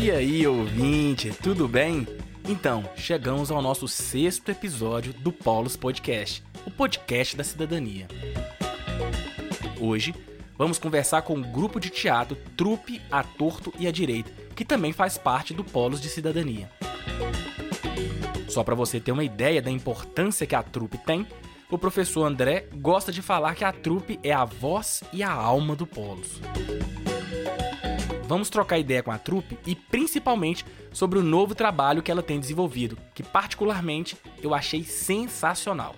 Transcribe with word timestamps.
E 0.00 0.12
aí, 0.12 0.46
ouvinte, 0.46 1.32
tudo 1.42 1.66
bem? 1.66 2.06
Então, 2.48 2.88
chegamos 2.94 3.50
ao 3.50 3.60
nosso 3.60 3.88
sexto 3.88 4.48
episódio 4.48 5.12
do 5.12 5.32
Polos 5.32 5.76
Podcast, 5.76 6.44
o 6.64 6.70
podcast 6.70 7.36
da 7.36 7.42
cidadania. 7.42 8.06
Hoje, 9.80 10.14
vamos 10.56 10.78
conversar 10.78 11.22
com 11.22 11.34
um 11.34 11.42
grupo 11.42 11.80
de 11.80 11.90
teatro 11.90 12.38
Trupe 12.56 13.02
a 13.10 13.24
Torto 13.24 13.74
e 13.76 13.88
a 13.88 13.90
Direita, 13.90 14.30
que 14.54 14.64
também 14.64 14.92
faz 14.92 15.18
parte 15.18 15.52
do 15.52 15.64
Polos 15.64 16.00
de 16.00 16.08
Cidadania. 16.08 16.70
Só 18.48 18.62
para 18.62 18.76
você 18.76 19.00
ter 19.00 19.10
uma 19.10 19.24
ideia 19.24 19.60
da 19.60 19.70
importância 19.70 20.46
que 20.46 20.54
a 20.54 20.62
trupe 20.62 20.96
tem, 20.98 21.26
o 21.68 21.76
professor 21.76 22.24
André 22.24 22.68
gosta 22.76 23.10
de 23.10 23.20
falar 23.20 23.56
que 23.56 23.64
a 23.64 23.72
trupe 23.72 24.20
é 24.22 24.32
a 24.32 24.44
voz 24.44 25.02
e 25.12 25.24
a 25.24 25.32
alma 25.32 25.74
do 25.74 25.86
Polos. 25.86 26.40
Vamos 28.28 28.50
trocar 28.50 28.78
ideia 28.78 29.02
com 29.02 29.10
a 29.10 29.16
trupe 29.16 29.58
e 29.66 29.74
principalmente 29.74 30.62
sobre 30.92 31.18
o 31.18 31.22
novo 31.22 31.54
trabalho 31.54 32.02
que 32.02 32.10
ela 32.10 32.22
tem 32.22 32.38
desenvolvido, 32.38 32.98
que 33.14 33.22
particularmente 33.22 34.18
eu 34.42 34.52
achei 34.52 34.84
sensacional. 34.84 35.94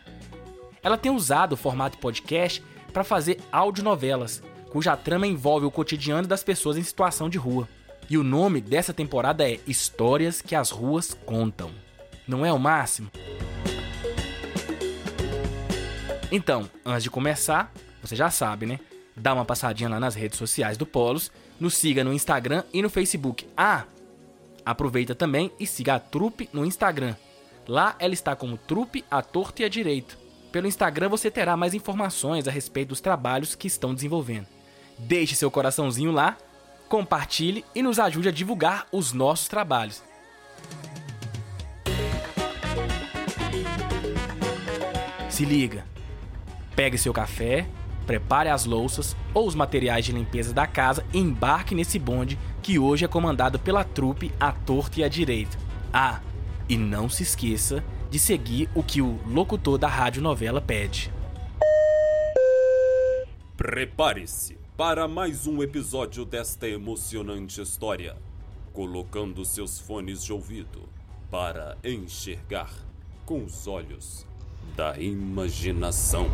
Ela 0.80 0.97
tem 0.97 1.11
usado 1.11 1.55
o 1.55 1.57
formato 1.57 1.98
podcast 1.98 2.62
para 2.93 3.02
fazer 3.02 3.41
audionovelas, 3.51 4.45
cuja 4.71 4.97
trama 4.97 5.27
envolve 5.27 5.66
o 5.66 5.73
cotidiano 5.73 6.29
das 6.29 6.45
pessoas 6.45 6.77
em 6.77 6.85
situação 6.85 7.29
de 7.29 7.37
rua. 7.37 7.69
E 8.09 8.16
o 8.16 8.23
nome 8.23 8.60
dessa 8.60 8.95
temporada 8.95 9.51
é 9.51 9.59
Histórias 9.66 10.41
que 10.41 10.55
as 10.55 10.71
Ruas 10.71 11.12
Contam. 11.27 11.73
Não 12.29 12.47
é 12.47 12.52
o 12.52 12.60
máximo? 12.60 13.10
Então, 16.30 16.71
antes 16.87 17.02
de 17.02 17.10
começar, 17.10 17.73
você 18.01 18.15
já 18.15 18.30
sabe, 18.30 18.66
né? 18.66 18.79
Dá 19.16 19.35
uma 19.35 19.45
passadinha 19.45 19.88
lá 19.88 19.99
nas 19.99 20.15
redes 20.15 20.38
sociais 20.38 20.76
do 20.76 20.87
Polos, 20.87 21.32
nos 21.61 21.77
siga 21.77 22.03
no 22.03 22.13
Instagram 22.13 22.65
e 22.73 22.80
no 22.80 22.89
Facebook. 22.89 23.47
Ah, 23.57 23.85
aproveita 24.65 25.15
também 25.15 25.53
e 25.61 25.66
siga 25.66 25.95
a 25.95 26.01
Trupe 26.01 26.49
no 26.53 26.65
Instagram. 26.65 27.15
Lá 27.69 27.95
ela 27.99 28.15
está 28.15 28.35
como 28.35 28.57
Trupe 28.57 29.05
a 29.11 29.23
Torto 29.23 29.63
e 29.63 29.65
a 29.65 29.69
Direito. 29.69 30.19
Pelo 30.51 30.66
Instagram 30.66 31.11
você 31.11 31.31
terá 31.31 31.57
mais 31.57 31.75
informações 31.75 32.49
a 32.49 32.51
respeito 32.51 32.88
dos 32.88 33.01
trabalhos 33.01 33.55
que 33.55 33.69
estão 33.69 33.95
desenvolvendo. 33.95 34.47
Deixe 34.99 35.37
seu 35.37 35.51
coraçãozinho 35.51 36.11
lá, 36.11 36.37
compartilhe 36.88 37.65
e 37.75 37.83
nos 37.83 37.99
ajude 37.99 38.29
a 38.29 38.33
divulgar 38.33 38.87
os 38.91 39.13
nossos 39.13 39.47
trabalhos. 39.47 40.03
Se 45.29 45.45
liga! 45.45 45.87
Pegue 46.75 46.99
seu 46.99 47.13
café, 47.13 47.66
prepare 48.11 48.49
as 48.49 48.65
louças 48.65 49.16
ou 49.33 49.47
os 49.47 49.55
materiais 49.55 50.05
de 50.05 50.11
limpeza 50.11 50.53
da 50.53 50.66
casa 50.66 51.07
e 51.13 51.19
embarque 51.19 51.77
nesse 51.77 51.97
bonde 51.97 52.37
que 52.61 52.77
hoje 52.77 53.05
é 53.05 53.09
comandado 53.09 53.57
pela 53.57 53.85
trupe 53.85 54.33
à 54.41 54.51
torta 54.51 54.99
e 54.99 55.05
à 55.05 55.09
direita. 55.09 55.57
Ah, 55.93 56.21
e 56.69 56.77
não 56.77 57.09
se 57.09 57.23
esqueça 57.23 57.85
de 58.11 58.19
seguir 58.19 58.69
o 58.75 58.83
que 58.83 59.01
o 59.01 59.21
locutor 59.25 59.79
da 59.79 59.87
rádio 59.87 60.21
novela 60.21 60.61
pede. 60.61 61.13
Prepare-se 63.57 64.59
para 64.77 65.06
mais 65.06 65.47
um 65.47 65.62
episódio 65.62 66.25
desta 66.25 66.69
emocionante 66.69 67.62
história, 67.62 68.16
colocando 68.72 69.44
seus 69.44 69.78
fones 69.78 70.25
de 70.25 70.33
ouvido 70.33 70.88
para 71.31 71.78
enxergar 71.84 72.72
com 73.25 73.44
os 73.44 73.69
olhos 73.69 74.27
da 74.77 74.99
imaginação. 74.99 76.27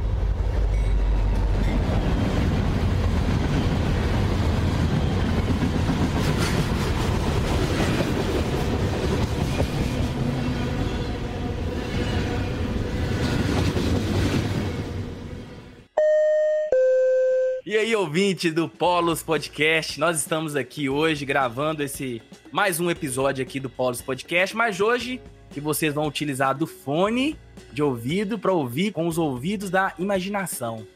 E 17.66 17.76
aí, 17.76 17.96
ouvinte 17.96 18.48
do 18.52 18.68
Polos 18.68 19.24
Podcast, 19.24 19.98
nós 19.98 20.20
estamos 20.20 20.54
aqui 20.54 20.88
hoje 20.88 21.26
gravando 21.26 21.82
esse 21.82 22.22
mais 22.52 22.78
um 22.78 22.88
episódio 22.88 23.42
aqui 23.42 23.58
do 23.58 23.68
Polos 23.68 24.00
Podcast, 24.00 24.54
mas 24.54 24.80
hoje 24.80 25.20
que 25.50 25.60
vocês 25.60 25.92
vão 25.92 26.06
utilizar 26.06 26.56
do 26.56 26.64
fone 26.64 27.36
de 27.72 27.82
ouvido 27.82 28.38
para 28.38 28.52
ouvir 28.52 28.92
com 28.92 29.08
os 29.08 29.18
ouvidos 29.18 29.68
da 29.68 29.92
imaginação. 29.98 30.86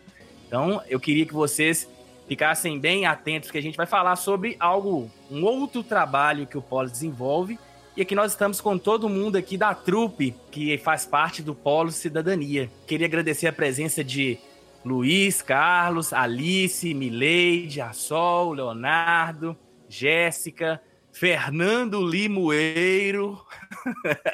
Então, 0.47 0.81
eu 0.89 1.01
queria 1.01 1.27
que 1.27 1.35
vocês 1.35 1.89
ficassem 2.29 2.79
bem 2.79 3.05
atentos 3.05 3.51
que 3.51 3.59
a 3.59 3.63
gente 3.63 3.77
vai 3.77 3.87
falar 3.87 4.15
sobre 4.15 4.55
algo, 4.61 5.11
um 5.29 5.43
outro 5.43 5.83
trabalho 5.83 6.47
que 6.47 6.57
o 6.57 6.63
Polo 6.63 6.89
desenvolve. 6.89 7.59
E 7.97 8.03
aqui 8.03 8.15
nós 8.15 8.31
estamos 8.31 8.61
com 8.61 8.79
todo 8.79 9.09
mundo 9.09 9.35
aqui 9.35 9.57
da 9.57 9.75
trupe 9.75 10.37
que 10.53 10.79
faz 10.79 11.05
parte 11.05 11.43
do 11.43 11.53
Polo 11.53 11.91
Cidadania. 11.91 12.71
Queria 12.87 13.09
agradecer 13.09 13.49
a 13.49 13.53
presença 13.53 14.05
de 14.05 14.39
Luiz, 14.85 15.43
Carlos, 15.43 16.13
Alice, 16.13 16.93
Mileide, 16.95 17.81
Assol, 17.81 18.53
Leonardo, 18.53 19.57
Jéssica, 19.89 20.81
Fernando 21.13 22.01
Limoeiro, 22.05 23.45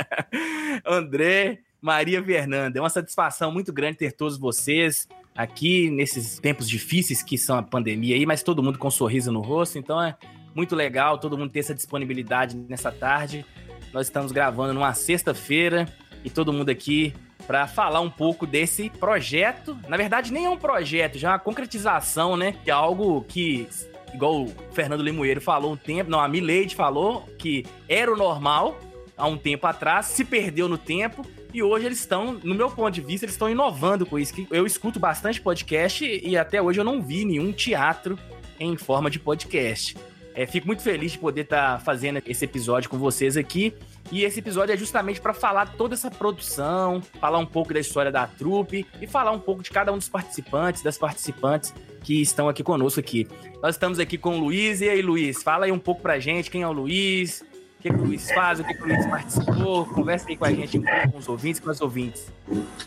André, 0.87 1.61
Maria 1.81 2.23
Fernanda. 2.23 2.79
É 2.79 2.83
uma 2.83 2.91
satisfação 2.91 3.51
muito 3.51 3.73
grande 3.73 3.99
ter 3.99 4.13
todos 4.13 4.39
vocês 4.39 5.09
aqui 5.35 5.91
nesses 5.91 6.39
tempos 6.39 6.69
difíceis 6.69 7.23
que 7.23 7.37
são 7.37 7.59
a 7.59 7.63
pandemia 7.63 8.15
aí, 8.15 8.25
mas 8.25 8.43
todo 8.43 8.63
mundo 8.63 8.79
com 8.79 8.89
um 8.89 8.91
sorriso 8.91 9.33
no 9.33 9.41
rosto, 9.41 9.79
então 9.79 10.03
é 10.03 10.17
muito 10.55 10.75
legal 10.75 11.19
todo 11.19 11.37
mundo 11.37 11.51
ter 11.51 11.61
essa 11.61 11.75
disponibilidade 11.75 12.57
nessa 12.57 12.91
tarde. 12.91 13.45
Nós 13.93 14.07
estamos 14.07 14.33
gravando 14.33 14.75
numa 14.75 14.95
sexta-feira 14.95 15.87
e 16.27 16.31
todo 16.31 16.53
mundo 16.53 16.69
aqui 16.71 17.15
para 17.47 17.69
falar 17.69 18.01
um 18.01 18.11
pouco 18.11 18.45
desse 18.45 18.91
projeto. 18.91 19.79
Na 19.89 19.97
verdade, 19.97 20.33
nem 20.33 20.45
é 20.45 20.51
um 20.51 20.57
projeto, 20.57 21.17
já 21.17 21.29
é 21.29 21.31
uma 21.31 21.39
concretização, 21.39 22.37
né? 22.37 22.57
De 22.65 22.71
algo 22.73 23.25
que 23.29 23.69
igual 24.13 24.43
o 24.43 24.53
Fernando 24.73 25.03
Limoeiro 25.03 25.41
falou 25.41 25.73
um 25.73 25.77
tempo, 25.77 26.11
não, 26.11 26.19
a 26.19 26.27
Milady 26.27 26.75
falou 26.75 27.23
que 27.39 27.65
era 27.89 28.13
o 28.13 28.17
normal 28.17 28.77
há 29.17 29.27
um 29.27 29.39
tempo 29.39 29.67
atrás, 29.67 30.07
se 30.07 30.25
perdeu 30.25 30.69
no 30.69 30.77
tempo 30.77 31.25
e 31.55 31.63
hoje 31.63 31.87
eles 31.87 32.01
estão, 32.01 32.39
no 32.43 32.55
meu 32.55 32.71
ponto 32.71 32.93
de 32.93 33.01
vista, 33.01 33.25
eles 33.25 33.35
estão 33.35 33.49
inovando 33.49 34.05
com 34.05 34.19
isso. 34.19 34.35
Eu 34.51 34.67
escuto 34.67 34.99
bastante 34.99 35.41
podcast 35.41 36.05
e 36.05 36.37
até 36.37 36.61
hoje 36.61 36.81
eu 36.81 36.85
não 36.85 37.01
vi 37.01 37.25
nenhum 37.25 37.53
teatro 37.53 38.19
em 38.59 38.77
forma 38.77 39.09
de 39.09 39.21
podcast. 39.21 39.97
É, 40.35 40.45
fico 40.45 40.67
muito 40.67 40.83
feliz 40.83 41.13
de 41.13 41.19
poder 41.19 41.43
estar 41.43 41.79
tá 41.79 41.79
fazendo 41.79 42.21
esse 42.27 42.45
episódio 42.45 42.91
com 42.91 42.99
vocês 42.99 43.39
aqui. 43.39 43.73
E 44.11 44.25
esse 44.25 44.39
episódio 44.39 44.73
é 44.73 44.77
justamente 44.77 45.21
para 45.21 45.35
falar 45.35 45.75
toda 45.77 45.95
essa 45.95 46.11
produção, 46.11 47.03
falar 47.21 47.39
um 47.39 47.47
pouco 47.47 47.75
da 47.75 47.81
história 47.81 48.13
da 48.13 48.27
trupe 48.27 48.87
e 49.01 49.07
falar 49.07 49.33
um 49.33 49.39
pouco 49.39 49.63
de 49.63 49.71
cada 49.71 49.93
um 49.93 49.99
dos 49.99 50.09
participantes, 50.09 50.83
das 50.83 50.97
participantes 50.97 51.75
que 52.03 52.23
estão 52.23 52.49
aqui 52.49 52.63
conosco 52.63 53.01
aqui. 53.01 53.27
Nós 53.61 53.75
estamos 53.75 53.99
aqui 53.99 54.17
com 54.17 54.37
o 54.37 54.41
Luiz. 54.41 54.81
E 54.81 54.89
aí, 54.89 55.03
Luiz, 55.03 55.43
fala 55.43 55.65
aí 55.65 55.73
um 55.73 55.79
pouco 55.79 56.03
pra 56.03 56.21
gente 56.21 56.51
quem 56.51 56.63
é 56.63 56.69
o 56.69 56.73
Luiz, 56.73 57.43
o 57.79 57.83
que, 57.83 57.91
que 57.91 57.97
o 57.97 58.05
Luiz 58.05 58.31
faz, 58.31 58.61
o 58.61 58.65
que, 58.65 58.75
que 58.75 58.83
o 58.83 58.87
Luiz 58.87 59.07
participou. 59.07 59.87
Conversa 59.87 60.29
aí 60.29 60.37
com 60.37 60.45
a 60.45 60.53
gente 60.53 60.79
com 60.79 61.19
os 61.19 61.29
ouvintes, 61.29 61.61
com 61.61 61.71
os 61.71 61.81
ouvintes. 61.81 62.33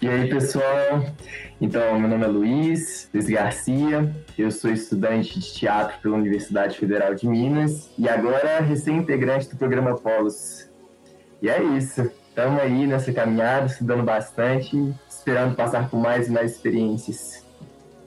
E 0.01 0.07
aí, 0.07 0.29
pessoal? 0.29 1.05
Então, 1.59 1.99
meu 1.99 2.09
nome 2.09 2.23
é 2.23 2.27
Luiz, 2.27 3.09
Luiz 3.13 3.27
Garcia. 3.27 4.15
Eu 4.37 4.49
sou 4.51 4.71
estudante 4.71 5.37
de 5.37 5.53
teatro 5.53 5.99
pela 6.01 6.15
Universidade 6.15 6.77
Federal 6.77 7.13
de 7.13 7.27
Minas 7.27 7.89
e 7.97 8.07
agora 8.07 8.61
recém-integrante 8.61 9.49
do 9.49 9.57
programa 9.57 9.95
Polos. 9.95 10.68
E 11.41 11.49
é 11.49 11.63
isso. 11.77 12.11
Estamos 12.29 12.61
aí 12.61 12.87
nessa 12.87 13.11
caminhada, 13.11 13.65
estudando 13.65 14.03
bastante, 14.03 14.75
esperando 15.09 15.55
passar 15.55 15.89
por 15.89 15.99
mais 15.99 16.27
e 16.27 16.31
mais 16.31 16.51
experiências. 16.51 17.45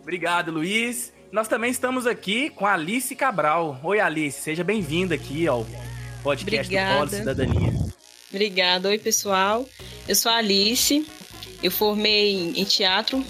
Obrigado, 0.00 0.50
Luiz. 0.50 1.12
Nós 1.30 1.48
também 1.48 1.70
estamos 1.70 2.06
aqui 2.06 2.50
com 2.50 2.66
a 2.66 2.74
Alice 2.74 3.14
Cabral. 3.14 3.80
Oi, 3.82 4.00
Alice, 4.00 4.40
seja 4.40 4.62
bem-vinda 4.62 5.14
aqui 5.14 5.46
ao 5.46 5.66
podcast 6.22 6.66
Obrigada. 6.66 6.94
do 6.94 6.98
Polo 6.98 7.10
Cidadania. 7.10 7.72
Obrigada. 8.30 8.88
Oi, 8.88 8.98
pessoal. 8.98 9.66
Eu 10.06 10.14
sou 10.14 10.30
a 10.30 10.36
Alice. 10.36 11.06
Eu 11.62 11.70
formei 11.70 12.52
em 12.54 12.64
teatro 12.64 13.24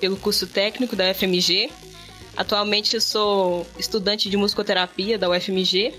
pelo 0.00 0.16
curso 0.16 0.46
técnico 0.46 0.94
da 0.94 1.10
UFMG. 1.10 1.70
Atualmente 2.36 2.94
eu 2.94 3.00
sou 3.00 3.66
estudante 3.78 4.30
de 4.30 4.36
musicoterapia 4.36 5.18
da 5.18 5.28
UFMG. 5.28 5.94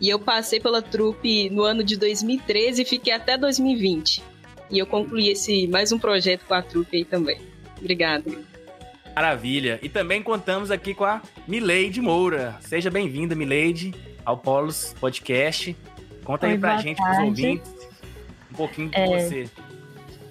E 0.00 0.08
eu 0.08 0.18
passei 0.18 0.60
pela 0.60 0.82
trupe 0.82 1.48
no 1.50 1.62
ano 1.62 1.84
de 1.84 1.96
2013 1.96 2.82
e 2.82 2.84
fiquei 2.84 3.12
até 3.12 3.38
2020. 3.38 4.22
E 4.70 4.78
eu 4.78 4.86
concluí 4.86 5.28
esse 5.28 5.66
mais 5.68 5.92
um 5.92 5.98
projeto 5.98 6.44
com 6.46 6.54
a 6.54 6.62
trupe 6.62 6.96
aí 6.96 7.04
também. 7.04 7.40
Obrigada. 7.78 8.30
Maravilha. 9.14 9.78
E 9.82 9.88
também 9.88 10.22
contamos 10.22 10.70
aqui 10.70 10.94
com 10.94 11.04
a 11.04 11.22
Mileide 11.46 12.00
Moura. 12.00 12.58
Seja 12.60 12.90
bem-vinda, 12.90 13.34
Mileide, 13.34 13.94
ao 14.24 14.36
Polos 14.36 14.94
Podcast. 14.98 15.76
Conta 16.24 16.46
Oi, 16.46 16.52
aí 16.52 16.58
pra 16.58 16.78
gente, 16.78 16.96
tarde. 16.96 17.16
pros 17.16 17.28
ouvintes, 17.28 17.72
um 18.50 18.54
pouquinho 18.56 18.88
de 18.88 18.96
é, 18.96 19.06
você. 19.06 19.50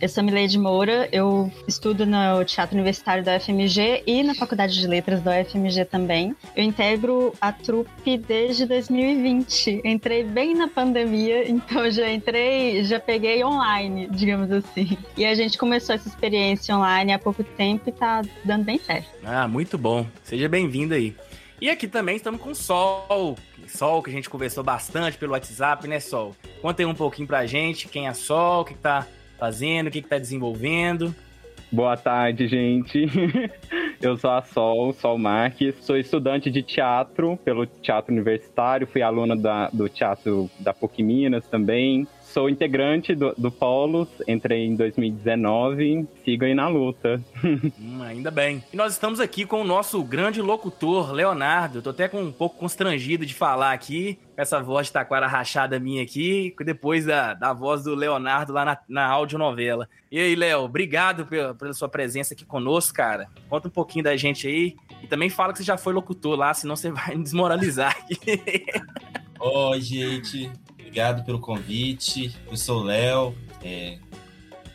Eu 0.03 0.09
sou 0.09 0.21
Milady 0.21 0.59
Moura, 0.59 1.07
eu 1.13 1.49
estudo 1.65 2.05
no 2.05 2.43
Teatro 2.43 2.75
Universitário 2.75 3.23
da 3.23 3.37
UFMG 3.37 4.03
e 4.05 4.21
na 4.21 4.35
Faculdade 4.35 4.77
de 4.77 4.85
Letras 4.85 5.21
da 5.21 5.39
UFMG 5.39 5.85
também. 5.85 6.35
Eu 6.57 6.61
integro 6.65 7.33
a 7.39 7.53
trupe 7.53 8.17
desde 8.17 8.65
2020. 8.65 9.79
entrei 9.85 10.25
bem 10.25 10.55
na 10.55 10.67
pandemia, 10.67 11.47
então 11.49 11.89
já 11.89 12.11
entrei, 12.11 12.83
já 12.83 12.99
peguei 12.99 13.45
online, 13.45 14.09
digamos 14.11 14.51
assim. 14.51 14.97
E 15.15 15.23
a 15.23 15.33
gente 15.35 15.57
começou 15.57 15.95
essa 15.95 16.09
experiência 16.09 16.75
online 16.75 17.13
há 17.13 17.17
pouco 17.17 17.41
tempo 17.41 17.87
e 17.87 17.93
tá 17.93 18.23
dando 18.43 18.65
bem 18.65 18.79
certo. 18.79 19.07
Ah, 19.23 19.47
muito 19.47 19.77
bom. 19.77 20.05
Seja 20.21 20.49
bem-vindo 20.49 20.93
aí. 20.93 21.15
E 21.61 21.69
aqui 21.69 21.87
também 21.87 22.17
estamos 22.17 22.41
com 22.41 22.49
o 22.49 22.55
Sol. 22.55 23.37
Sol, 23.69 24.03
que 24.03 24.09
a 24.09 24.13
gente 24.13 24.29
conversou 24.29 24.65
bastante 24.65 25.17
pelo 25.17 25.31
WhatsApp, 25.31 25.87
né, 25.87 26.01
Sol? 26.01 26.35
Conta 26.61 26.81
aí 26.81 26.85
um 26.85 26.93
pouquinho 26.93 27.25
pra 27.25 27.45
gente 27.45 27.87
quem 27.87 28.09
é 28.09 28.13
Sol, 28.13 28.63
o 28.63 28.65
que 28.65 28.73
tá 28.73 29.07
fazendo, 29.37 29.87
o 29.87 29.91
que, 29.91 30.01
que 30.01 30.07
tá 30.07 30.17
desenvolvendo. 30.17 31.13
Boa 31.71 31.97
tarde, 31.97 32.47
gente. 32.47 33.07
Eu 33.99 34.15
sou 34.17 34.29
a 34.29 34.41
Sol, 34.43 34.93
Sol 34.93 35.17
Marques, 35.17 35.75
sou 35.81 35.97
estudante 35.97 36.51
de 36.51 36.61
teatro 36.61 37.37
pelo 37.37 37.65
Teatro 37.65 38.13
Universitário, 38.13 38.85
fui 38.85 39.01
aluna 39.01 39.35
da, 39.35 39.69
do 39.69 39.89
Teatro 39.89 40.51
da 40.59 40.73
PUC 40.73 41.01
Minas 41.01 41.47
também, 41.47 42.05
sou 42.33 42.49
integrante 42.49 43.13
do, 43.13 43.31
do 43.37 43.51
Polos, 43.51 44.07
entrei 44.27 44.65
em 44.65 44.75
2019, 44.75 46.07
sigo 46.25 46.43
aí 46.43 46.55
na 46.55 46.67
luta. 46.67 47.21
Hum, 47.79 48.01
ainda 48.01 48.31
bem. 48.31 48.63
E 48.71 48.77
nós 48.77 48.93
estamos 48.93 49.19
aqui 49.19 49.45
com 49.45 49.61
o 49.61 49.63
nosso 49.63 50.01
grande 50.03 50.41
locutor, 50.41 51.11
Leonardo. 51.11 51.81
Tô 51.81 51.89
até 51.89 52.07
com 52.07 52.21
um 52.21 52.31
pouco 52.31 52.57
constrangido 52.57 53.25
de 53.25 53.33
falar 53.33 53.73
aqui, 53.73 54.17
com 54.35 54.41
essa 54.41 54.61
voz 54.61 54.87
de 54.87 54.93
taquara 54.93 55.27
rachada 55.27 55.79
minha 55.79 56.01
aqui, 56.01 56.55
depois 56.63 57.05
da, 57.05 57.33
da 57.33 57.51
voz 57.51 57.83
do 57.83 57.93
Leonardo 57.93 58.53
lá 58.53 58.63
na, 58.63 58.77
na 58.87 59.05
audionovela. 59.07 59.89
E 60.11 60.19
aí, 60.19 60.35
Léo, 60.35 60.61
obrigado 60.61 61.25
pela, 61.25 61.53
pela 61.53 61.73
sua 61.73 61.89
presença 61.89 62.33
aqui 62.33 62.45
conosco, 62.45 62.93
cara. 62.93 63.27
Conta 63.49 63.67
um 63.67 63.71
pouquinho 63.71 64.05
da 64.05 64.15
gente 64.15 64.47
aí. 64.47 64.75
E 65.01 65.07
também 65.07 65.29
fala 65.29 65.51
que 65.51 65.59
você 65.59 65.65
já 65.65 65.77
foi 65.77 65.93
locutor 65.93 66.37
lá, 66.37 66.53
senão 66.53 66.75
você 66.75 66.89
vai 66.89 67.15
me 67.15 67.21
desmoralizar 67.23 67.95
aqui. 67.97 68.65
Oi, 69.39 69.81
gente 69.81 70.49
obrigado 70.93 71.25
pelo 71.25 71.39
convite. 71.39 72.35
Eu 72.47 72.55
sou 72.55 72.81
o 72.81 72.83
Léo, 72.83 73.35
é, 73.63 73.97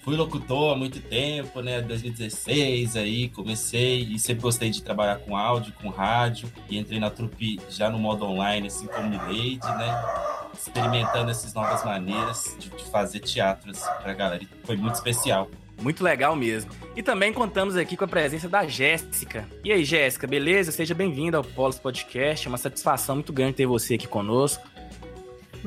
fui 0.02 0.16
locutor 0.16 0.72
há 0.72 0.76
muito 0.76 1.00
tempo, 1.00 1.62
né? 1.62 1.80
2016 1.80 2.96
aí, 2.96 3.28
comecei 3.28 4.00
e 4.00 4.18
sempre 4.18 4.42
gostei 4.42 4.68
de 4.68 4.82
trabalhar 4.82 5.20
com 5.20 5.36
áudio, 5.36 5.72
com 5.80 5.88
rádio. 5.88 6.52
E 6.68 6.76
entrei 6.76 6.98
na 6.98 7.08
trupe 7.08 7.60
já 7.70 7.88
no 7.88 8.00
modo 8.00 8.24
online, 8.24 8.66
assim 8.66 8.88
como 8.88 9.08
Milady, 9.08 9.60
né? 9.78 10.04
Experimentando 10.52 11.30
essas 11.30 11.54
novas 11.54 11.84
maneiras 11.84 12.56
de, 12.58 12.68
de 12.68 12.84
fazer 12.90 13.20
teatro 13.20 13.70
assim, 13.70 13.88
pra 14.02 14.12
galera. 14.12 14.42
E 14.42 14.48
foi 14.66 14.76
muito 14.76 14.96
especial. 14.96 15.48
Muito 15.80 16.02
legal 16.02 16.34
mesmo. 16.34 16.72
E 16.96 17.02
também 17.04 17.32
contamos 17.32 17.76
aqui 17.76 17.96
com 17.96 18.04
a 18.04 18.08
presença 18.08 18.48
da 18.48 18.66
Jéssica. 18.66 19.48
E 19.62 19.70
aí, 19.70 19.84
Jéssica, 19.84 20.26
beleza? 20.26 20.72
Seja 20.72 20.92
bem-vinda 20.92 21.36
ao 21.36 21.44
Polos 21.44 21.78
Podcast. 21.78 22.44
É 22.44 22.48
uma 22.48 22.58
satisfação 22.58 23.14
muito 23.14 23.32
grande 23.32 23.52
ter 23.52 23.66
você 23.66 23.94
aqui 23.94 24.08
conosco. 24.08 24.67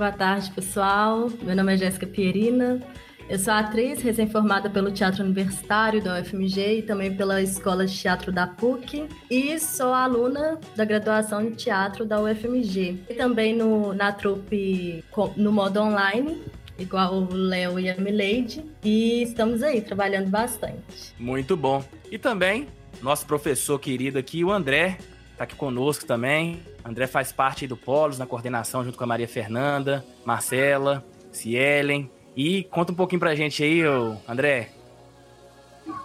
Boa 0.01 0.11
tarde, 0.11 0.49
pessoal. 0.49 1.31
Meu 1.43 1.55
nome 1.55 1.75
é 1.75 1.77
Jéssica 1.77 2.07
Pierina. 2.07 2.81
Eu 3.29 3.37
sou 3.37 3.53
atriz 3.53 4.01
recém-formada 4.01 4.67
pelo 4.67 4.91
Teatro 4.91 5.23
Universitário 5.23 6.01
da 6.01 6.19
UFMG 6.19 6.79
e 6.79 6.81
também 6.81 7.15
pela 7.15 7.39
Escola 7.39 7.85
de 7.85 7.95
Teatro 7.95 8.31
da 8.31 8.47
PUC. 8.47 9.07
E 9.29 9.59
sou 9.59 9.93
aluna 9.93 10.59
da 10.75 10.83
graduação 10.85 11.45
de 11.45 11.55
teatro 11.55 12.03
da 12.03 12.19
UFMG. 12.19 13.03
E 13.11 13.13
também 13.13 13.55
no, 13.55 13.93
na 13.93 14.11
trupe 14.11 15.03
no 15.37 15.51
modo 15.51 15.79
online, 15.79 16.41
igual 16.79 17.13
o 17.13 17.31
Léo 17.31 17.79
e 17.79 17.87
a 17.87 17.95
Milady. 17.95 18.65
E 18.83 19.21
estamos 19.21 19.61
aí 19.61 19.81
trabalhando 19.81 20.31
bastante. 20.31 21.13
Muito 21.19 21.55
bom. 21.55 21.85
E 22.09 22.17
também 22.17 22.67
nosso 23.03 23.27
professor 23.27 23.77
querido 23.77 24.17
aqui, 24.17 24.43
o 24.43 24.51
André, 24.51 24.97
está 25.41 25.43
aqui 25.43 25.55
conosco 25.55 26.05
também. 26.05 26.59
André 26.85 27.07
faz 27.07 27.31
parte 27.31 27.65
do 27.65 27.75
Polos 27.75 28.19
na 28.19 28.27
coordenação 28.27 28.83
junto 28.83 28.97
com 28.97 29.03
a 29.03 29.07
Maria 29.07 29.27
Fernanda, 29.27 30.05
Marcela, 30.23 31.03
Cielen. 31.31 32.09
E 32.35 32.63
conta 32.65 32.91
um 32.91 32.95
pouquinho 32.95 33.19
pra 33.19 33.33
gente 33.33 33.63
aí, 33.63 33.81
André. 34.27 34.69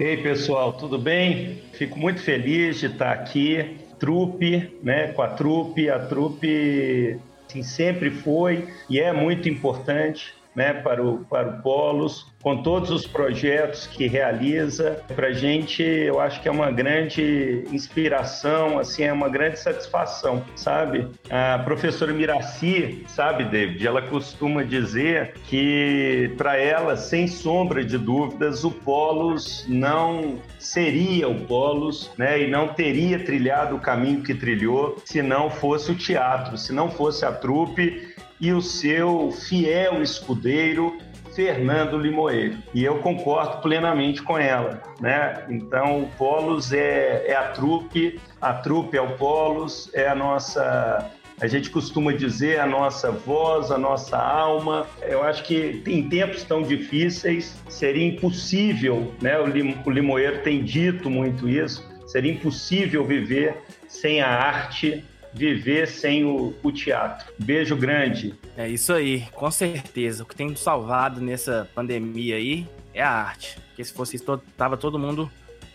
Ei, 0.00 0.16
pessoal, 0.16 0.72
tudo 0.72 0.98
bem? 0.98 1.62
Fico 1.74 1.98
muito 1.98 2.20
feliz 2.20 2.80
de 2.80 2.86
estar 2.86 3.12
aqui. 3.12 3.76
Trupe, 3.98 4.78
né? 4.82 5.08
Com 5.08 5.22
a 5.22 5.28
trupe. 5.28 5.90
A 5.90 5.98
trupe 5.98 7.20
assim, 7.46 7.62
sempre 7.62 8.10
foi 8.10 8.68
e 8.88 8.98
é 8.98 9.12
muito 9.12 9.48
importante 9.48 10.34
né, 10.56 10.72
para, 10.72 11.04
o, 11.04 11.18
para 11.26 11.48
o 11.48 11.62
Polos, 11.62 12.32
com 12.42 12.62
todos 12.62 12.90
os 12.90 13.06
projetos 13.06 13.86
que 13.86 14.06
realiza. 14.06 15.02
Para 15.14 15.28
a 15.28 15.32
gente, 15.32 15.82
eu 15.82 16.18
acho 16.18 16.40
que 16.40 16.48
é 16.48 16.50
uma 16.50 16.70
grande 16.70 17.64
inspiração, 17.70 18.78
assim, 18.78 19.04
é 19.04 19.12
uma 19.12 19.28
grande 19.28 19.58
satisfação, 19.58 20.42
sabe? 20.54 21.06
A 21.28 21.58
professora 21.58 22.12
Miraci, 22.12 23.04
sabe, 23.06 23.44
David, 23.44 23.86
ela 23.86 24.00
costuma 24.00 24.62
dizer 24.62 25.34
que, 25.44 26.32
para 26.38 26.56
ela, 26.56 26.96
sem 26.96 27.26
sombra 27.26 27.84
de 27.84 27.98
dúvidas, 27.98 28.64
o 28.64 28.70
Polos 28.70 29.66
não 29.68 30.40
seria 30.58 31.28
o 31.28 31.44
Polos, 31.46 32.10
né, 32.16 32.40
e 32.42 32.50
não 32.50 32.68
teria 32.68 33.18
trilhado 33.18 33.76
o 33.76 33.80
caminho 33.80 34.22
que 34.22 34.34
trilhou 34.34 34.96
se 35.04 35.20
não 35.20 35.50
fosse 35.50 35.92
o 35.92 35.94
teatro, 35.94 36.56
se 36.56 36.72
não 36.72 36.90
fosse 36.90 37.26
a 37.26 37.32
trupe 37.32 38.14
e 38.40 38.52
o 38.52 38.60
seu 38.60 39.30
fiel 39.30 40.02
escudeiro 40.02 40.98
Fernando 41.34 41.98
Limoeiro. 41.98 42.56
E 42.72 42.82
eu 42.82 42.98
concordo 42.98 43.60
plenamente 43.60 44.22
com 44.22 44.38
ela, 44.38 44.82
né? 45.00 45.44
Então, 45.50 46.02
o 46.02 46.08
Polos 46.16 46.72
é, 46.72 47.26
é 47.26 47.36
a 47.36 47.48
trupe, 47.48 48.18
a 48.40 48.54
trupe 48.54 48.96
é 48.96 49.02
o 49.02 49.16
Polos, 49.16 49.90
é 49.92 50.08
a 50.08 50.14
nossa 50.14 51.12
a 51.38 51.46
gente 51.46 51.68
costuma 51.68 52.12
dizer 52.12 52.58
a 52.60 52.66
nossa 52.66 53.10
voz, 53.10 53.70
a 53.70 53.76
nossa 53.76 54.16
alma. 54.16 54.86
Eu 55.02 55.22
acho 55.22 55.44
que 55.44 55.82
em 55.86 56.08
tempos 56.08 56.44
tão 56.44 56.62
difíceis 56.62 57.54
seria 57.68 58.06
impossível, 58.06 59.12
né? 59.20 59.38
O 59.38 59.90
Limoeiro 59.90 60.42
tem 60.42 60.64
dito 60.64 61.10
muito 61.10 61.46
isso, 61.46 61.86
seria 62.06 62.32
impossível 62.32 63.04
viver 63.04 63.58
sem 63.86 64.22
a 64.22 64.28
arte 64.28 65.04
viver 65.36 65.86
sem 65.86 66.24
o, 66.24 66.54
o, 66.62 66.72
teatro. 66.72 67.30
Beijo 67.38 67.76
grande. 67.76 68.34
É 68.56 68.66
isso 68.68 68.92
aí, 68.92 69.26
com 69.32 69.50
certeza. 69.50 70.22
O 70.22 70.26
que 70.26 70.34
tem 70.34 70.54
salvado 70.56 71.20
nessa 71.20 71.68
pandemia 71.74 72.36
aí 72.36 72.66
é 72.94 73.02
a 73.02 73.10
arte. 73.10 73.58
Porque 73.68 73.84
se 73.84 73.92
fosse 73.92 74.16
isso, 74.16 74.42
tava 74.56 74.76
todo 74.76 74.98
mundo 74.98 75.30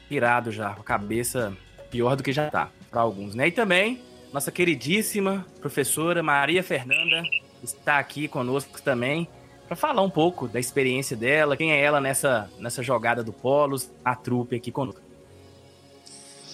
pirado 0.09 0.51
já, 0.51 0.71
com 0.71 0.81
a 0.81 0.83
cabeça 0.83 1.53
pior 1.91 2.15
do 2.15 2.23
que 2.23 2.33
já 2.33 2.49
tá, 2.49 2.69
para 2.89 3.01
alguns, 3.01 3.35
né? 3.35 3.47
E 3.47 3.51
também, 3.51 4.01
nossa 4.33 4.51
queridíssima 4.51 5.45
professora 5.59 6.23
Maria 6.23 6.63
Fernanda 6.63 7.21
está 7.63 7.99
aqui 7.99 8.27
conosco 8.27 8.81
também 8.81 9.27
para 9.67 9.75
falar 9.75 10.01
um 10.01 10.09
pouco 10.09 10.47
da 10.49 10.59
experiência 10.59 11.15
dela, 11.15 11.55
quem 11.55 11.71
é 11.71 11.79
ela 11.79 12.01
nessa, 12.01 12.49
nessa 12.59 12.83
jogada 12.83 13.23
do 13.23 13.31
Polos, 13.31 13.89
a 14.03 14.15
trupe 14.15 14.55
aqui 14.55 14.69
conosco. 14.69 15.10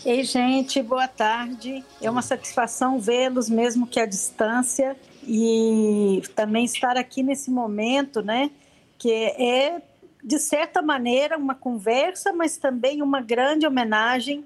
Ei, 0.07 0.23
gente, 0.23 0.81
boa 0.81 1.05
tarde. 1.05 1.83
É 2.01 2.09
uma 2.09 2.21
satisfação 2.21 2.97
vê-los, 2.97 3.49
mesmo 3.49 3.85
que 3.85 3.99
à 3.99 4.05
distância, 4.05 4.95
e 5.21 6.21
também 6.33 6.63
estar 6.63 6.95
aqui 6.95 7.21
nesse 7.21 7.51
momento, 7.51 8.21
né? 8.21 8.49
Que 8.97 9.11
é, 9.11 9.81
de 10.23 10.39
certa 10.39 10.81
maneira, 10.81 11.37
uma 11.37 11.53
conversa, 11.53 12.31
mas 12.31 12.55
também 12.55 13.01
uma 13.01 13.19
grande 13.19 13.67
homenagem 13.67 14.45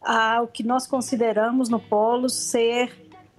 ao 0.00 0.46
que 0.46 0.62
nós 0.62 0.86
consideramos 0.86 1.68
no 1.68 1.78
Polos 1.78 2.32
ser 2.32 2.90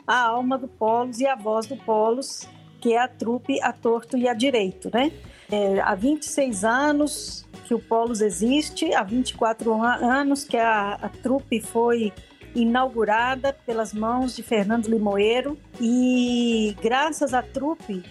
a 0.05 0.27
alma 0.27 0.59
do 0.59 0.67
Polos 0.67 1.21
e 1.21 1.25
a 1.25 1.35
voz 1.35 1.65
do 1.65 1.75
Polos, 1.75 2.47
que 2.79 2.93
é 2.93 2.99
a 2.99 3.07
trupe 3.07 3.59
a 3.63 3.73
torto 3.73 4.15
e 4.15 4.27
a 4.27 4.35
direito, 4.35 4.91
né? 4.93 5.11
É, 5.51 5.79
há 5.81 5.93
26 5.95 6.63
anos 6.63 7.45
que 7.65 7.73
o 7.73 7.79
Polos 7.79 8.21
existe, 8.21 8.93
há 8.93 9.03
24 9.03 9.81
anos 9.81 10.43
que 10.43 10.57
a, 10.57 10.93
a 10.93 11.09
trupe 11.09 11.61
foi 11.61 12.11
inaugurada 12.55 13.53
pelas 13.65 13.93
mãos 13.93 14.35
de 14.35 14.43
Fernando 14.43 14.87
Limoeiro 14.87 15.57
e 15.81 16.75
graças 16.81 17.33
à 17.33 17.41
trupe 17.41 18.03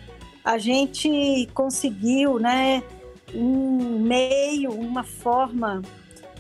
a 0.45 0.59
gente 0.59 1.49
conseguiu, 1.55 2.39
né, 2.39 2.83
um 3.33 4.01
meio, 4.01 4.73
uma 4.73 5.05
forma, 5.05 5.83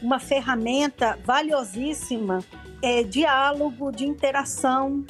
uma 0.02 0.18
ferramenta 0.18 1.18
valiosíssima, 1.24 2.40
é, 2.82 3.04
diálogo, 3.04 3.92
de 3.92 4.04
interação, 4.04 5.04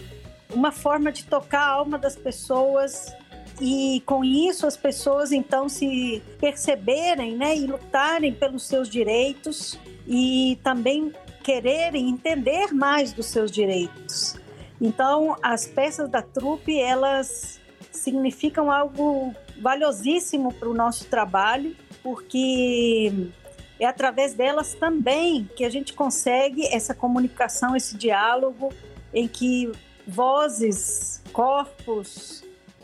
uma 0.51 0.71
forma 0.71 1.11
de 1.11 1.25
tocar 1.25 1.63
a 1.63 1.71
alma 1.71 1.99
das 1.99 2.15
pessoas 2.15 3.15
e 3.65 4.01
com 4.01 4.25
isso 4.25 4.67
as 4.67 4.77
pessoas 4.77 5.31
então 5.31 5.69
se 5.69 6.21
perceberem 6.41 7.37
né, 7.37 7.57
e 7.57 7.65
lutarem 7.65 8.35
pelos 8.35 8.67
seus 8.67 8.89
direitos 8.89 9.79
e 10.05 10.59
também 10.65 11.13
quererem 11.45 12.09
entender 12.09 12.75
mais 12.75 13.13
dos 13.13 13.27
seus 13.27 13.53
direitos. 13.53 14.35
Então 14.81 15.37
as 15.41 15.65
peças 15.65 16.11
da 16.11 16.21
trupe 16.21 16.77
elas 16.77 17.61
significam 17.93 18.69
algo 18.69 19.33
valiosíssimo 19.61 20.53
para 20.53 20.69
o 20.69 20.75
nosso 20.75 21.05
trabalho 21.05 21.77
porque 22.03 23.13
é 23.79 23.87
através 23.87 24.35
delas 24.35 24.75
também 24.75 25.49
que 25.55 25.65
a 25.65 25.71
gente 25.71 25.93
consegue 25.93 26.67
essa 26.67 26.97
comunicação, 26.97 27.77
esse 27.77 27.97
diálogo 27.97 28.73
em 29.15 29.29
que 29.29 29.71
vozes, 30.05 31.23
corpos 31.33 32.42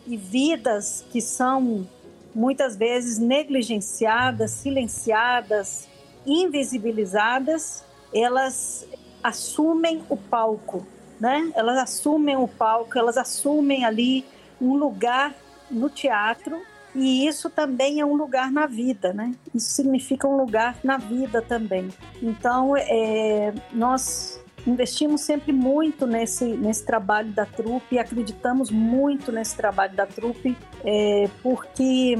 e 0.08 0.16
vidas 0.16 1.04
que 1.10 1.20
são 1.20 1.86
muitas 2.34 2.76
vezes 2.76 3.18
negligenciadas, 3.18 4.50
silenciadas, 4.52 5.86
invisibilizadas, 6.26 7.84
elas 8.14 8.86
assumem 9.22 10.02
o 10.08 10.16
palco, 10.16 10.86
né? 11.20 11.50
Elas 11.54 11.78
assumem 11.78 12.36
o 12.36 12.48
palco, 12.48 12.98
elas 12.98 13.16
assumem 13.16 13.84
ali 13.84 14.24
um 14.60 14.76
lugar 14.76 15.34
no 15.70 15.90
teatro 15.90 16.60
e 16.94 17.26
isso 17.26 17.50
também 17.50 18.00
é 18.00 18.06
um 18.06 18.14
lugar 18.14 18.50
na 18.50 18.66
vida, 18.66 19.12
né? 19.12 19.34
Isso 19.54 19.70
significa 19.70 20.26
um 20.26 20.36
lugar 20.36 20.78
na 20.82 20.96
vida 20.96 21.42
também. 21.42 21.88
Então, 22.22 22.74
é, 22.76 23.52
nós 23.72 24.40
investimos 24.66 25.20
sempre 25.22 25.52
muito 25.52 26.06
nesse, 26.06 26.44
nesse 26.44 26.84
trabalho 26.84 27.30
da 27.30 27.46
trupe 27.46 27.98
acreditamos 27.98 28.70
muito 28.70 29.32
nesse 29.32 29.56
trabalho 29.56 29.94
da 29.94 30.06
trupe 30.06 30.56
é, 30.84 31.28
porque 31.42 32.16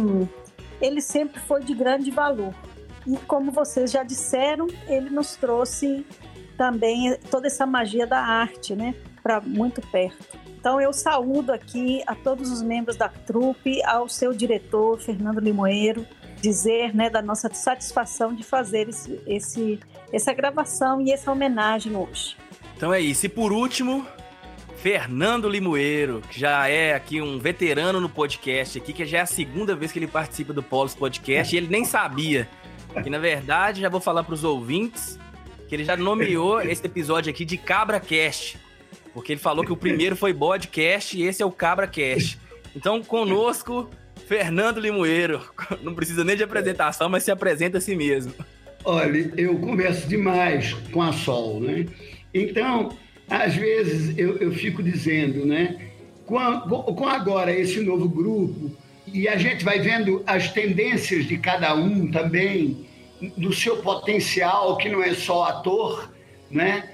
ele 0.81 1.01
sempre 1.01 1.41
foi 1.41 1.63
de 1.63 1.75
grande 1.75 2.11
valor. 2.11 2.55
E 3.07 3.17
como 3.27 3.51
vocês 3.51 3.91
já 3.91 4.03
disseram, 4.03 4.67
ele 4.87 5.11
nos 5.11 5.37
trouxe 5.37 6.07
também 6.57 7.17
toda 7.31 7.47
essa 7.47 7.65
magia 7.65 8.07
da 8.07 8.19
arte, 8.19 8.75
né, 8.75 8.95
para 9.23 9.41
muito 9.41 9.81
perto. 9.81 10.39
Então 10.49 10.81
eu 10.81 10.93
saúdo 10.93 11.53
aqui 11.53 12.03
a 12.07 12.15
todos 12.15 12.51
os 12.51 12.61
membros 12.61 12.97
da 12.97 13.09
trupe, 13.09 13.83
ao 13.85 14.09
seu 14.09 14.33
diretor 14.33 15.01
Fernando 15.01 15.39
Limoeiro, 15.39 16.05
dizer, 16.41 16.95
né, 16.95 17.09
da 17.09 17.23
nossa 17.23 17.53
satisfação 17.53 18.35
de 18.35 18.43
fazer 18.43 18.89
esse, 18.89 19.21
esse 19.27 19.81
essa 20.13 20.33
gravação 20.33 21.01
e 21.01 21.13
essa 21.13 21.31
homenagem 21.31 21.97
hoje. 21.97 22.37
Então 22.77 22.93
é 22.93 23.01
isso. 23.01 23.27
E 23.27 23.29
por 23.29 23.53
último, 23.53 24.07
Fernando 24.77 25.49
Limoeiro, 25.49 26.23
que 26.31 26.39
já 26.39 26.69
é 26.69 26.95
aqui 26.95 27.21
um 27.21 27.39
veterano 27.39 28.01
no 28.01 28.09
podcast 28.09 28.79
aqui, 28.79 28.93
que 28.93 29.05
já 29.05 29.19
é 29.19 29.21
a 29.23 29.27
segunda 29.27 29.75
vez 29.75 29.91
que 29.91 29.99
ele 29.99 30.07
participa 30.07 30.53
do 30.53 30.63
Polos 30.63 30.95
Podcast, 30.95 31.55
e 31.55 31.59
ele 31.59 31.69
nem 31.69 31.85
sabia. 31.85 32.49
Que 33.03 33.11
na 33.11 33.19
verdade, 33.19 33.81
já 33.81 33.89
vou 33.89 34.01
falar 34.01 34.25
para 34.25 34.35
os 34.35 34.45
ouvintes 34.45 35.19
que 35.69 35.75
ele 35.75 35.85
já 35.85 35.97
nomeou 35.97 36.61
esse 36.63 36.85
episódio 36.87 37.31
aqui 37.31 37.45
de 37.45 37.59
Cabra 37.59 38.01
Cast. 38.01 38.59
Porque 39.13 39.33
ele 39.33 39.41
falou 39.41 39.65
que 39.65 39.73
o 39.73 39.77
primeiro 39.77 40.17
foi 40.17 40.33
Bodcast 40.33 41.19
e 41.19 41.23
esse 41.23 41.43
é 41.43 41.47
o 41.47 41.51
Cabra 41.51 41.87
Cast. 41.87 42.39
Então, 42.75 43.03
conosco, 43.03 43.91
Fernando 44.27 44.79
Limoeiro. 44.79 45.43
Não 45.83 45.95
precisa 45.95 46.23
nem 46.23 46.37
de 46.37 46.43
apresentação, 46.43 47.09
mas 47.09 47.25
se 47.25 47.31
apresenta 47.31 47.79
a 47.79 47.81
si 47.81 47.97
mesmo. 47.97 48.33
Olha, 48.91 49.31
eu 49.37 49.59
converso 49.59 50.09
demais 50.09 50.73
com 50.91 51.03
a 51.03 51.13
Sol, 51.13 51.61
né? 51.61 51.85
Então, 52.33 52.97
às 53.29 53.55
vezes 53.55 54.17
eu, 54.17 54.39
eu 54.39 54.51
fico 54.51 54.83
dizendo, 54.83 55.45
né? 55.45 55.77
Com, 56.25 56.39
a, 56.39 56.63
com 56.63 57.07
agora 57.07 57.53
esse 57.53 57.81
novo 57.81 58.09
grupo, 58.09 58.75
e 59.13 59.29
a 59.29 59.37
gente 59.37 59.63
vai 59.63 59.79
vendo 59.79 60.23
as 60.27 60.53
tendências 60.53 61.27
de 61.27 61.37
cada 61.37 61.75
um 61.75 62.11
também, 62.11 62.87
do 63.37 63.53
seu 63.53 63.77
potencial, 63.77 64.79
que 64.79 64.89
não 64.89 65.03
é 65.03 65.13
só 65.13 65.45
ator, 65.45 66.11
né? 66.51 66.89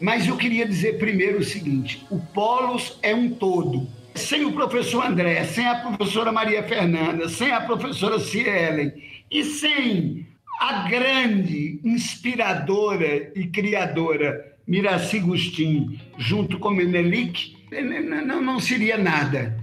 Mas 0.00 0.26
eu 0.26 0.36
queria 0.36 0.66
dizer 0.66 0.98
primeiro 0.98 1.38
o 1.38 1.44
seguinte: 1.44 2.04
o 2.10 2.18
Polos 2.18 2.98
é 3.04 3.14
um 3.14 3.30
todo. 3.30 3.86
Sem 4.16 4.44
o 4.44 4.50
professor 4.50 5.06
André, 5.06 5.44
sem 5.44 5.64
a 5.64 5.76
professora 5.76 6.32
Maria 6.32 6.64
Fernanda, 6.64 7.28
sem 7.28 7.52
a 7.52 7.60
professora 7.60 8.18
Cielen 8.18 8.92
e 9.30 9.44
sem 9.44 10.26
a 10.58 10.88
grande 10.88 11.80
inspiradora 11.84 13.30
e 13.34 13.46
criadora 13.46 14.56
Miraci 14.66 15.20
Gustin, 15.20 16.00
junto 16.18 16.58
com 16.58 16.70
Menelik, 16.70 17.56
não, 18.26 18.42
não 18.42 18.60
seria 18.60 18.96
nada. 18.96 19.56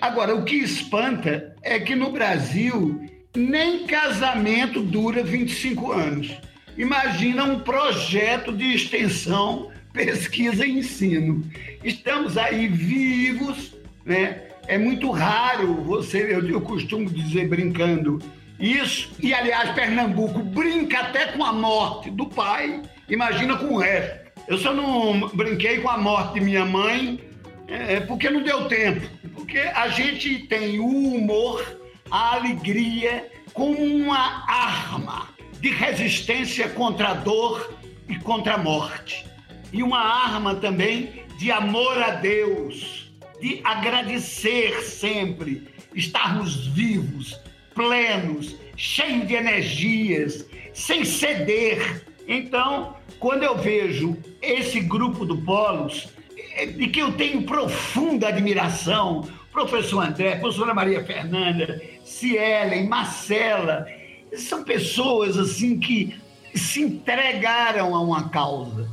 Agora, 0.00 0.34
o 0.34 0.44
que 0.44 0.56
espanta 0.56 1.54
é 1.62 1.78
que 1.78 1.94
no 1.94 2.10
Brasil 2.10 3.00
nem 3.36 3.86
casamento 3.86 4.82
dura 4.82 5.22
25 5.22 5.92
anos. 5.92 6.32
Imagina 6.76 7.44
um 7.44 7.60
projeto 7.60 8.52
de 8.52 8.74
extensão, 8.74 9.70
pesquisa 9.92 10.64
e 10.64 10.78
ensino. 10.78 11.44
Estamos 11.82 12.38
aí 12.38 12.68
vivos, 12.68 13.76
né? 14.04 14.42
É 14.66 14.76
muito 14.76 15.10
raro 15.10 15.74
você, 15.74 16.34
eu, 16.34 16.46
eu 16.48 16.60
costumo 16.60 17.08
dizer 17.08 17.48
brincando 17.48 18.20
isso, 18.58 19.10
e 19.20 19.32
aliás, 19.32 19.70
Pernambuco 19.70 20.40
brinca 20.40 20.98
até 21.00 21.26
com 21.26 21.44
a 21.44 21.52
morte 21.52 22.10
do 22.10 22.26
pai, 22.26 22.82
imagina 23.08 23.56
com 23.56 23.74
o 23.74 23.78
resto. 23.78 24.28
Eu 24.48 24.58
só 24.58 24.72
não 24.72 25.28
brinquei 25.28 25.80
com 25.80 25.88
a 25.88 25.98
morte 25.98 26.34
de 26.34 26.40
minha 26.40 26.64
mãe 26.64 27.20
é, 27.68 28.00
porque 28.00 28.30
não 28.30 28.42
deu 28.42 28.66
tempo. 28.66 29.06
Porque 29.34 29.58
a 29.58 29.88
gente 29.88 30.40
tem 30.46 30.80
o 30.80 30.86
humor, 30.86 31.78
a 32.10 32.36
alegria 32.36 33.30
como 33.52 33.78
uma 33.78 34.44
arma 34.48 35.28
de 35.60 35.70
resistência 35.70 36.68
contra 36.70 37.08
a 37.08 37.14
dor 37.14 37.78
e 38.08 38.16
contra 38.16 38.54
a 38.54 38.58
morte. 38.58 39.26
E 39.72 39.82
uma 39.82 40.00
arma 40.00 40.54
também 40.54 41.24
de 41.36 41.52
amor 41.52 42.02
a 42.02 42.10
Deus, 42.10 43.12
de 43.40 43.60
agradecer 43.62 44.82
sempre, 44.82 45.68
estarmos 45.94 46.66
vivos, 46.68 47.38
plenos, 47.78 48.56
cheios 48.76 49.28
de 49.28 49.34
energias, 49.34 50.44
sem 50.74 51.04
ceder. 51.04 52.04
Então, 52.26 52.96
quando 53.20 53.44
eu 53.44 53.56
vejo 53.56 54.16
esse 54.42 54.80
grupo 54.80 55.24
do 55.24 55.38
Polos, 55.38 56.08
é, 56.56 56.66
de 56.66 56.88
que 56.88 56.98
eu 56.98 57.12
tenho 57.12 57.44
profunda 57.44 58.26
admiração, 58.26 59.28
professor 59.52 60.04
André, 60.04 60.34
professora 60.40 60.74
Maria 60.74 61.04
Fernanda, 61.04 61.80
Cielen, 62.04 62.88
Marcela, 62.88 63.86
são 64.34 64.64
pessoas 64.64 65.38
assim 65.38 65.78
que 65.78 66.16
se 66.56 66.82
entregaram 66.82 67.94
a 67.94 68.00
uma 68.00 68.28
causa. 68.28 68.88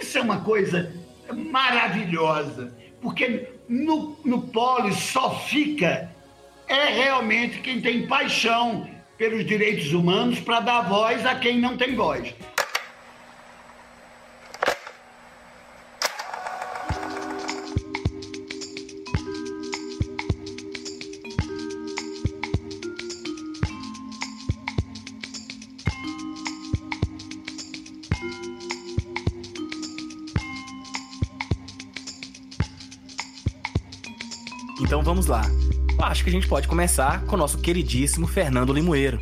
Isso 0.00 0.16
é 0.16 0.20
uma 0.20 0.42
coisa 0.42 0.92
maravilhosa, 1.34 2.72
porque 3.02 3.48
no, 3.68 4.16
no 4.24 4.42
Polis 4.42 4.94
só 4.94 5.40
fica 5.40 6.16
é 6.68 6.86
realmente 6.90 7.60
quem 7.60 7.80
tem 7.80 8.06
paixão 8.06 8.88
pelos 9.16 9.44
direitos 9.44 9.92
humanos 9.92 10.38
para 10.38 10.60
dar 10.60 10.82
voz 10.82 11.24
a 11.26 11.34
quem 11.34 11.58
não 11.58 11.76
tem 11.76 11.96
voz. 11.96 12.34
Então 34.80 35.02
vamos 35.02 35.26
lá. 35.26 35.42
Acho 36.00 36.22
que 36.22 36.30
a 36.30 36.32
gente 36.32 36.46
pode 36.46 36.68
começar 36.68 37.24
com 37.24 37.34
o 37.34 37.38
nosso 37.38 37.58
queridíssimo 37.58 38.26
Fernando 38.26 38.72
Limoeiro. 38.72 39.18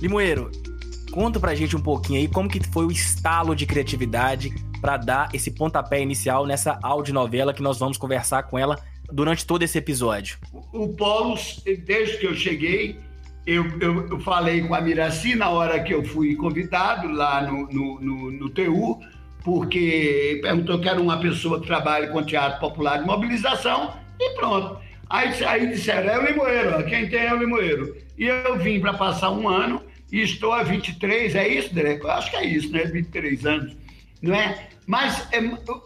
Limoeiro, 0.00 0.50
conta 1.10 1.38
pra 1.38 1.54
gente 1.54 1.76
um 1.76 1.80
pouquinho 1.80 2.20
aí 2.20 2.28
como 2.28 2.48
que 2.48 2.60
foi 2.68 2.84
o 2.84 2.90
estalo 2.90 3.54
de 3.54 3.64
criatividade 3.64 4.52
para 4.80 4.96
dar 4.96 5.28
esse 5.32 5.50
pontapé 5.50 6.00
inicial 6.02 6.44
nessa 6.44 6.78
audionovela 6.82 7.54
que 7.54 7.62
nós 7.62 7.78
vamos 7.78 7.96
conversar 7.96 8.42
com 8.42 8.58
ela 8.58 8.78
durante 9.10 9.46
todo 9.46 9.62
esse 9.62 9.78
episódio. 9.78 10.38
O 10.72 10.88
Polos, 10.88 11.62
desde 11.64 12.18
que 12.18 12.26
eu 12.26 12.34
cheguei, 12.34 12.98
eu, 13.46 13.64
eu, 13.80 14.08
eu, 14.08 14.20
falei 14.20 14.62
com 14.62 14.74
a 14.74 14.80
Miraci 14.80 15.36
na 15.36 15.48
hora 15.48 15.82
que 15.82 15.94
eu 15.94 16.04
fui 16.04 16.34
convidado 16.34 17.08
lá 17.08 17.40
no, 17.42 17.68
no, 17.68 18.00
no, 18.00 18.30
no 18.32 18.50
TU, 18.50 19.00
porque 19.44 20.40
perguntou 20.42 20.80
que 20.80 20.88
era 20.88 21.00
uma 21.00 21.20
pessoa 21.20 21.60
que 21.60 21.66
trabalha 21.66 22.08
com 22.08 22.22
teatro 22.24 22.58
popular 22.58 22.98
de 22.98 23.06
mobilização, 23.06 23.94
e 24.18 24.34
pronto. 24.34 24.85
Aí, 25.08 25.44
aí 25.44 25.66
disseram, 25.68 26.10
é 26.10 26.18
o 26.18 26.26
Limoeiro, 26.26 26.84
quem 26.86 27.08
tem 27.08 27.20
é 27.20 27.32
o 27.32 27.38
Limoeiro. 27.38 27.96
E 28.18 28.26
eu 28.26 28.58
vim 28.58 28.80
para 28.80 28.94
passar 28.94 29.30
um 29.30 29.48
ano 29.48 29.82
e 30.10 30.20
estou 30.22 30.52
há 30.52 30.62
23, 30.62 31.34
é 31.34 31.48
isso, 31.48 31.74
Dereco? 31.74 32.08
Acho 32.08 32.30
que 32.30 32.36
é 32.36 32.44
isso, 32.44 32.70
né? 32.72 32.84
23 32.84 33.46
anos, 33.46 33.76
não 34.22 34.34
é? 34.34 34.68
Mas 34.86 35.26
é, 35.32 35.38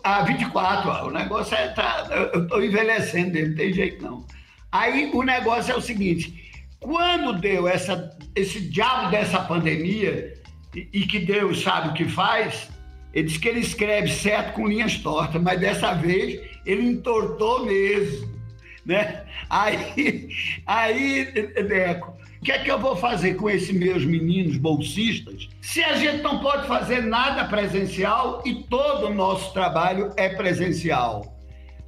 há 0.05 0.23
24, 0.23 1.07
o 1.07 1.11
negócio 1.11 1.55
é, 1.57 1.69
tá, 1.69 2.07
eu 2.33 2.43
estou 2.43 2.63
envelhecendo 2.63 3.39
não 3.41 3.55
tem 3.55 3.73
jeito 3.73 4.03
não. 4.03 4.25
Aí 4.71 5.11
o 5.13 5.23
negócio 5.23 5.73
é 5.73 5.77
o 5.77 5.81
seguinte, 5.81 6.51
quando 6.79 7.33
deu 7.41 7.67
essa, 7.67 8.17
esse 8.35 8.61
diabo 8.61 9.11
dessa 9.11 9.41
pandemia, 9.41 10.35
e, 10.75 10.89
e 10.93 11.07
que 11.07 11.19
Deus 11.19 11.63
sabe 11.63 11.89
o 11.89 11.93
que 11.93 12.05
faz, 12.05 12.71
ele 13.13 13.27
diz 13.27 13.39
que 13.39 13.49
ele 13.49 13.61
escreve 13.61 14.09
certo 14.09 14.53
com 14.55 14.69
linhas 14.69 14.99
tortas, 14.99 15.43
mas 15.43 15.61
dessa 15.61 15.93
vez 15.95 16.41
ele 16.65 16.83
entortou 16.83 17.65
mesmo, 17.65 18.40
né? 18.85 19.25
Aí, 19.49 20.29
aí, 20.67 21.25
Deco, 21.25 22.15
O 22.41 22.45
que 22.45 22.53
é 22.53 22.59
que 22.59 22.71
eu 22.71 22.79
vou 22.79 22.97
fazer 22.97 23.35
com 23.35 23.51
esses 23.51 23.71
meus 23.71 24.05
meninos 24.05 24.57
bolsistas 24.57 25.49
se 25.61 25.83
a 25.83 25.95
gente 25.97 26.23
não 26.23 26.41
pode 26.41 26.67
fazer 26.67 27.03
nada 27.03 27.45
presencial 27.45 28.43
e 28.45 28.55
todo 28.65 29.07
o 29.07 29.15
nosso 29.15 29.53
trabalho 29.53 30.11
é 30.17 30.29
presencial? 30.31 31.37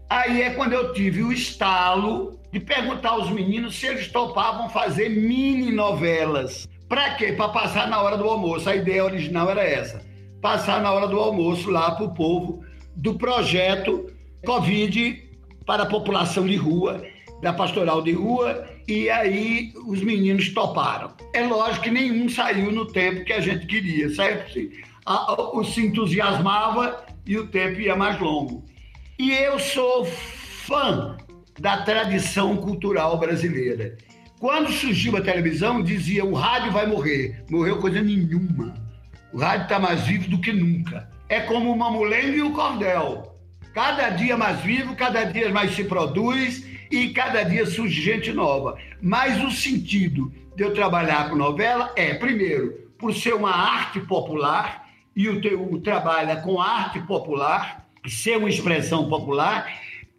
Aí 0.08 0.42
é 0.42 0.50
quando 0.50 0.74
eu 0.74 0.92
tive 0.92 1.22
o 1.22 1.32
estalo 1.32 2.38
de 2.52 2.60
perguntar 2.60 3.10
aos 3.10 3.30
meninos 3.30 3.76
se 3.76 3.86
eles 3.86 4.08
topavam 4.08 4.68
fazer 4.68 5.08
mini 5.08 5.72
novelas. 5.72 6.68
Para 6.86 7.14
quê? 7.14 7.32
Para 7.32 7.48
passar 7.48 7.88
na 7.88 8.02
hora 8.02 8.18
do 8.18 8.28
almoço. 8.28 8.68
A 8.68 8.76
ideia 8.76 9.02
original 9.02 9.48
era 9.48 9.64
essa: 9.64 10.02
passar 10.42 10.82
na 10.82 10.92
hora 10.92 11.08
do 11.08 11.18
almoço 11.18 11.70
lá 11.70 11.92
para 11.92 12.04
o 12.04 12.12
povo 12.12 12.62
do 12.94 13.14
projeto 13.14 14.12
Covid 14.44 15.31
para 15.64 15.84
a 15.84 15.86
população 15.86 16.46
de 16.46 16.56
rua, 16.56 17.02
da 17.40 17.52
pastoral 17.52 18.02
de 18.02 18.12
rua, 18.12 18.68
e 18.86 19.10
aí 19.10 19.72
os 19.86 20.02
meninos 20.02 20.48
toparam. 20.50 21.12
É 21.32 21.44
lógico 21.44 21.84
que 21.84 21.90
nenhum 21.90 22.28
saiu 22.28 22.70
no 22.70 22.86
tempo 22.86 23.24
que 23.24 23.32
a 23.32 23.40
gente 23.40 23.66
queria, 23.66 24.14
certo? 24.14 24.58
O 25.52 25.64
se 25.64 25.86
entusiasmava 25.86 27.04
e 27.26 27.36
o 27.36 27.48
tempo 27.48 27.80
ia 27.80 27.96
mais 27.96 28.18
longo. 28.20 28.64
E 29.18 29.32
eu 29.32 29.58
sou 29.58 30.04
fã 30.04 31.16
da 31.58 31.82
tradição 31.82 32.56
cultural 32.56 33.18
brasileira. 33.18 33.96
Quando 34.38 34.72
surgiu 34.72 35.16
a 35.16 35.20
televisão, 35.20 35.82
dizia 35.82 36.24
o 36.24 36.34
rádio 36.34 36.72
vai 36.72 36.86
morrer. 36.86 37.44
Morreu 37.48 37.78
coisa 37.78 38.02
nenhuma. 38.02 38.74
O 39.32 39.38
rádio 39.38 39.64
está 39.64 39.78
mais 39.78 40.02
vivo 40.02 40.28
do 40.28 40.40
que 40.40 40.52
nunca. 40.52 41.08
É 41.28 41.40
como 41.40 41.72
o 41.72 41.78
mamulengo 41.78 42.36
e 42.36 42.42
o 42.42 42.52
cordel. 42.52 43.31
Cada 43.72 44.10
dia 44.10 44.36
mais 44.36 44.60
vivo, 44.60 44.94
cada 44.94 45.24
dia 45.24 45.50
mais 45.50 45.74
se 45.74 45.84
produz 45.84 46.66
e 46.90 47.08
cada 47.10 47.42
dia 47.42 47.64
surge 47.64 48.00
gente 48.00 48.32
nova. 48.32 48.78
Mas 49.00 49.42
o 49.42 49.50
sentido 49.50 50.32
de 50.54 50.62
eu 50.62 50.74
trabalhar 50.74 51.30
com 51.30 51.36
novela 51.36 51.92
é, 51.96 52.12
primeiro, 52.14 52.90
por 52.98 53.14
ser 53.14 53.34
uma 53.34 53.50
arte 53.50 53.98
popular 54.00 54.88
e 55.16 55.28
o 55.28 55.40
teu 55.40 55.80
trabalha 55.82 56.36
com 56.36 56.60
arte 56.60 57.00
popular, 57.00 57.88
ser 58.06 58.36
uma 58.36 58.48
expressão 58.48 59.08
popular, 59.08 59.66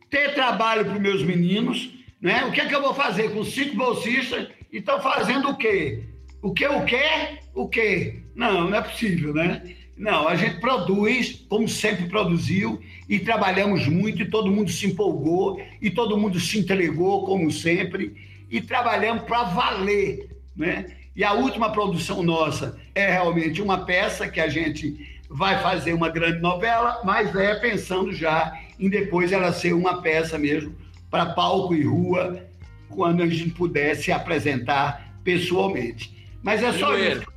ter 0.09 0.33
trabalho 0.33 0.85
para 0.85 0.95
os 0.95 0.99
meus 0.99 1.23
meninos, 1.23 1.91
né? 2.21 2.45
O 2.45 2.51
que 2.51 2.61
é 2.61 2.65
que 2.65 2.73
eu 2.73 2.81
vou 2.81 2.93
fazer 2.93 3.33
com 3.33 3.43
cinco 3.43 3.75
bolsistas 3.75 4.47
e 4.71 4.77
estão 4.77 4.99
fazendo 5.01 5.49
o 5.49 5.57
quê? 5.57 6.03
O 6.41 6.53
que 6.53 6.65
eu 6.65 6.83
quero? 6.85 7.37
O 7.53 7.67
quê? 7.67 8.21
Não, 8.35 8.69
não 8.69 8.77
é 8.77 8.81
possível, 8.81 9.33
né? 9.33 9.61
Não, 9.95 10.27
a 10.27 10.35
gente 10.35 10.59
produz 10.59 11.45
como 11.47 11.67
sempre 11.67 12.07
produziu 12.07 12.81
e 13.07 13.19
trabalhamos 13.19 13.87
muito 13.87 14.23
e 14.23 14.29
todo 14.29 14.51
mundo 14.51 14.71
se 14.71 14.87
empolgou 14.87 15.61
e 15.81 15.89
todo 15.89 16.17
mundo 16.17 16.39
se 16.39 16.57
entregou 16.57 17.25
como 17.25 17.51
sempre 17.51 18.15
e 18.49 18.59
trabalhamos 18.59 19.23
para 19.23 19.43
valer, 19.43 20.29
né? 20.55 20.85
E 21.15 21.23
a 21.23 21.33
última 21.33 21.71
produção 21.71 22.23
nossa 22.23 22.79
é 22.95 23.11
realmente 23.11 23.61
uma 23.61 23.85
peça 23.85 24.27
que 24.27 24.39
a 24.39 24.47
gente 24.47 25.21
vai 25.29 25.61
fazer 25.61 25.93
uma 25.93 26.09
grande 26.09 26.39
novela, 26.39 27.01
mas 27.03 27.35
é 27.35 27.55
pensando 27.55 28.11
já 28.11 28.59
em 28.79 28.89
depois 28.89 29.31
ela 29.31 29.53
ser 29.53 29.73
uma 29.73 30.01
peça 30.01 30.37
mesmo 30.37 30.75
para 31.09 31.27
palco 31.27 31.75
e 31.75 31.83
rua, 31.83 32.43
quando 32.89 33.21
a 33.21 33.27
gente 33.27 33.51
pudesse 33.51 34.11
apresentar 34.11 35.15
pessoalmente. 35.23 36.27
Mas 36.41 36.63
é 36.63 36.71
só 36.73 36.91
Limoeiro. 36.91 37.21
isso. 37.21 37.33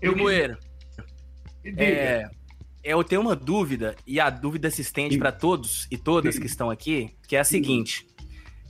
Eu 0.00 0.12
Limoeiro. 0.12 0.58
É, 1.64 2.28
eu 2.82 3.02
tenho 3.02 3.22
uma 3.22 3.34
dúvida, 3.34 3.96
e 4.06 4.20
a 4.20 4.28
dúvida 4.28 4.70
se 4.70 4.82
estende 4.82 5.16
para 5.16 5.32
todos 5.32 5.86
e 5.90 5.96
todas 5.96 6.38
que 6.38 6.46
estão 6.46 6.70
aqui, 6.70 7.14
que 7.26 7.36
é 7.36 7.40
a 7.40 7.44
seguinte. 7.44 8.06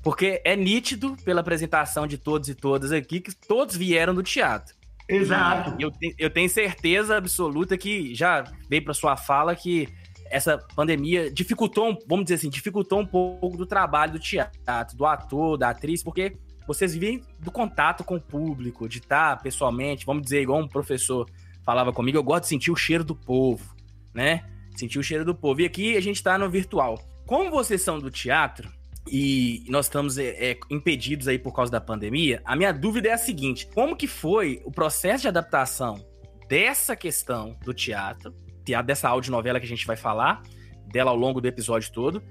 Porque 0.02 0.40
é 0.44 0.54
nítido 0.54 1.16
pela 1.24 1.40
apresentação 1.40 2.06
de 2.06 2.18
todos 2.18 2.48
e 2.48 2.54
todas 2.54 2.92
aqui 2.92 3.20
que 3.20 3.34
todos 3.34 3.74
vieram 3.74 4.14
do 4.14 4.22
teatro. 4.22 4.74
Exato. 5.08 5.74
Eu, 5.78 5.90
eu 6.18 6.30
tenho 6.30 6.48
certeza 6.48 7.16
absoluta 7.16 7.76
que 7.76 8.14
já 8.14 8.44
veio 8.68 8.84
para 8.84 8.94
sua 8.94 9.16
fala 9.16 9.54
que 9.54 9.88
essa 10.30 10.58
pandemia 10.74 11.30
dificultou, 11.30 11.98
vamos 12.06 12.24
dizer 12.24 12.36
assim, 12.36 12.50
dificultou 12.50 13.00
um 13.00 13.06
pouco 13.06 13.56
do 13.56 13.66
trabalho 13.66 14.12
do 14.12 14.18
teatro, 14.18 14.96
do 14.96 15.06
ator, 15.06 15.56
da 15.56 15.70
atriz, 15.70 16.02
porque 16.02 16.36
vocês 16.66 16.94
vivem 16.94 17.22
do 17.38 17.50
contato 17.50 18.02
com 18.04 18.16
o 18.16 18.20
público, 18.20 18.88
de 18.88 18.98
estar 18.98 19.40
pessoalmente, 19.42 20.06
vamos 20.06 20.22
dizer, 20.22 20.42
igual 20.42 20.60
um 20.60 20.68
professor 20.68 21.28
falava 21.64 21.92
comigo, 21.92 22.18
eu 22.18 22.22
gosto 22.22 22.42
de 22.42 22.48
sentir 22.48 22.70
o 22.70 22.76
cheiro 22.76 23.04
do 23.04 23.14
povo, 23.14 23.74
né? 24.12 24.44
Sentir 24.76 24.98
o 24.98 25.02
cheiro 25.02 25.24
do 25.24 25.34
povo. 25.34 25.60
E 25.60 25.64
aqui 25.64 25.96
a 25.96 26.00
gente 26.00 26.22
tá 26.22 26.36
no 26.36 26.50
virtual. 26.50 26.98
Como 27.26 27.50
vocês 27.50 27.80
são 27.80 27.98
do 27.98 28.10
teatro, 28.10 28.70
e 29.10 29.64
nós 29.68 29.86
estamos 29.86 30.18
é, 30.18 30.52
é, 30.52 30.58
impedidos 30.70 31.28
aí 31.28 31.38
por 31.38 31.52
causa 31.52 31.70
da 31.70 31.80
pandemia, 31.80 32.40
a 32.44 32.56
minha 32.56 32.72
dúvida 32.72 33.08
é 33.08 33.12
a 33.12 33.18
seguinte: 33.18 33.68
como 33.74 33.96
que 33.96 34.06
foi 34.06 34.62
o 34.64 34.70
processo 34.70 35.22
de 35.22 35.28
adaptação 35.28 36.04
dessa 36.48 36.96
questão 36.96 37.56
do 37.64 37.74
teatro, 37.74 38.34
teatro 38.64 38.86
dessa 38.86 39.08
audionovela 39.08 39.58
que 39.58 39.66
a 39.66 39.68
gente 39.68 39.86
vai 39.86 39.96
falar, 39.96 40.42
dela 40.86 41.10
ao 41.10 41.16
longo 41.16 41.40
do 41.40 41.48
episódio 41.48 41.92
todo, 41.92 42.22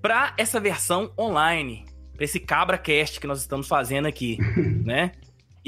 para 0.00 0.34
essa 0.36 0.60
versão 0.60 1.12
online, 1.18 1.84
para 2.14 2.24
esse 2.24 2.38
cabra 2.38 2.78
cast 2.78 3.20
que 3.20 3.26
nós 3.26 3.40
estamos 3.40 3.66
fazendo 3.66 4.06
aqui, 4.06 4.38
né? 4.84 5.12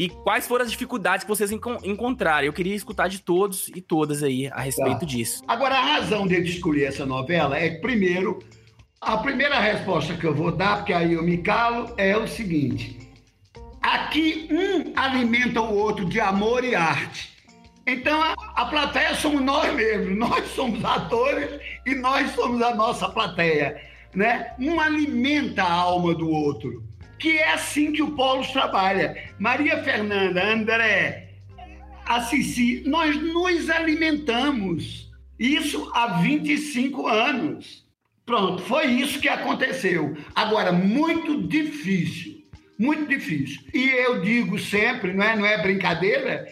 E 0.01 0.09
quais 0.09 0.47
foram 0.49 0.65
as 0.65 0.71
dificuldades 0.71 1.25
que 1.25 1.29
vocês 1.29 1.53
encon- 1.53 1.77
encontraram? 1.85 2.47
Eu 2.47 2.55
queria 2.55 2.75
escutar 2.75 3.07
de 3.07 3.21
todos 3.21 3.69
e 3.69 3.83
todas 3.83 4.23
aí 4.23 4.47
a 4.47 4.63
respeito 4.63 5.01
Tá. 5.01 5.05
disso. 5.05 5.43
Agora, 5.47 5.75
a 5.75 5.83
razão 5.83 6.27
de 6.27 6.37
eu 6.37 6.43
escolher 6.43 6.85
essa 6.85 7.05
novela 7.05 7.59
é 7.59 7.69
primeiro, 7.81 8.39
a 8.99 9.19
primeira 9.19 9.61
resposta 9.61 10.17
que 10.17 10.25
eu 10.25 10.35
vou 10.35 10.53
dar, 10.53 10.79
porque 10.79 10.95
aí 10.95 11.13
eu 11.13 11.23
me 11.23 11.37
calo, 11.37 11.93
é 11.99 12.17
o 12.17 12.27
seguinte: 12.27 12.99
aqui 13.83 14.49
um 14.51 14.99
alimenta 14.99 15.61
o 15.61 15.75
outro 15.77 16.07
de 16.07 16.19
amor 16.19 16.65
e 16.65 16.75
arte. 16.75 17.35
Então, 17.87 18.23
a, 18.23 18.33
a 18.57 18.65
plateia 18.65 19.15
somos 19.17 19.43
nós 19.43 19.71
mesmos, 19.75 20.17
nós 20.17 20.47
somos 20.53 20.83
atores 20.83 21.61
e 21.85 21.95
nós 21.95 22.31
somos 22.31 22.63
a 22.63 22.75
nossa 22.75 23.07
plateia. 23.11 23.79
Né? 24.15 24.55
Um 24.59 24.81
alimenta 24.81 25.63
a 25.63 25.71
alma 25.73 26.15
do 26.15 26.31
outro, 26.31 26.83
que 27.21 27.37
é 27.37 27.53
assim 27.53 27.93
que 27.93 28.03
o 28.03 28.13
Polos 28.13 28.51
trabalha. 28.51 29.31
Maria 29.39 29.83
Fernanda, 29.85 30.43
André, 30.43 31.29
a 32.07 32.23
Cici, 32.23 32.83
nós 32.87 33.15
nos 33.17 33.69
alimentamos. 33.69 35.11
Isso 35.39 35.91
há 35.95 36.19
25 36.23 37.07
anos. 37.07 37.87
Pronto, 38.25 38.63
foi 38.63 38.87
isso 38.87 39.21
que 39.21 39.29
aconteceu. 39.29 40.17
Agora, 40.35 40.73
muito 40.73 41.47
difícil, 41.47 42.43
muito 42.79 43.07
difícil. 43.07 43.61
E 43.75 43.91
eu 43.91 44.23
digo 44.23 44.59
sempre, 44.59 45.13
não 45.13 45.25
é, 45.25 45.37
não 45.37 45.47
é 45.47 45.61
brincadeira, 45.63 46.47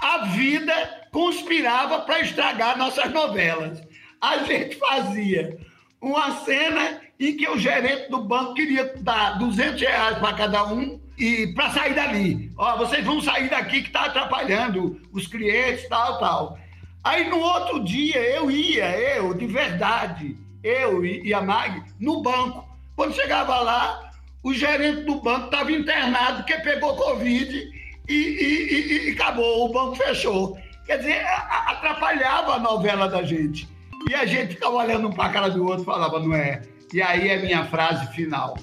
a 0.00 0.26
vida 0.26 0.72
conspirava 1.12 2.00
para 2.00 2.20
estragar 2.20 2.78
nossas 2.78 3.12
novelas. 3.12 3.82
A 4.20 4.38
gente 4.44 4.76
fazia 4.76 5.58
uma 6.00 6.30
cena 6.44 7.00
em 7.18 7.36
que 7.36 7.48
o 7.48 7.58
gerente 7.58 8.10
do 8.10 8.22
banco 8.22 8.54
queria 8.54 8.92
dar 9.00 9.38
200 9.38 9.80
reais 9.80 10.18
para 10.18 10.34
cada 10.34 10.64
um 10.66 11.00
e 11.18 11.48
para 11.54 11.70
sair 11.70 11.94
dali. 11.94 12.52
Ó, 12.56 12.76
vocês 12.76 13.04
vão 13.04 13.20
sair 13.20 13.48
daqui 13.48 13.80
que 13.82 13.88
está 13.88 14.04
atrapalhando 14.06 15.00
os 15.12 15.26
clientes, 15.26 15.88
tal, 15.88 16.18
tal. 16.18 16.58
Aí 17.02 17.28
no 17.30 17.38
outro 17.38 17.82
dia 17.82 18.18
eu 18.18 18.50
ia, 18.50 18.90
eu, 19.16 19.32
de 19.32 19.46
verdade, 19.46 20.36
eu 20.62 21.04
e 21.04 21.22
e 21.26 21.32
a 21.32 21.40
Mag, 21.40 21.82
no 21.98 22.20
banco. 22.22 22.66
Quando 22.94 23.14
chegava 23.14 23.60
lá, 23.60 24.10
o 24.42 24.52
gerente 24.52 25.02
do 25.02 25.16
banco 25.20 25.46
estava 25.46 25.72
internado 25.72 26.38
porque 26.38 26.54
pegou 26.58 26.96
Covid 26.96 27.70
e, 28.08 28.12
e- 28.14 28.72
e- 28.72 29.08
e 29.08 29.12
acabou, 29.12 29.64
o 29.68 29.72
banco 29.72 29.94
fechou. 29.96 30.58
Quer 30.84 30.98
dizer, 30.98 31.24
atrapalhava 31.66 32.54
a 32.54 32.58
novela 32.58 33.08
da 33.08 33.22
gente. 33.22 33.68
E 34.08 34.14
a 34.14 34.24
gente 34.26 34.54
ficava 34.54 34.76
olhando 34.76 35.08
um 35.08 35.12
para 35.12 35.24
a 35.24 35.32
cara 35.32 35.48
do 35.50 35.64
outro 35.64 35.82
e 35.82 35.84
falava, 35.84 36.20
não 36.20 36.34
é? 36.34 36.62
E 36.96 37.02
aí 37.02 37.28
é 37.28 37.38
minha 37.42 37.62
frase 37.66 38.10
final. 38.14 38.56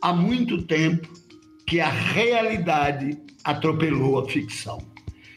Há 0.00 0.10
muito 0.10 0.62
tempo 0.62 1.06
que 1.66 1.80
a 1.80 1.90
realidade 1.90 3.22
atropelou 3.44 4.18
a 4.18 4.26
ficção. 4.26 4.78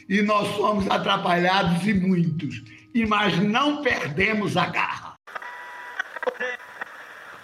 E 0.07 0.21
nós 0.21 0.47
fomos 0.55 0.89
atrapalhados 0.89 1.85
e 1.85 1.93
muitos. 1.93 2.63
Mas 3.05 3.37
não 3.37 3.83
perdemos 3.83 4.55
a 4.55 4.67
garra. 4.67 5.15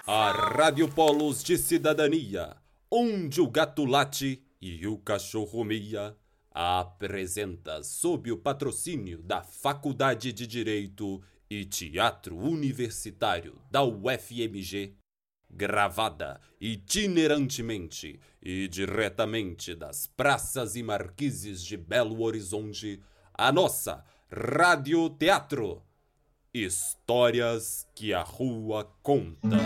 A 0.07 0.31
Rádio 0.31 0.87
Polos 0.87 1.43
de 1.43 1.57
Cidadania, 1.57 2.55
onde 2.89 3.41
o 3.41 3.49
gato 3.49 3.83
late 3.83 4.41
e 4.61 4.87
o 4.87 4.97
cachorro 4.97 5.65
mia, 5.65 6.15
apresenta 6.49 7.83
sob 7.83 8.31
o 8.31 8.37
patrocínio 8.37 9.21
da 9.21 9.43
Faculdade 9.43 10.31
de 10.31 10.47
Direito 10.47 11.21
e 11.49 11.65
Teatro 11.65 12.37
Universitário 12.37 13.61
da 13.69 13.83
UFMG, 13.83 14.95
gravada 15.49 16.41
itinerantemente 16.59 18.19
e 18.41 18.67
diretamente 18.67 19.75
das 19.75 20.07
praças 20.07 20.75
e 20.75 20.83
marquises 20.83 21.63
de 21.63 21.77
Belo 21.77 22.21
Horizonte, 22.23 23.01
a 23.33 23.51
nossa 23.51 24.03
Rádio 24.31 25.09
Teatro. 25.11 25.83
Histórias 26.53 27.87
que 27.95 28.13
a 28.13 28.21
rua 28.21 28.91
conta. 29.01 29.57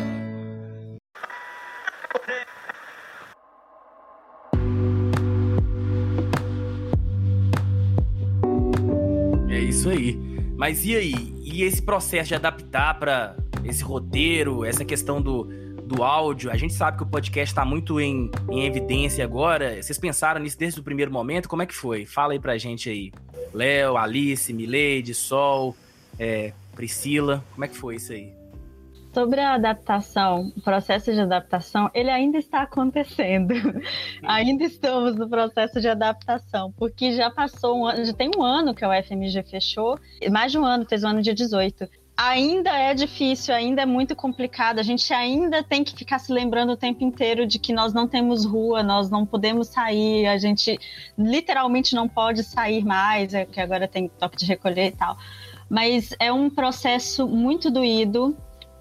É 9.49 9.59
isso 9.59 9.89
aí. 9.89 10.36
Mas 10.57 10.83
e 10.85 10.95
aí? 10.95 11.33
E 11.43 11.63
esse 11.63 11.81
processo 11.81 12.29
de 12.29 12.35
adaptar 12.35 12.99
para 12.99 13.35
esse 13.63 13.83
roteiro, 13.83 14.65
essa 14.65 14.83
questão 14.83 15.21
do, 15.21 15.43
do 15.83 16.03
áudio? 16.03 16.51
A 16.51 16.57
gente 16.57 16.73
sabe 16.73 16.97
que 16.97 17.03
o 17.03 17.05
podcast 17.05 17.53
está 17.53 17.63
muito 17.63 18.01
em, 18.01 18.31
em 18.49 18.65
evidência 18.65 19.23
agora. 19.23 19.81
Vocês 19.81 19.99
pensaram 19.99 20.41
nisso 20.41 20.57
desde 20.57 20.79
o 20.79 20.83
primeiro 20.83 21.11
momento? 21.11 21.47
Como 21.47 21.61
é 21.61 21.65
que 21.65 21.75
foi? 21.75 22.07
Fala 22.07 22.33
aí 22.33 22.39
pra 22.39 22.57
gente 22.57 22.89
aí. 22.89 23.11
Léo, 23.53 23.97
Alice, 23.97 24.51
Mileide, 24.51 25.13
Sol, 25.13 25.75
é, 26.17 26.53
Priscila, 26.75 27.45
como 27.53 27.63
é 27.63 27.67
que 27.67 27.77
foi 27.77 27.95
isso 27.95 28.11
aí? 28.11 28.36
Sobre 29.17 29.41
a 29.41 29.55
adaptação, 29.55 30.53
o 30.55 30.61
processo 30.61 31.11
de 31.11 31.19
adaptação, 31.19 31.89
ele 31.91 32.11
ainda 32.11 32.37
está 32.37 32.61
acontecendo. 32.61 33.51
ainda 34.21 34.63
estamos 34.63 35.15
no 35.15 35.27
processo 35.27 35.81
de 35.81 35.89
adaptação, 35.89 36.71
porque 36.77 37.11
já 37.13 37.31
passou 37.31 37.79
um 37.79 37.87
ano, 37.87 38.05
já 38.05 38.13
tem 38.13 38.29
um 38.37 38.43
ano 38.43 38.75
que 38.75 38.85
a 38.85 38.89
UFMG 38.89 39.41
fechou, 39.41 39.99
mais 40.29 40.51
de 40.51 40.59
um 40.59 40.63
ano, 40.63 40.85
fez 40.87 41.03
o 41.03 41.07
um 41.07 41.09
ano 41.09 41.23
dia 41.23 41.33
18 41.33 41.89
ainda 42.15 42.71
é 42.71 42.95
difícil, 42.95 43.53
ainda 43.53 43.83
é 43.83 43.85
muito 43.85 44.15
complicado. 44.15 44.79
A 44.79 44.83
gente 44.83 45.11
ainda 45.13 45.63
tem 45.63 45.83
que 45.83 45.95
ficar 45.95 46.17
se 46.17 46.31
lembrando 46.33 46.73
o 46.73 46.77
tempo 46.77 47.03
inteiro 47.03 47.45
de 47.45 47.59
que 47.59 47.71
nós 47.71 47.93
não 47.93 48.07
temos 48.07 48.43
rua, 48.43 48.81
nós 48.81 49.09
não 49.09 49.23
podemos 49.23 49.67
sair, 49.67 50.25
a 50.25 50.37
gente 50.37 50.79
literalmente 51.17 51.95
não 51.95 52.07
pode 52.07 52.43
sair 52.43 52.83
mais, 52.83 53.35
é 53.35 53.45
que 53.45 53.59
agora 53.59 53.87
tem 53.87 54.07
toque 54.07 54.37
de 54.37 54.45
recolher 54.45 54.87
e 54.87 54.91
tal. 54.91 55.17
Mas 55.69 56.09
é 56.19 56.31
um 56.31 56.49
processo 56.49 57.27
muito 57.27 57.69
doído, 57.69 58.35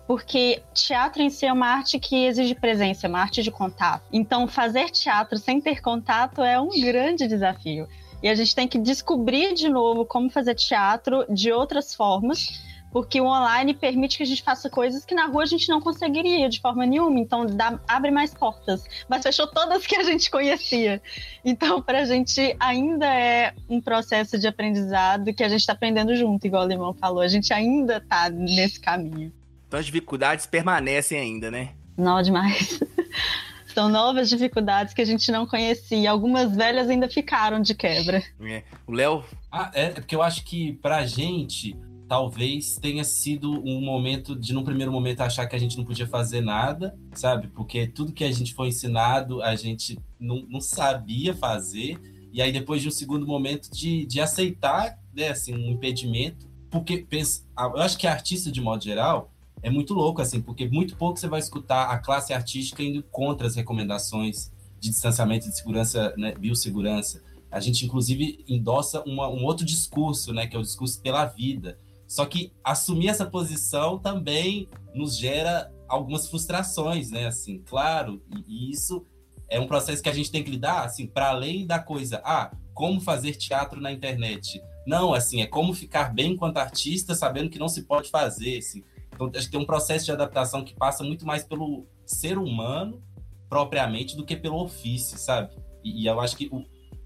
porque 0.07 0.62
teatro 0.73 1.23
em 1.23 1.31
si 1.31 1.47
é 1.47 1.53
uma 1.53 1.66
arte 1.66 1.99
que 1.99 2.27
exige 2.27 2.55
presença, 2.55 3.07
é 3.07 3.09
uma 3.09 3.21
arte 3.21 3.42
de 3.42 3.51
contato. 3.51 4.05
Então, 4.12 4.47
fazer 4.47 4.90
teatro 4.90 5.38
sem 5.38 5.61
ter 5.61 5.81
contato 5.81 6.42
é 6.42 6.61
um 6.61 6.71
grande 6.81 7.27
desafio. 7.27 7.88
E 8.23 8.29
a 8.29 8.35
gente 8.35 8.55
tem 8.55 8.66
que 8.66 8.79
descobrir 8.79 9.55
de 9.55 9.69
novo 9.69 10.05
como 10.07 10.31
fazer 10.31 10.55
teatro 10.55 11.25
de 11.29 11.53
outras 11.53 11.95
formas 11.95 12.64
porque 12.97 13.21
o 13.21 13.27
online 13.27 13.75
permite 13.75 14.16
que 14.16 14.23
a 14.23 14.27
gente 14.27 14.42
faça 14.42 14.71
coisas 14.71 15.05
que 15.05 15.14
na 15.14 15.27
rua 15.27 15.42
a 15.42 15.47
gente 15.47 15.69
não 15.69 15.83
conseguiria 15.83 16.49
de 16.49 16.59
forma 16.61 16.87
nenhuma, 16.87 17.19
então 17.19 17.45
dá, 17.45 17.79
abre 17.87 18.11
mais 18.11 18.33
portas, 18.33 18.85
mas 19.07 19.23
fechou 19.23 19.47
todas 19.47 19.87
que 19.87 19.97
a 19.97 20.03
gente 20.03 20.31
conhecia. 20.31 21.03
Então, 21.45 21.83
para 21.83 22.01
a 22.01 22.05
gente 22.07 22.57
ainda 22.59 23.05
é 23.05 23.53
um 23.69 23.83
processo 23.83 24.38
de 24.38 24.47
aprendizado 24.47 25.35
que 25.35 25.45
a 25.45 25.49
gente 25.51 25.61
está 25.61 25.75
aprendendo 25.75 26.16
junto, 26.16 26.47
igual 26.47 26.64
o 26.64 26.66
Limão 26.66 26.95
falou, 26.95 27.21
a 27.21 27.29
gente 27.29 27.53
ainda 27.53 27.99
está 27.99 28.31
nesse 28.31 28.81
caminho. 28.81 29.31
Então 29.66 29.81
as 29.81 29.87
dificuldades 29.87 30.46
permanecem 30.46 31.18
ainda, 31.18 31.50
né? 31.50 31.70
Não, 31.96 32.20
demais. 32.22 32.81
São 33.74 33.88
novas 33.90 34.31
dificuldades 34.31 34.94
que 34.94 35.02
a 35.02 35.05
gente 35.05 35.31
não 35.31 35.46
conhecia. 35.46 36.11
Algumas 36.11 36.57
velhas 36.57 36.88
ainda 36.88 37.09
ficaram 37.09 37.61
de 37.61 37.74
quebra. 37.74 38.22
É. 38.40 38.62
O 38.87 38.92
Léo? 38.92 39.22
Ah, 39.52 39.70
é, 39.74 39.85
é 39.85 39.90
porque 39.90 40.16
eu 40.16 40.22
acho 40.22 40.44
que 40.44 40.72
pra 40.74 41.05
gente 41.05 41.76
talvez 42.09 42.76
tenha 42.76 43.05
sido 43.05 43.50
um 43.64 43.81
momento 43.81 44.35
de, 44.35 44.52
num 44.52 44.64
primeiro 44.64 44.92
momento, 44.92 45.20
achar 45.20 45.46
que 45.46 45.57
a 45.57 45.59
gente 45.59 45.76
não 45.76 45.85
podia 45.85 46.07
fazer 46.07 46.40
nada, 46.40 46.96
sabe? 47.12 47.48
Porque 47.48 47.87
tudo 47.87 48.12
que 48.12 48.24
a 48.24 48.33
gente 48.33 48.55
foi 48.55 48.68
ensinado, 48.68 49.42
a 49.42 49.55
gente 49.57 49.98
não, 50.18 50.46
não 50.48 50.61
sabia 50.61 51.35
fazer. 51.35 51.98
E 52.33 52.40
aí, 52.40 52.52
depois 52.52 52.81
de 52.81 52.88
um 52.88 52.92
segundo 52.92 53.26
momento, 53.26 53.70
de, 53.70 54.07
de 54.07 54.20
aceitar, 54.20 54.98
né, 55.14 55.29
assim, 55.29 55.55
um 55.55 55.70
impedimento. 55.70 56.46
Porque, 56.70 56.98
pensa, 56.98 57.44
eu 57.59 57.79
acho 57.79 57.98
que 57.98 58.07
artista, 58.07 58.50
de 58.50 58.61
modo 58.61 58.85
geral, 58.85 59.33
é 59.66 59.70
muito 59.70 59.94
louco, 59.94 60.22
assim, 60.22 60.40
porque 60.40 60.68
muito 60.68 60.96
pouco 60.96 61.18
você 61.18 61.29
vai 61.29 61.40
escutar 61.40 61.90
a 61.90 61.98
classe 61.98 62.33
artística 62.33 62.83
indo 62.83 63.02
contra 63.02 63.46
as 63.46 63.55
recomendações 63.57 64.50
de 64.79 64.90
distanciamento 64.90 65.48
de 65.48 65.57
segurança, 65.57 66.14
né, 66.16 66.35
biossegurança. 66.35 67.22
A 67.50 67.61
gente, 67.61 67.85
inclusive, 67.85 68.44
endossa 68.48 69.02
uma, 69.02 69.29
um 69.29 69.44
outro 69.44 69.64
discurso, 69.64 70.33
né, 70.33 70.46
que 70.46 70.57
é 70.57 70.59
o 70.59 70.62
discurso 70.62 71.00
pela 71.00 71.24
vida 71.24 71.79
só 72.07 72.24
que 72.24 72.52
assumir 72.62 73.09
essa 73.09 73.26
posição 73.26 73.98
também 73.98 74.68
nos 74.94 75.16
gera 75.16 75.72
algumas 75.88 76.29
frustrações, 76.29 77.11
né? 77.11 77.26
Assim, 77.26 77.62
claro, 77.66 78.22
e, 78.35 78.68
e 78.68 78.70
isso 78.70 79.05
é 79.48 79.59
um 79.59 79.66
processo 79.66 80.02
que 80.02 80.09
a 80.09 80.14
gente 80.14 80.31
tem 80.31 80.42
que 80.42 80.50
lidar, 80.50 80.85
assim, 80.85 81.07
para 81.07 81.31
além 81.31 81.66
da 81.66 81.79
coisa, 81.79 82.20
ah, 82.24 82.50
como 82.72 83.00
fazer 83.00 83.35
teatro 83.35 83.81
na 83.81 83.92
internet. 83.92 84.62
Não, 84.87 85.12
assim, 85.12 85.42
é 85.42 85.46
como 85.46 85.74
ficar 85.74 86.14
bem 86.14 86.33
enquanto 86.33 86.59
artista, 86.59 87.14
sabendo 87.14 87.50
que 87.50 87.59
não 87.59 87.68
se 87.68 87.83
pode 87.83 88.09
fazer, 88.09 88.59
assim. 88.59 88.85
Então, 89.16 89.31
acho 89.35 89.46
que 89.46 89.52
tem 89.52 89.61
um 89.61 89.66
processo 89.66 90.05
de 90.05 90.12
adaptação 90.12 90.62
que 90.62 90.74
passa 90.74 91.02
muito 91.02 91.26
mais 91.26 91.42
pelo 91.42 91.87
ser 92.05 92.37
humano, 92.37 93.02
propriamente, 93.48 94.14
do 94.14 94.24
que 94.24 94.37
pelo 94.37 94.62
ofício, 94.62 95.18
sabe? 95.18 95.57
E, 95.83 96.02
e 96.02 96.07
eu 96.07 96.20
acho 96.20 96.37
que 96.37 96.48
o, 96.52 96.62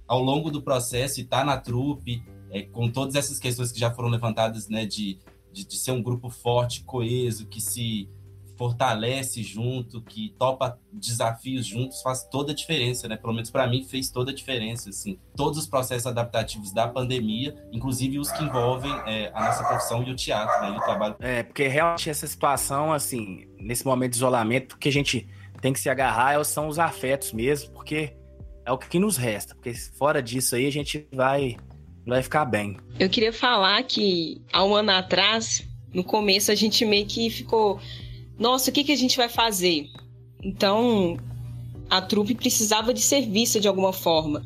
ao 0.09 0.21
longo 0.21 0.51
do 0.51 0.61
processo, 0.61 1.21
e 1.21 1.25
tá 1.25 1.45
na 1.45 1.57
trupe, 1.57 2.23
é, 2.51 2.63
com 2.63 2.91
todas 2.91 3.15
essas 3.15 3.39
questões 3.39 3.71
que 3.71 3.79
já 3.79 3.93
foram 3.93 4.09
levantadas, 4.09 4.69
né, 4.69 4.85
de, 4.85 5.21
de, 5.53 5.65
de, 5.65 5.77
ser 5.77 5.93
um 5.93 6.03
grupo 6.03 6.29
forte, 6.29 6.83
coeso, 6.83 7.47
que 7.47 7.61
se 7.61 8.09
fortalece 8.61 9.43
junto, 9.43 10.03
que 10.03 10.35
topa 10.39 10.79
desafios 10.93 11.65
juntos, 11.65 12.03
faz 12.03 12.25
toda 12.25 12.53
a 12.53 12.55
diferença, 12.55 13.09
né? 13.09 13.17
Pelo 13.17 13.33
menos 13.33 13.51
para 13.51 13.67
mim 13.67 13.83
fez 13.85 14.11
toda 14.11 14.33
a 14.33 14.35
diferença, 14.35 14.91
assim. 14.91 15.19
Todos 15.35 15.59
os 15.61 15.67
processos 15.67 16.07
adaptativos 16.07 16.71
da 16.71 16.87
pandemia, 16.87 17.57
inclusive 17.73 18.19
os 18.19 18.31
que 18.31 18.45
envolvem 18.45 18.93
é, 19.07 19.31
a 19.33 19.47
nossa 19.47 19.65
profissão 19.65 20.03
e 20.03 20.11
o 20.11 20.15
teatro, 20.15 20.61
né? 20.61 20.75
E 20.75 20.79
o 20.79 20.81
trabalho. 20.83 21.17
É, 21.21 21.43
porque 21.43 21.69
realmente 21.69 22.11
essa 22.11 22.27
situação, 22.27 22.93
assim, 22.93 23.47
nesse 23.59 23.87
momento 23.87 24.11
de 24.11 24.19
isolamento, 24.19 24.77
que 24.77 24.91
a 24.91 24.93
gente 24.93 25.27
tem 25.63 25.73
que 25.73 25.81
se 25.81 25.89
agarrar 25.89 26.45
são 26.45 26.69
os 26.69 26.79
afetos 26.79 27.33
mesmo, 27.33 27.71
porque 27.71 28.15
é 28.67 28.71
o 28.71 28.77
que 28.77 28.99
nos 28.99 29.17
resta. 29.17 29.55
Porque 29.55 29.73
fora 29.73 30.23
disso 30.23 30.55
aí 30.55 30.67
a 30.67 30.73
gente 30.73 31.09
vai 31.11 31.57
vai 32.07 32.23
ficar 32.23 32.45
bem. 32.45 32.77
Eu 32.99 33.09
queria 33.09 33.33
falar 33.33 33.83
que 33.85 34.43
há 34.53 34.63
um 34.63 34.75
ano 34.75 34.91
atrás, 34.91 35.67
no 35.95 36.05
começo, 36.05 36.53
a 36.53 36.55
gente 36.55 36.85
meio 36.85 37.07
que 37.07 37.31
ficou. 37.31 37.81
Nossa, 38.41 38.71
o 38.71 38.73
que, 38.73 38.85
que 38.85 38.93
a 38.93 38.97
gente 38.97 39.19
vai 39.19 39.29
fazer? 39.29 39.91
Então, 40.43 41.19
a 41.91 42.01
trupe 42.01 42.35
precisava 42.35 42.95
de 42.95 43.03
ser 43.03 43.29
vista 43.29 43.61
de 43.61 43.69
alguma 43.69 43.93
forma. 43.93 44.43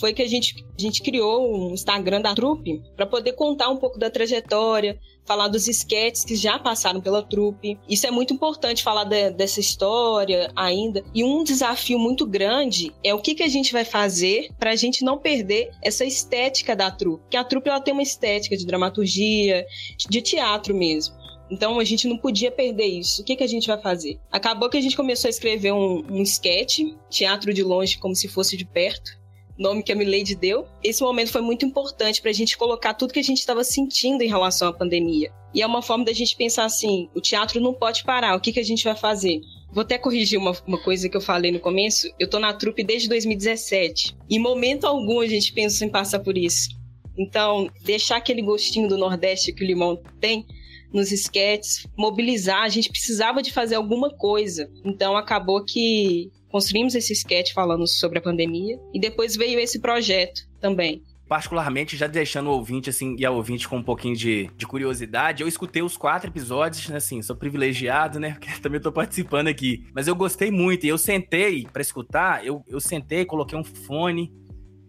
Foi 0.00 0.12
que 0.12 0.20
a 0.20 0.26
gente, 0.26 0.64
a 0.76 0.82
gente 0.82 1.00
criou 1.00 1.54
um 1.54 1.72
Instagram 1.72 2.22
da 2.22 2.34
trupe 2.34 2.82
para 2.96 3.06
poder 3.06 3.34
contar 3.34 3.68
um 3.68 3.76
pouco 3.76 4.00
da 4.00 4.10
trajetória, 4.10 4.98
falar 5.24 5.46
dos 5.46 5.68
esquetes 5.68 6.24
que 6.24 6.34
já 6.34 6.58
passaram 6.58 7.00
pela 7.00 7.22
trupe. 7.22 7.78
Isso 7.88 8.04
é 8.04 8.10
muito 8.10 8.34
importante 8.34 8.82
falar 8.82 9.04
de, 9.04 9.30
dessa 9.30 9.60
história 9.60 10.50
ainda. 10.56 11.04
E 11.14 11.22
um 11.22 11.44
desafio 11.44 12.00
muito 12.00 12.26
grande 12.26 12.92
é 13.04 13.14
o 13.14 13.20
que, 13.20 13.36
que 13.36 13.44
a 13.44 13.48
gente 13.48 13.72
vai 13.72 13.84
fazer 13.84 14.48
para 14.58 14.72
a 14.72 14.76
gente 14.76 15.04
não 15.04 15.18
perder 15.18 15.70
essa 15.82 16.04
estética 16.04 16.74
da 16.74 16.90
trupe. 16.90 17.22
Que 17.30 17.36
a 17.36 17.44
trupe 17.44 17.68
ela 17.68 17.80
tem 17.80 17.92
uma 17.92 18.02
estética 18.02 18.56
de 18.56 18.66
dramaturgia, 18.66 19.64
de 19.96 20.20
teatro 20.20 20.74
mesmo. 20.74 21.19
Então 21.50 21.80
a 21.80 21.84
gente 21.84 22.06
não 22.06 22.16
podia 22.16 22.50
perder 22.50 22.86
isso. 22.86 23.22
O 23.22 23.24
que, 23.24 23.36
que 23.36 23.42
a 23.42 23.48
gente 23.48 23.66
vai 23.66 23.80
fazer? 23.80 24.18
Acabou 24.30 24.70
que 24.70 24.76
a 24.76 24.80
gente 24.80 24.96
começou 24.96 25.28
a 25.28 25.30
escrever 25.30 25.72
um, 25.72 26.04
um 26.08 26.22
sketch, 26.22 26.80
teatro 27.10 27.52
de 27.52 27.62
longe 27.62 27.98
como 27.98 28.14
se 28.14 28.28
fosse 28.28 28.56
de 28.56 28.64
perto, 28.64 29.18
nome 29.58 29.82
que 29.82 29.92
a 29.92 29.96
Milady 29.96 30.34
deu. 30.36 30.66
Esse 30.82 31.02
momento 31.02 31.32
foi 31.32 31.42
muito 31.42 31.66
importante 31.66 32.22
para 32.22 32.30
a 32.30 32.34
gente 32.34 32.56
colocar 32.56 32.94
tudo 32.94 33.12
que 33.12 33.20
a 33.20 33.24
gente 33.24 33.38
estava 33.38 33.64
sentindo 33.64 34.22
em 34.22 34.28
relação 34.28 34.68
à 34.68 34.72
pandemia. 34.72 35.32
E 35.52 35.60
é 35.60 35.66
uma 35.66 35.82
forma 35.82 36.04
da 36.04 36.12
gente 36.12 36.36
pensar 36.36 36.64
assim: 36.64 37.08
o 37.14 37.20
teatro 37.20 37.60
não 37.60 37.74
pode 37.74 38.04
parar, 38.04 38.36
o 38.36 38.40
que, 38.40 38.52
que 38.52 38.60
a 38.60 38.64
gente 38.64 38.84
vai 38.84 38.96
fazer? 38.96 39.40
Vou 39.72 39.82
até 39.82 39.98
corrigir 39.98 40.38
uma, 40.38 40.56
uma 40.66 40.78
coisa 40.78 41.08
que 41.08 41.16
eu 41.16 41.20
falei 41.20 41.52
no 41.52 41.60
começo. 41.60 42.08
Eu 42.18 42.28
tô 42.28 42.38
na 42.38 42.52
trupe 42.52 42.82
desde 42.82 43.08
2017. 43.08 44.16
Em 44.28 44.38
momento 44.38 44.84
algum 44.84 45.20
a 45.20 45.26
gente 45.26 45.52
pensa 45.52 45.84
em 45.84 45.88
passar 45.88 46.20
por 46.20 46.36
isso. 46.36 46.70
Então, 47.16 47.68
deixar 47.84 48.16
aquele 48.16 48.42
gostinho 48.42 48.88
do 48.88 48.96
Nordeste 48.96 49.52
que 49.52 49.62
o 49.62 49.66
Limão 49.66 50.00
tem 50.20 50.46
nos 50.92 51.12
esquetes, 51.12 51.86
mobilizar, 51.96 52.62
a 52.62 52.68
gente 52.68 52.90
precisava 52.90 53.42
de 53.42 53.52
fazer 53.52 53.76
alguma 53.76 54.10
coisa. 54.10 54.70
Então, 54.84 55.16
acabou 55.16 55.64
que 55.64 56.30
construímos 56.50 56.94
esse 56.94 57.12
sketch 57.12 57.52
falando 57.52 57.86
sobre 57.86 58.18
a 58.18 58.22
pandemia 58.22 58.78
e 58.92 59.00
depois 59.00 59.36
veio 59.36 59.58
esse 59.58 59.80
projeto 59.80 60.48
também. 60.60 61.02
Particularmente, 61.28 61.96
já 61.96 62.08
deixando 62.08 62.48
o 62.48 62.54
ouvinte, 62.54 62.90
assim, 62.90 63.14
e 63.16 63.24
a 63.24 63.30
ouvinte 63.30 63.68
com 63.68 63.76
um 63.76 63.82
pouquinho 63.84 64.16
de, 64.16 64.50
de 64.56 64.66
curiosidade, 64.66 65.44
eu 65.44 65.48
escutei 65.48 65.80
os 65.80 65.96
quatro 65.96 66.28
episódios, 66.28 66.88
né, 66.88 66.96
assim, 66.96 67.22
sou 67.22 67.36
privilegiado, 67.36 68.18
né, 68.18 68.32
porque 68.40 68.60
também 68.60 68.80
tô 68.80 68.90
participando 68.90 69.46
aqui. 69.46 69.86
Mas 69.94 70.08
eu 70.08 70.16
gostei 70.16 70.50
muito, 70.50 70.84
e 70.84 70.88
eu 70.88 70.98
sentei 70.98 71.68
para 71.72 71.82
escutar, 71.82 72.44
eu, 72.44 72.64
eu 72.66 72.80
sentei, 72.80 73.24
coloquei 73.24 73.56
um 73.56 73.62
fone, 73.62 74.32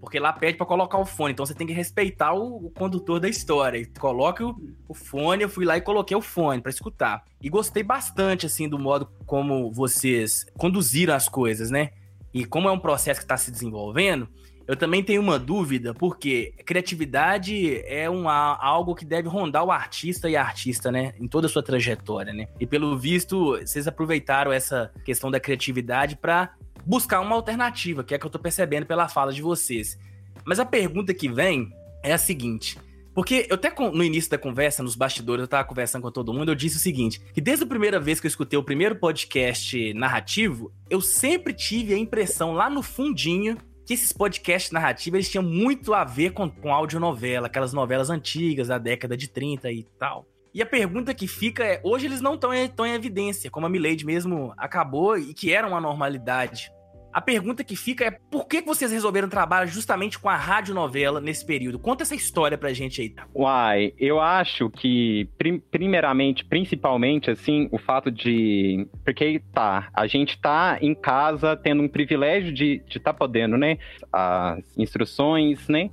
porque 0.02 0.20
lá 0.20 0.34
pede 0.34 0.58
para 0.58 0.66
colocar 0.66 0.98
o 0.98 1.06
fone, 1.06 1.32
então 1.32 1.46
você 1.46 1.54
tem 1.54 1.68
que 1.68 1.74
respeitar 1.74 2.34
o, 2.34 2.66
o 2.66 2.72
condutor 2.72 3.20
da 3.20 3.30
história. 3.30 3.88
Coloque 4.00 4.44
o, 4.44 4.60
o, 4.88 4.96
fone, 4.96 5.44
eu 5.44 5.50
fui 5.50 5.64
lá 5.64 5.78
e 5.78 5.82
coloquei 5.82 6.18
o 6.18 6.22
fone 6.22 6.60
para 6.60 6.72
escutar. 6.72 7.24
E 7.40 7.48
gostei 7.48 7.84
bastante, 7.84 8.48
assim, 8.48 8.68
do 8.68 8.80
modo 8.80 9.08
como 9.28 9.72
vocês 9.72 10.48
conduziram 10.58 11.14
as 11.14 11.30
coisas, 11.30 11.70
né? 11.70 11.92
E 12.34 12.46
como 12.46 12.68
é 12.68 12.72
um 12.72 12.80
processo 12.80 13.20
que 13.20 13.26
está 13.26 13.38
se 13.38 13.52
desenvolvendo, 13.52 14.28
eu 14.68 14.76
também 14.76 15.04
tenho 15.04 15.22
uma 15.22 15.38
dúvida, 15.38 15.94
porque 15.94 16.54
criatividade 16.66 17.84
é 17.86 18.10
um, 18.10 18.28
algo 18.28 18.96
que 18.96 19.06
deve 19.06 19.28
rondar 19.28 19.64
o 19.64 19.72
artista 19.72 20.30
e 20.30 20.36
a 20.36 20.42
artista, 20.42 20.92
né? 20.92 21.14
Em 21.20 21.28
toda 21.28 21.46
a 21.46 21.50
sua 21.50 21.62
trajetória, 21.62 22.34
né? 22.34 22.48
E 22.60 22.66
pelo 22.66 22.98
visto, 22.98 23.60
vocês 23.60 23.88
aproveitaram 23.88 24.52
essa 24.52 24.92
questão 25.06 25.30
da 25.30 25.40
criatividade 25.40 26.16
para 26.16 26.56
buscar 26.86 27.20
uma 27.20 27.36
alternativa, 27.36 28.04
que 28.04 28.14
é 28.14 28.20
que 28.20 28.26
eu 28.26 28.30
tô 28.30 28.40
percebendo 28.40 28.86
pela 28.86 29.08
fala 29.08 29.32
de 29.32 29.42
vocês. 29.42 29.98
Mas 30.46 30.60
a 30.60 30.66
pergunta 30.66 31.14
que 31.14 31.30
vem 31.30 31.72
é 32.04 32.14
a 32.14 32.18
seguinte: 32.18 32.78
Porque 33.14 33.48
eu 33.50 33.56
até 33.56 33.74
no 33.92 34.04
início 34.04 34.32
da 34.32 34.38
conversa, 34.38 34.84
nos 34.84 34.96
bastidores, 34.96 35.42
eu 35.42 35.48
tava 35.48 35.68
conversando 35.68 36.04
com 36.04 36.12
todo 36.12 36.34
mundo, 36.34 36.52
eu 36.52 36.56
disse 36.56 36.78
o 36.78 36.80
seguinte: 36.80 37.22
que 37.34 37.42
desde 37.42 37.64
a 37.64 37.68
primeira 37.68 38.00
vez 38.00 38.20
que 38.20 38.28
eu 38.28 38.30
escutei 38.30 38.58
o 38.58 38.64
primeiro 38.64 38.96
podcast 38.96 39.94
narrativo, 39.94 40.72
eu 40.90 41.02
sempre 41.02 41.54
tive 41.54 41.94
a 41.94 41.98
impressão 41.98 42.54
lá 42.54 42.70
no 42.70 42.82
fundinho 42.82 43.58
que 43.86 43.94
esses 43.94 44.14
podcasts 44.14 44.72
narrativos 44.72 45.18
eles 45.18 45.30
tinham 45.30 45.44
muito 45.44 45.94
a 45.94 46.04
ver 46.04 46.32
com, 46.32 46.50
com 46.50 46.74
audionovela, 46.74 47.48
aquelas 47.48 47.74
novelas 47.74 48.10
antigas 48.10 48.68
da 48.68 48.78
década 48.78 49.18
de 49.18 49.28
30 49.28 49.72
e 49.72 49.84
tal. 49.98 50.26
E 50.54 50.62
a 50.62 50.66
pergunta 50.66 51.14
que 51.14 51.28
fica 51.28 51.64
é: 51.64 51.80
hoje 51.84 52.06
eles 52.06 52.22
não 52.22 52.36
estão 52.36 52.54
em, 52.54 52.70
em 52.80 52.94
evidência, 52.94 53.50
como 53.50 53.66
a 53.66 53.70
Milady 53.70 54.06
mesmo 54.06 54.54
acabou 54.58 55.18
e 55.18 55.34
que 55.34 55.52
era 55.52 55.68
uma 55.68 55.80
normalidade. 55.80 56.72
A 57.14 57.20
pergunta 57.20 57.62
que 57.62 57.76
fica 57.76 58.06
é 58.06 58.12
por 58.12 58.48
que 58.48 58.62
vocês 58.62 58.90
resolveram 58.90 59.28
trabalhar 59.28 59.66
justamente 59.66 60.18
com 60.18 60.30
a 60.30 60.36
radionovela 60.36 61.20
nesse 61.20 61.46
período? 61.46 61.78
Conta 61.78 62.04
essa 62.04 62.16
história 62.16 62.58
pra 62.58 62.72
gente 62.72 63.02
aí. 63.02 63.14
Uai, 63.36 63.94
eu 64.00 64.22
acho 64.22 64.70
que, 64.70 65.28
prim 65.38 65.60
primeiramente, 65.60 66.46
principalmente, 66.46 67.30
assim, 67.30 67.68
o 67.72 67.78
fato 67.78 68.10
de. 68.10 68.88
Porque 69.04 69.42
tá, 69.54 69.90
a 69.94 70.08
gente 70.08 70.40
tá 70.40 70.78
em 70.82 70.96
casa 70.96 71.58
tendo 71.58 71.84
um 71.84 71.88
privilégio 71.90 72.54
de 72.54 72.82
estar 72.88 73.12
tá 73.12 73.14
podendo, 73.14 73.58
né? 73.58 73.78
As 74.12 74.78
instruções, 74.78 75.68
né? 75.68 75.90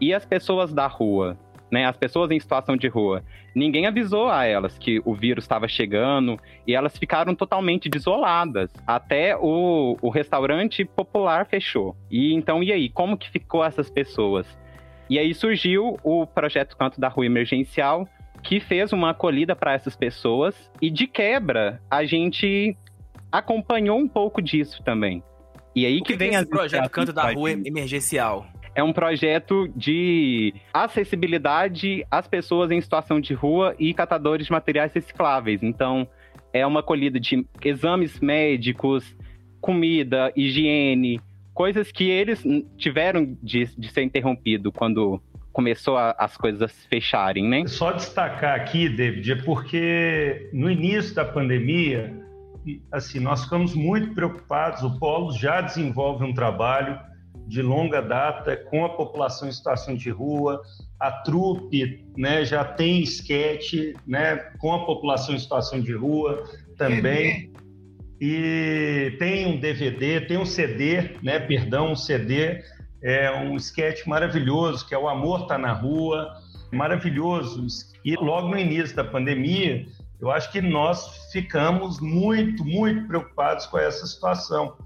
E 0.00 0.14
as 0.14 0.24
pessoas 0.24 0.72
da 0.72 0.86
rua 0.86 1.38
né, 1.72 1.86
as 1.86 1.96
pessoas 1.96 2.30
em 2.30 2.38
situação 2.38 2.76
de 2.76 2.86
rua. 2.86 3.24
Ninguém 3.54 3.86
avisou 3.86 4.28
a 4.28 4.44
elas 4.44 4.76
que 4.76 5.00
o 5.06 5.14
vírus 5.14 5.44
estava 5.44 5.66
chegando 5.66 6.38
e 6.66 6.74
elas 6.74 6.98
ficaram 6.98 7.34
totalmente 7.34 7.88
desoladas. 7.88 8.70
Até 8.86 9.34
o, 9.34 9.96
o 10.02 10.10
restaurante 10.10 10.84
popular 10.84 11.46
fechou. 11.46 11.96
E 12.10 12.34
então, 12.34 12.62
e 12.62 12.70
aí? 12.70 12.90
Como 12.90 13.16
que 13.16 13.30
ficou 13.30 13.64
essas 13.64 13.88
pessoas? 13.88 14.46
E 15.08 15.18
aí 15.18 15.32
surgiu 15.32 15.98
o 16.02 16.26
projeto 16.26 16.76
Canto 16.76 17.00
da 17.00 17.08
Rua 17.08 17.24
Emergencial, 17.24 18.06
que 18.42 18.60
fez 18.60 18.92
uma 18.92 19.10
acolhida 19.10 19.56
para 19.56 19.72
essas 19.72 19.96
pessoas. 19.96 20.70
E 20.80 20.90
de 20.90 21.06
quebra, 21.06 21.80
a 21.90 22.04
gente 22.04 22.76
acompanhou 23.30 23.98
um 23.98 24.08
pouco 24.08 24.42
disso 24.42 24.82
também. 24.84 25.22
E 25.74 25.86
aí 25.86 26.00
o 26.00 26.02
que, 26.02 26.12
que 26.12 26.18
vem 26.18 26.30
que 26.30 26.36
é 26.36 26.40
esse 26.40 26.48
projeto 26.50 26.90
Canto 26.90 27.14
da 27.14 27.32
Rua 27.32 27.52
Emergencial 27.52 28.46
é 28.74 28.82
um 28.82 28.92
projeto 28.92 29.68
de 29.76 30.54
acessibilidade 30.72 32.06
às 32.10 32.26
pessoas 32.26 32.70
em 32.70 32.80
situação 32.80 33.20
de 33.20 33.34
rua 33.34 33.74
e 33.78 33.92
catadores 33.92 34.46
de 34.46 34.52
materiais 34.52 34.92
recicláveis. 34.92 35.62
Então, 35.62 36.06
é 36.52 36.66
uma 36.66 36.80
acolhida 36.80 37.20
de 37.20 37.46
exames 37.62 38.20
médicos, 38.20 39.16
comida, 39.60 40.32
higiene, 40.34 41.20
coisas 41.54 41.92
que 41.92 42.08
eles 42.08 42.42
tiveram 42.76 43.36
de, 43.42 43.66
de 43.76 43.92
ser 43.92 44.02
interrompido 44.02 44.72
quando 44.72 45.20
começou 45.52 45.98
a, 45.98 46.14
as 46.18 46.36
coisas 46.36 46.86
fecharem, 46.86 47.46
né? 47.46 47.66
Só 47.66 47.92
destacar 47.92 48.56
aqui, 48.56 48.88
David, 48.88 49.32
é 49.32 49.36
porque 49.36 50.48
no 50.52 50.70
início 50.70 51.14
da 51.14 51.24
pandemia, 51.26 52.12
assim, 52.90 53.20
nós 53.20 53.44
ficamos 53.44 53.74
muito 53.74 54.14
preocupados. 54.14 54.82
O 54.82 54.98
Polo 54.98 55.32
já 55.32 55.60
desenvolve 55.60 56.24
um 56.24 56.32
trabalho 56.32 56.98
de 57.46 57.62
longa 57.62 58.00
data 58.00 58.56
com 58.56 58.84
a 58.84 58.88
população 58.90 59.48
em 59.48 59.52
situação 59.52 59.94
de 59.94 60.10
rua. 60.10 60.62
A 60.98 61.10
trupe 61.10 62.04
né, 62.16 62.44
já 62.44 62.64
tem 62.64 63.02
esquete 63.02 63.94
né, 64.06 64.36
com 64.58 64.72
a 64.72 64.84
população 64.84 65.34
em 65.34 65.38
situação 65.38 65.80
de 65.80 65.92
rua 65.92 66.44
também. 66.76 67.52
E 68.20 69.16
tem 69.18 69.46
um 69.46 69.58
DVD, 69.58 70.20
tem 70.20 70.38
um 70.38 70.46
CD, 70.46 71.16
né, 71.22 71.40
perdão, 71.40 71.92
um 71.92 71.96
CD, 71.96 72.62
é 73.02 73.30
um 73.32 73.56
esquete 73.56 74.08
maravilhoso, 74.08 74.86
que 74.86 74.94
é 74.94 74.98
O 74.98 75.08
Amor 75.08 75.48
Tá 75.48 75.58
na 75.58 75.72
Rua, 75.72 76.32
maravilhoso. 76.72 77.66
E 78.04 78.14
logo 78.14 78.48
no 78.48 78.56
início 78.56 78.94
da 78.94 79.02
pandemia, 79.02 79.84
eu 80.20 80.30
acho 80.30 80.52
que 80.52 80.60
nós 80.60 81.32
ficamos 81.32 81.98
muito, 82.00 82.64
muito 82.64 83.08
preocupados 83.08 83.66
com 83.66 83.76
essa 83.76 84.06
situação 84.06 84.76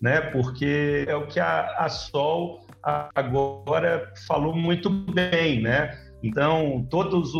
né? 0.00 0.20
Porque 0.20 1.04
é 1.08 1.16
o 1.16 1.26
que 1.26 1.40
a, 1.40 1.74
a 1.78 1.88
Sol 1.88 2.66
agora 3.14 4.12
falou 4.26 4.54
muito 4.54 4.88
bem, 4.88 5.60
né? 5.60 5.98
Então, 6.22 6.86
todas 6.90 7.30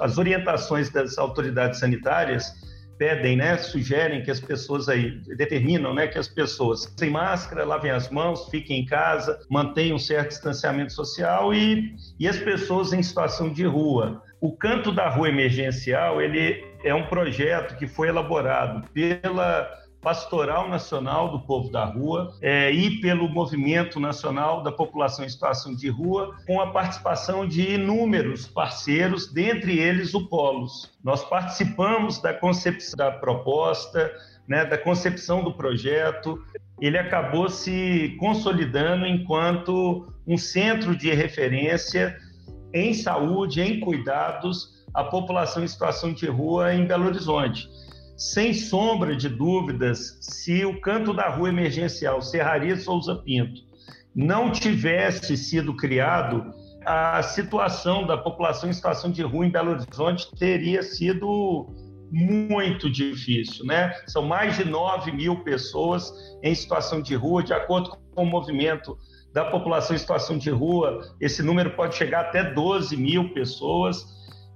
as 0.00 0.18
orientações 0.18 0.90
das 0.90 1.18
autoridades 1.18 1.80
sanitárias 1.80 2.52
pedem, 3.00 3.34
né, 3.34 3.56
sugerem 3.56 4.22
que 4.22 4.30
as 4.30 4.40
pessoas 4.40 4.86
aí 4.86 5.22
determinam, 5.38 5.94
né, 5.94 6.06
que 6.06 6.18
as 6.18 6.28
pessoas 6.28 6.92
sem 6.98 7.08
máscara 7.08 7.64
lavem 7.64 7.90
as 7.90 8.10
mãos, 8.10 8.46
fiquem 8.50 8.80
em 8.80 8.84
casa, 8.84 9.40
mantenham 9.48 9.96
um 9.96 9.98
certo 9.98 10.28
distanciamento 10.28 10.92
social 10.92 11.54
e, 11.54 11.94
e 12.18 12.28
as 12.28 12.36
pessoas 12.36 12.92
em 12.92 13.02
situação 13.02 13.50
de 13.50 13.64
rua. 13.64 14.22
O 14.38 14.54
Canto 14.54 14.92
da 14.92 15.08
Rua 15.08 15.30
Emergencial, 15.30 16.20
ele 16.20 16.62
é 16.84 16.94
um 16.94 17.06
projeto 17.06 17.74
que 17.78 17.86
foi 17.86 18.08
elaborado 18.08 18.86
pela 18.92 19.66
Pastoral 20.00 20.68
Nacional 20.68 21.30
do 21.30 21.40
Povo 21.40 21.70
da 21.70 21.84
Rua 21.84 22.34
é, 22.40 22.72
e 22.72 23.00
pelo 23.00 23.28
Movimento 23.28 24.00
Nacional 24.00 24.62
da 24.62 24.72
População 24.72 25.24
em 25.24 25.28
Situação 25.28 25.74
de 25.74 25.88
Rua, 25.88 26.34
com 26.46 26.58
a 26.58 26.68
participação 26.68 27.46
de 27.46 27.74
inúmeros 27.74 28.46
parceiros, 28.46 29.30
dentre 29.30 29.78
eles 29.78 30.14
o 30.14 30.26
Polos. 30.26 30.90
Nós 31.04 31.22
participamos 31.24 32.18
da 32.18 32.32
concepção 32.32 32.96
da 32.96 33.10
proposta, 33.10 34.10
né, 34.48 34.64
da 34.64 34.78
concepção 34.78 35.44
do 35.44 35.52
projeto. 35.52 36.42
Ele 36.80 36.96
acabou 36.96 37.50
se 37.50 38.16
consolidando 38.18 39.06
enquanto 39.06 40.10
um 40.26 40.38
centro 40.38 40.96
de 40.96 41.12
referência 41.12 42.16
em 42.72 42.94
saúde, 42.94 43.60
em 43.60 43.80
cuidados 43.80 44.80
à 44.94 45.04
população 45.04 45.62
em 45.62 45.68
situação 45.68 46.12
de 46.12 46.26
rua 46.26 46.74
em 46.74 46.86
Belo 46.86 47.06
Horizonte 47.06 47.68
sem 48.20 48.52
sombra 48.52 49.16
de 49.16 49.30
dúvidas, 49.30 50.18
se 50.20 50.62
o 50.62 50.78
canto 50.78 51.14
da 51.14 51.30
rua 51.30 51.48
emergencial 51.48 52.20
Serraria 52.20 52.76
Souza 52.76 53.16
Pinto 53.16 53.62
não 54.14 54.52
tivesse 54.52 55.38
sido 55.38 55.74
criado, 55.74 56.52
a 56.84 57.22
situação 57.22 58.06
da 58.06 58.18
população 58.18 58.68
em 58.68 58.74
situação 58.74 59.10
de 59.10 59.22
rua 59.22 59.46
em 59.46 59.50
Belo 59.50 59.70
Horizonte 59.70 60.28
teria 60.38 60.82
sido 60.82 61.66
muito 62.10 62.90
difícil, 62.90 63.64
né? 63.64 63.94
São 64.06 64.22
mais 64.22 64.54
de 64.54 64.66
9 64.66 65.12
mil 65.12 65.42
pessoas 65.42 66.12
em 66.42 66.54
situação 66.54 67.00
de 67.00 67.14
rua, 67.14 67.42
de 67.42 67.54
acordo 67.54 67.96
com 68.14 68.24
o 68.24 68.26
movimento 68.26 68.98
da 69.32 69.46
população 69.46 69.96
em 69.96 69.98
situação 69.98 70.36
de 70.36 70.50
rua, 70.50 71.00
esse 71.18 71.42
número 71.42 71.70
pode 71.70 71.94
chegar 71.94 72.20
até 72.20 72.52
12 72.52 72.98
mil 72.98 73.32
pessoas, 73.32 74.04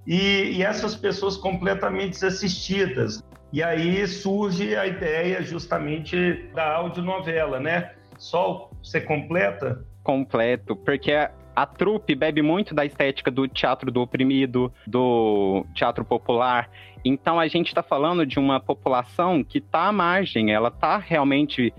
e, 0.06 0.56
e 0.56 0.62
essas 0.62 0.94
pessoas 0.94 1.36
completamente 1.38 2.10
desassistidas. 2.10 3.22
E 3.54 3.62
aí 3.62 4.04
surge 4.08 4.74
a 4.74 4.84
ideia 4.84 5.40
justamente 5.40 6.50
da 6.52 6.74
audionovela, 6.74 7.60
né? 7.60 7.92
Sol, 8.18 8.72
você 8.82 9.00
completa? 9.00 9.86
Completo, 10.02 10.74
porque 10.74 11.12
a, 11.12 11.64
trupe 11.64 12.16
bebe 12.16 12.42
muito 12.42 12.74
da 12.74 12.84
estética 12.84 13.30
do 13.30 13.46
teatro 13.46 13.92
do 13.92 14.02
oprimido, 14.02 14.74
do 14.84 15.64
teatro 15.72 16.04
popular. 16.04 16.68
Então 17.04 17.38
a 17.38 17.46
gente 17.46 17.68
está 17.68 17.80
falando 17.80 18.26
de 18.26 18.40
uma 18.40 18.58
população 18.58 19.44
que 19.44 19.58
está 19.58 19.86
à 19.86 19.92
margem, 19.92 20.52
ela 20.52 20.66
está 20.66 20.98
realmente 20.98 21.72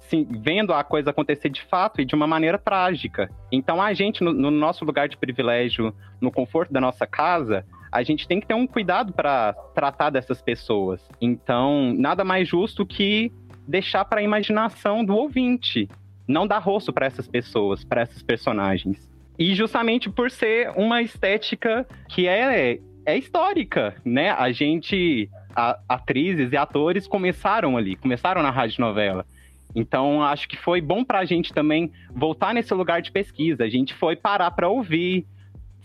sim, 0.00 0.28
vendo 0.28 0.74
a 0.74 0.84
coisa 0.84 1.12
acontecer 1.12 1.48
de 1.48 1.62
fato 1.62 2.02
e 2.02 2.04
de 2.04 2.14
uma 2.14 2.26
maneira 2.26 2.58
trágica. 2.58 3.30
Então 3.50 3.80
a 3.80 3.94
gente, 3.94 4.22
no, 4.22 4.34
no 4.34 4.50
nosso 4.50 4.84
lugar 4.84 5.08
de 5.08 5.16
privilégio, 5.16 5.94
no 6.20 6.30
conforto 6.30 6.70
da 6.70 6.80
nossa 6.80 7.06
casa, 7.06 7.64
a 7.92 8.02
gente 8.02 8.26
tem 8.26 8.40
que 8.40 8.46
ter 8.46 8.54
um 8.54 8.66
cuidado 8.66 9.12
para 9.12 9.52
tratar 9.74 10.08
dessas 10.08 10.40
pessoas. 10.40 11.06
Então, 11.20 11.94
nada 11.94 12.24
mais 12.24 12.48
justo 12.48 12.86
que 12.86 13.30
deixar 13.68 14.04
para 14.06 14.20
a 14.20 14.24
imaginação 14.24 15.04
do 15.04 15.14
ouvinte, 15.14 15.88
não 16.26 16.46
dar 16.46 16.58
rosto 16.58 16.92
para 16.92 17.04
essas 17.04 17.28
pessoas, 17.28 17.84
para 17.84 18.02
esses 18.02 18.22
personagens. 18.22 19.10
E 19.38 19.54
justamente 19.54 20.08
por 20.08 20.30
ser 20.30 20.70
uma 20.74 21.02
estética 21.02 21.86
que 22.08 22.26
é, 22.26 22.78
é 23.04 23.18
histórica, 23.18 23.94
né? 24.04 24.30
A 24.30 24.50
gente, 24.52 25.28
a, 25.54 25.78
atrizes 25.88 26.50
e 26.50 26.56
atores 26.56 27.06
começaram 27.06 27.76
ali, 27.76 27.94
começaram 27.96 28.42
na 28.42 28.50
rádio 28.50 28.80
novela. 28.80 29.26
Então, 29.74 30.22
acho 30.22 30.48
que 30.48 30.56
foi 30.56 30.80
bom 30.80 31.04
para 31.04 31.20
a 31.20 31.24
gente 31.24 31.52
também 31.52 31.90
voltar 32.10 32.54
nesse 32.54 32.72
lugar 32.74 33.00
de 33.00 33.10
pesquisa. 33.10 33.64
A 33.64 33.68
gente 33.68 33.94
foi 33.94 34.16
parar 34.16 34.50
para 34.50 34.68
ouvir, 34.68 35.26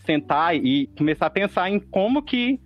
sentar 0.07 0.55
e 0.55 0.87
começar 0.97 1.25
a 1.25 1.29
pensar 1.29 1.69
em 1.69 1.79
como 1.79 2.23
que 2.23 2.59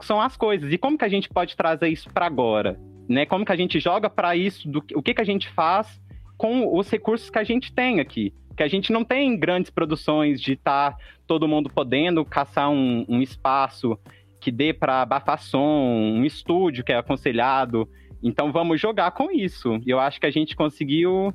são 0.00 0.20
as 0.20 0.36
coisas 0.36 0.72
e 0.72 0.78
como 0.78 0.96
que 0.96 1.04
a 1.04 1.08
gente 1.08 1.28
pode 1.28 1.54
trazer 1.54 1.88
isso 1.88 2.10
para 2.10 2.24
agora, 2.24 2.80
né? 3.06 3.26
Como 3.26 3.44
que 3.44 3.52
a 3.52 3.56
gente 3.56 3.78
joga 3.78 4.08
para 4.08 4.34
isso, 4.34 4.66
do, 4.68 4.82
o 4.94 5.02
que 5.02 5.12
que 5.12 5.20
a 5.20 5.24
gente 5.24 5.48
faz 5.50 6.00
com 6.38 6.74
os 6.74 6.88
recursos 6.88 7.28
que 7.28 7.38
a 7.38 7.44
gente 7.44 7.72
tem 7.72 8.00
aqui. 8.00 8.32
Que 8.56 8.62
a 8.62 8.68
gente 8.68 8.90
não 8.90 9.04
tem 9.04 9.38
grandes 9.38 9.70
produções 9.70 10.40
de 10.40 10.54
estar 10.54 10.92
tá 10.92 10.98
todo 11.26 11.46
mundo 11.46 11.68
podendo 11.68 12.24
caçar 12.24 12.70
um, 12.70 13.04
um 13.08 13.20
espaço 13.20 13.98
que 14.40 14.50
dê 14.50 14.72
para 14.72 15.02
abafar 15.02 15.38
som, 15.38 15.60
um 15.60 16.24
estúdio 16.24 16.84
que 16.84 16.92
é 16.92 16.96
aconselhado. 16.96 17.88
Então 18.22 18.50
vamos 18.50 18.80
jogar 18.80 19.10
com 19.10 19.30
isso. 19.30 19.80
Eu 19.86 20.00
acho 20.00 20.18
que 20.18 20.26
a 20.26 20.30
gente 20.30 20.56
conseguiu 20.56 21.34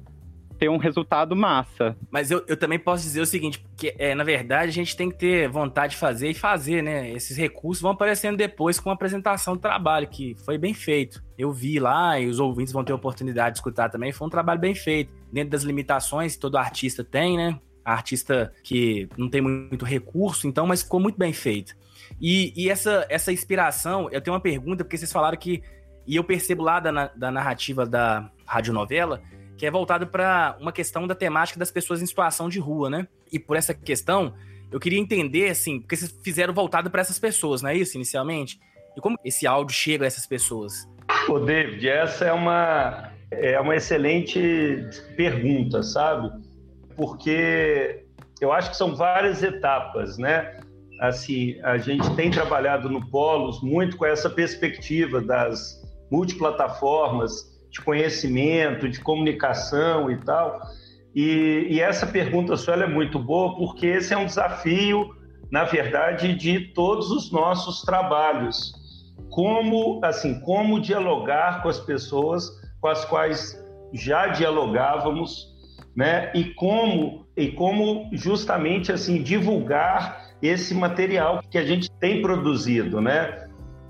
ter 0.64 0.70
um 0.70 0.78
resultado 0.78 1.36
massa. 1.36 1.94
Mas 2.10 2.32
eu, 2.32 2.42
eu 2.48 2.56
também 2.56 2.80
posso 2.80 3.04
dizer 3.04 3.20
o 3.20 3.26
seguinte, 3.26 3.60
porque 3.60 3.94
é, 3.98 4.16
na 4.16 4.24
verdade 4.24 4.70
a 4.70 4.74
gente 4.74 4.96
tem 4.96 5.12
que 5.12 5.18
ter 5.18 5.50
vontade 5.50 5.92
de 5.92 6.00
fazer 6.00 6.30
e 6.30 6.34
fazer, 6.34 6.82
né? 6.82 7.12
Esses 7.12 7.36
recursos 7.36 7.82
vão 7.82 7.92
aparecendo 7.92 8.38
depois 8.38 8.80
com 8.80 8.90
a 8.90 8.94
apresentação 8.94 9.56
do 9.56 9.60
trabalho, 9.60 10.08
que 10.08 10.36
foi 10.46 10.58
bem 10.58 10.74
feito. 10.74 11.22
Eu 11.38 11.52
vi 11.52 11.80
lá 11.80 12.18
e 12.18 12.28
os 12.28 12.40
ouvintes 12.40 12.72
vão 12.72 12.82
ter 12.82 12.94
oportunidade 12.94 13.56
de 13.56 13.58
escutar 13.58 13.90
também. 13.90 14.14
Foi 14.14 14.26
um 14.26 14.30
trabalho 14.30 14.58
bem 14.58 14.74
feito, 14.74 15.14
dentro 15.34 15.50
das 15.50 15.64
limitações 15.64 16.36
que 16.36 16.40
todo 16.40 16.58
artista 16.58 17.04
tem, 17.04 17.36
né? 17.36 17.60
artista 17.84 18.54
que 18.64 19.10
não 19.18 19.30
tem 19.30 19.42
muito 19.42 19.84
recurso, 19.84 20.48
então, 20.48 20.66
mas 20.66 20.82
ficou 20.82 21.02
muito 21.02 21.18
bem 21.18 21.34
feito. 21.34 21.76
E, 22.22 22.54
e 22.56 22.70
essa, 22.70 23.06
essa 23.10 23.34
inspiração, 23.34 24.10
eu 24.10 24.22
tenho 24.22 24.34
uma 24.34 24.40
pergunta, 24.40 24.86
porque 24.86 24.98
vocês 24.98 25.12
falaram 25.12 25.38
que, 25.38 25.62
e 26.08 26.16
eu 26.16 26.24
percebo 26.24 26.64
lá 26.64 26.80
da, 26.80 27.08
da 27.10 27.30
narrativa 27.30 27.86
da 27.86 28.32
radionovela, 28.46 29.22
que 29.64 29.68
é 29.68 29.72
voltado 29.72 30.08
para 30.08 30.58
uma 30.60 30.74
questão 30.74 31.08
da 31.08 31.16
temática 31.16 31.58
das 31.58 31.72
pessoas 31.72 32.02
em 32.02 32.06
situação 32.06 32.50
de 32.50 32.60
rua, 32.60 32.90
né? 32.90 33.08
E 33.32 33.40
por 33.40 33.56
essa 33.56 33.74
questão, 33.74 34.34
eu 34.70 34.78
queria 34.78 35.00
entender, 35.00 35.50
assim, 35.50 35.80
porque 35.80 35.96
vocês 35.96 36.14
fizeram 36.22 36.54
voltado 36.54 36.92
para 36.92 37.00
essas 37.00 37.18
pessoas, 37.18 37.62
não 37.62 37.70
é 37.70 37.78
isso, 37.78 37.96
inicialmente? 37.96 38.60
E 38.98 39.00
como 39.00 39.18
esse 39.24 39.48
áudio 39.48 39.74
chega 39.74 40.04
a 40.04 40.08
essas 40.08 40.28
pessoas? 40.28 40.86
Ô, 41.30 41.40
David, 41.40 41.88
essa 41.88 42.26
é 42.26 42.34
uma, 42.34 43.14
é 43.32 43.58
uma 43.58 43.74
excelente 43.74 44.86
pergunta, 45.16 45.82
sabe? 45.82 46.30
porque 46.98 48.04
eu 48.42 48.52
acho 48.52 48.72
que 48.72 48.76
são 48.76 48.94
várias 48.98 49.42
etapas, 49.42 50.18
né? 50.18 50.60
Assim, 51.00 51.58
a 51.64 51.78
gente 51.78 52.14
tem 52.16 52.30
trabalhado 52.30 52.90
no 52.90 53.10
Polos 53.10 53.62
muito 53.62 53.96
com 53.96 54.06
essa 54.06 54.30
perspectiva 54.30 55.22
das 55.22 55.82
multiplataformas 56.12 57.53
de 57.74 57.82
conhecimento, 57.82 58.88
de 58.88 59.02
comunicação 59.02 60.10
e 60.10 60.18
tal. 60.18 60.62
E, 61.14 61.68
e 61.70 61.82
essa 61.82 62.08
pergunta 62.08 62.56
sua 62.56 62.76
é 62.76 62.88
muito 62.88 63.20
boa 63.20 63.58
porque 63.58 63.86
esse 63.86 64.14
é 64.14 64.18
um 64.18 64.26
desafio, 64.26 65.14
na 65.52 65.66
verdade, 65.66 66.34
de 66.34 66.60
todos 66.74 67.12
os 67.12 67.32
nossos 67.32 67.82
trabalhos. 67.82 68.72
Como, 69.30 70.00
assim, 70.06 70.40
como 70.40 70.80
dialogar 70.80 71.62
com 71.62 71.68
as 71.68 71.80
pessoas 71.80 72.50
com 72.80 72.88
as 72.88 73.04
quais 73.06 73.62
já 73.94 74.28
dialogávamos 74.28 75.54
né? 75.96 76.32
E 76.34 76.46
como 76.54 77.26
e 77.36 77.52
como 77.52 78.10
justamente 78.14 78.92
assim 78.92 79.22
divulgar 79.22 80.34
esse 80.42 80.74
material 80.74 81.42
que 81.50 81.58
a 81.58 81.66
gente 81.66 81.90
tem 82.00 82.22
produzido, 82.22 83.02
né? 83.02 83.43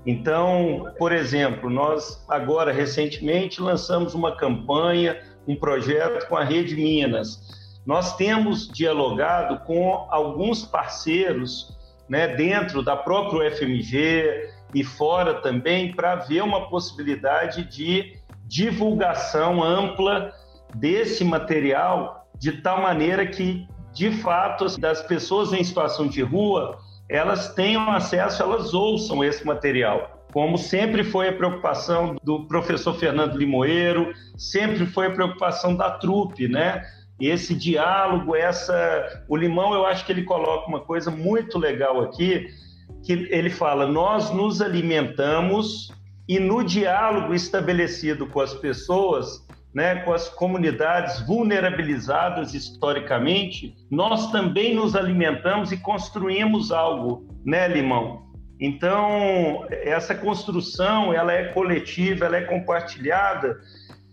Então, 0.06 0.92
por 0.98 1.12
exemplo, 1.12 1.70
nós 1.70 2.22
agora 2.28 2.72
recentemente 2.72 3.60
lançamos 3.60 4.14
uma 4.14 4.36
campanha, 4.36 5.20
um 5.48 5.56
projeto 5.56 6.28
com 6.28 6.36
a 6.36 6.44
Rede 6.44 6.74
Minas. 6.74 7.40
Nós 7.86 8.16
temos 8.16 8.68
dialogado 8.68 9.64
com 9.64 10.06
alguns 10.10 10.64
parceiros, 10.64 11.76
né, 12.08 12.28
dentro 12.28 12.82
da 12.82 12.96
própria 12.96 13.48
UFMG 13.48 14.50
e 14.74 14.84
fora 14.84 15.34
também, 15.34 15.92
para 15.94 16.16
ver 16.16 16.42
uma 16.42 16.68
possibilidade 16.68 17.64
de 17.64 18.18
divulgação 18.46 19.62
ampla 19.62 20.32
desse 20.74 21.24
material 21.24 22.26
de 22.38 22.52
tal 22.52 22.82
maneira 22.82 23.26
que, 23.26 23.66
de 23.92 24.10
fato, 24.10 24.78
das 24.78 25.02
pessoas 25.02 25.52
em 25.52 25.64
situação 25.64 26.06
de 26.06 26.20
rua, 26.20 26.78
elas 27.08 27.54
tenham 27.54 27.90
acesso, 27.90 28.42
elas 28.42 28.72
ouçam 28.72 29.22
esse 29.22 29.44
material. 29.46 30.26
Como 30.32 30.58
sempre 30.58 31.04
foi 31.04 31.28
a 31.28 31.32
preocupação 31.32 32.16
do 32.24 32.46
professor 32.46 32.94
Fernando 32.94 33.36
Limoeiro, 33.36 34.12
sempre 34.36 34.84
foi 34.86 35.06
a 35.06 35.10
preocupação 35.10 35.76
da 35.76 35.92
trupe, 35.92 36.48
né? 36.48 36.82
Esse 37.20 37.54
diálogo, 37.54 38.34
essa. 38.34 39.24
O 39.28 39.36
Limão, 39.36 39.72
eu 39.72 39.86
acho 39.86 40.04
que 40.04 40.10
ele 40.10 40.24
coloca 40.24 40.66
uma 40.66 40.80
coisa 40.80 41.10
muito 41.10 41.56
legal 41.58 42.00
aqui, 42.00 42.48
que 43.04 43.12
ele 43.30 43.48
fala: 43.48 43.86
nós 43.86 44.30
nos 44.30 44.60
alimentamos 44.60 45.92
e 46.28 46.40
no 46.40 46.64
diálogo 46.64 47.34
estabelecido 47.34 48.26
com 48.26 48.40
as 48.40 48.54
pessoas, 48.54 49.43
né, 49.74 49.96
com 49.96 50.12
as 50.12 50.28
comunidades 50.28 51.20
vulnerabilizadas 51.26 52.54
historicamente, 52.54 53.74
nós 53.90 54.30
também 54.30 54.74
nos 54.74 54.94
alimentamos 54.94 55.72
e 55.72 55.76
construímos 55.76 56.70
algo, 56.70 57.26
né, 57.44 57.66
Limão? 57.66 58.22
Então, 58.60 59.66
essa 59.70 60.14
construção, 60.14 61.12
ela 61.12 61.32
é 61.32 61.48
coletiva, 61.48 62.26
ela 62.26 62.36
é 62.36 62.42
compartilhada, 62.42 63.58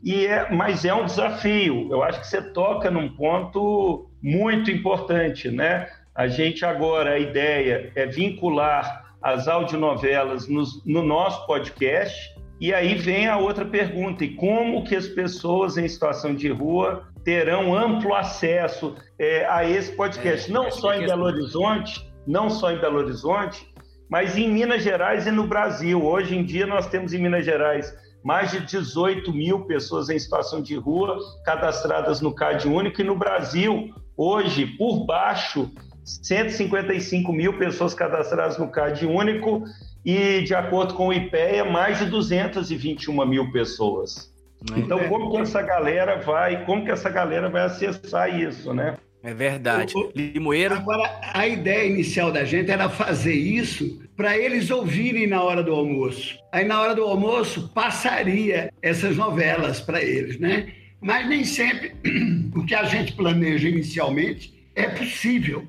e 0.03 0.25
é, 0.25 0.51
mas 0.51 0.83
é 0.83 0.93
um 0.93 1.05
desafio. 1.05 1.87
Eu 1.91 2.01
acho 2.01 2.21
que 2.21 2.27
você 2.27 2.41
toca 2.41 2.89
num 2.89 3.09
ponto 3.15 4.09
muito 4.21 4.71
importante, 4.71 5.49
né? 5.49 5.87
A 6.15 6.27
gente 6.27 6.65
agora, 6.65 7.11
a 7.11 7.19
ideia 7.19 7.91
é 7.95 8.05
vincular 8.07 9.13
as 9.21 9.47
audionovelas 9.47 10.47
no, 10.47 10.63
no 10.85 11.03
nosso 11.03 11.45
podcast, 11.45 12.35
e 12.61 12.71
aí 12.75 12.93
vem 12.93 13.27
a 13.27 13.37
outra 13.37 13.65
pergunta: 13.65 14.23
e 14.23 14.35
como 14.35 14.83
que 14.83 14.95
as 14.95 15.07
pessoas 15.07 15.77
em 15.77 15.87
situação 15.87 16.35
de 16.35 16.47
rua 16.49 17.07
terão 17.25 17.75
amplo 17.75 18.13
acesso 18.13 18.95
é, 19.17 19.45
a 19.47 19.67
esse 19.67 19.93
podcast? 19.93 20.47
É, 20.47 20.53
não 20.53 20.69
só 20.69 20.93
em 20.93 21.07
Belo 21.07 21.25
Horizonte, 21.25 22.07
não 22.27 22.51
só 22.51 22.71
em 22.71 22.79
Belo 22.79 22.99
Horizonte, 22.99 23.67
mas 24.07 24.37
em 24.37 24.47
Minas 24.47 24.83
Gerais 24.83 25.25
e 25.25 25.31
no 25.31 25.47
Brasil. 25.47 26.05
Hoje 26.05 26.37
em 26.37 26.45
dia 26.45 26.67
nós 26.67 26.87
temos 26.87 27.13
em 27.13 27.17
Minas 27.17 27.43
Gerais 27.43 27.91
mais 28.23 28.51
de 28.51 28.59
18 28.59 29.33
mil 29.33 29.65
pessoas 29.65 30.07
em 30.09 30.19
situação 30.19 30.61
de 30.61 30.75
rua 30.75 31.17
cadastradas 31.43 32.21
no 32.21 32.31
CAD 32.31 32.67
único 32.67 33.01
e 33.01 33.03
no 33.03 33.15
Brasil 33.15 33.89
hoje 34.15 34.67
por 34.77 35.07
baixo 35.07 35.71
155 36.03 37.33
mil 37.33 37.57
pessoas 37.57 37.95
cadastradas 37.95 38.59
no 38.59 38.69
CAD 38.69 39.07
único 39.07 39.63
e, 40.05 40.41
de 40.41 40.53
acordo 40.53 40.93
com 40.93 41.07
o 41.07 41.13
IPEA, 41.13 41.65
mais 41.65 41.99
de 41.99 42.05
221 42.05 43.25
mil 43.25 43.51
pessoas. 43.51 44.31
É 44.75 44.79
então, 44.79 44.99
como 45.09 45.31
que 45.31 45.37
essa 45.37 45.61
galera 45.61 46.17
vai, 46.17 46.65
como 46.65 46.85
que 46.85 46.91
essa 46.91 47.09
galera 47.09 47.49
vai 47.49 47.63
acessar 47.63 48.39
isso, 48.39 48.73
né? 48.73 48.95
É 49.23 49.33
verdade. 49.33 49.93
Limoeiro. 50.15 50.75
Agora, 50.75 51.19
a 51.33 51.47
ideia 51.47 51.87
inicial 51.87 52.31
da 52.31 52.43
gente 52.43 52.71
era 52.71 52.89
fazer 52.89 53.33
isso 53.33 54.01
para 54.17 54.37
eles 54.37 54.71
ouvirem 54.71 55.27
na 55.27 55.43
hora 55.43 55.63
do 55.63 55.71
almoço. 55.71 56.37
Aí, 56.51 56.65
na 56.65 56.81
hora 56.81 56.95
do 56.95 57.03
almoço, 57.03 57.69
passaria 57.73 58.71
essas 58.81 59.15
novelas 59.15 59.79
para 59.79 60.01
eles, 60.01 60.39
né? 60.39 60.73
Mas 60.99 61.27
nem 61.27 61.43
sempre 61.43 61.93
o 62.55 62.65
que 62.65 62.73
a 62.73 62.83
gente 62.83 63.13
planeja 63.13 63.67
inicialmente 63.67 64.53
é 64.75 64.87
possível. 64.87 65.67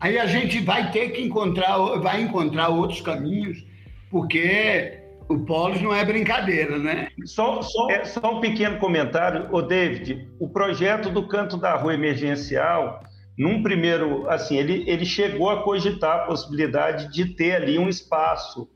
Aí 0.00 0.18
a 0.18 0.26
gente 0.26 0.60
vai 0.60 0.90
ter 0.90 1.10
que 1.10 1.22
encontrar, 1.22 1.76
vai 2.00 2.22
encontrar 2.22 2.68
outros 2.68 3.02
caminhos, 3.02 3.64
porque 4.10 4.98
o 5.28 5.38
Polos 5.38 5.80
não 5.82 5.94
é 5.94 6.04
brincadeira, 6.04 6.78
né? 6.78 7.08
Só, 7.24 7.60
só, 7.62 7.90
é, 7.90 8.04
só 8.04 8.38
um 8.38 8.40
pequeno 8.40 8.78
comentário, 8.78 9.48
o 9.52 9.60
David. 9.60 10.26
O 10.40 10.48
projeto 10.48 11.10
do 11.10 11.28
Canto 11.28 11.58
da 11.58 11.76
Rua 11.76 11.94
Emergencial, 11.94 13.02
num 13.38 13.62
primeiro, 13.62 14.28
assim, 14.28 14.56
ele, 14.56 14.84
ele 14.88 15.04
chegou 15.04 15.50
a 15.50 15.62
cogitar 15.62 16.16
a 16.16 16.24
possibilidade 16.24 17.12
de 17.12 17.26
ter 17.26 17.54
ali 17.54 17.78
um 17.78 17.88
espaço 17.88 18.68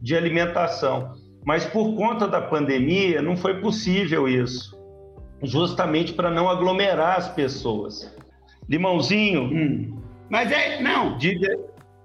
de 0.00 0.14
alimentação, 0.14 1.14
mas 1.44 1.64
por 1.64 1.96
conta 1.96 2.28
da 2.28 2.40
pandemia 2.40 3.22
não 3.22 3.36
foi 3.36 3.60
possível 3.60 4.28
isso, 4.28 4.78
justamente 5.42 6.12
para 6.12 6.30
não 6.30 6.48
aglomerar 6.48 7.16
as 7.16 7.28
pessoas. 7.28 8.14
Limãozinho, 8.68 9.42
hum. 9.42 10.05
Mas 10.28 10.50
é, 10.50 10.80
não, 10.80 11.18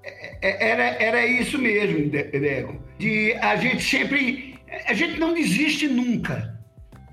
é, 0.03 0.47
é, 0.49 0.69
era, 0.69 0.83
era 0.83 1.25
isso 1.25 1.57
mesmo, 1.57 2.09
Dego. 2.09 2.81
De 2.97 3.33
a 3.41 3.55
gente 3.55 3.83
sempre, 3.83 4.59
a 4.87 4.93
gente 4.93 5.19
não 5.19 5.33
desiste 5.33 5.87
nunca, 5.87 6.59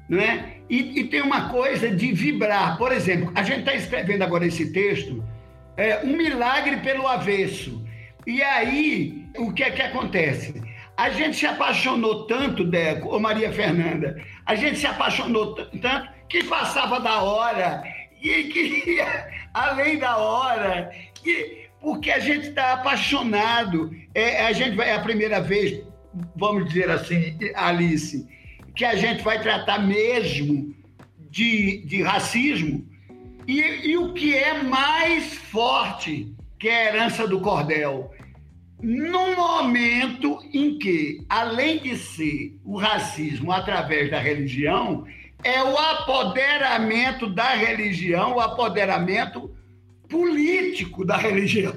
não 0.08 0.18
é? 0.18 0.58
E, 0.68 1.00
e 1.00 1.04
tem 1.04 1.22
uma 1.22 1.48
coisa 1.48 1.90
de 1.90 2.12
vibrar. 2.12 2.76
Por 2.76 2.92
exemplo, 2.92 3.32
a 3.34 3.42
gente 3.42 3.60
está 3.60 3.74
escrevendo 3.74 4.22
agora 4.22 4.46
esse 4.46 4.72
texto, 4.72 5.24
é, 5.76 6.00
um 6.04 6.16
milagre 6.16 6.78
pelo 6.78 7.06
avesso. 7.06 7.84
E 8.26 8.42
aí, 8.42 9.26
o 9.38 9.52
que 9.52 9.62
é 9.62 9.70
que 9.70 9.80
acontece? 9.80 10.62
A 10.96 11.10
gente 11.10 11.36
se 11.36 11.46
apaixonou 11.46 12.26
tanto, 12.26 12.64
Deco, 12.64 13.08
ou 13.08 13.20
Maria 13.20 13.52
Fernanda, 13.52 14.20
a 14.44 14.54
gente 14.54 14.78
se 14.78 14.86
apaixonou 14.86 15.54
tanto 15.54 16.08
que 16.28 16.44
passava 16.44 17.00
da 17.00 17.22
hora 17.22 17.82
e 18.20 18.44
que 18.44 18.98
além 19.54 19.98
da 19.98 20.16
hora, 20.16 20.90
que, 21.22 21.68
porque 21.80 22.10
a 22.10 22.18
gente 22.18 22.48
está 22.48 22.72
apaixonado. 22.74 23.90
É, 24.14 24.46
a 24.46 24.52
gente 24.52 24.76
vai, 24.76 24.90
é 24.90 24.94
a 24.94 25.00
primeira 25.00 25.40
vez, 25.40 25.82
vamos 26.36 26.66
dizer 26.66 26.90
assim, 26.90 27.36
Alice, 27.54 28.26
que 28.74 28.84
a 28.84 28.96
gente 28.96 29.22
vai 29.22 29.40
tratar 29.40 29.78
mesmo 29.78 30.74
de, 31.30 31.84
de 31.84 32.02
racismo. 32.02 32.86
E, 33.46 33.60
e 33.60 33.96
o 33.96 34.12
que 34.12 34.34
é 34.34 34.62
mais 34.62 35.34
forte 35.34 36.34
que 36.58 36.68
é 36.68 36.74
a 36.74 36.94
herança 36.94 37.26
do 37.26 37.40
cordel? 37.40 38.12
Num 38.80 39.34
momento 39.34 40.38
em 40.52 40.78
que, 40.78 41.24
além 41.28 41.78
de 41.78 41.96
ser 41.96 42.56
o 42.64 42.76
racismo 42.76 43.50
através 43.50 44.10
da 44.10 44.20
religião, 44.20 45.04
é 45.42 45.62
o 45.62 45.76
apoderamento 45.76 47.26
da 47.26 47.50
religião, 47.54 48.36
o 48.36 48.40
apoderamento 48.40 49.50
político 50.08 51.04
da 51.04 51.16
religião. 51.16 51.74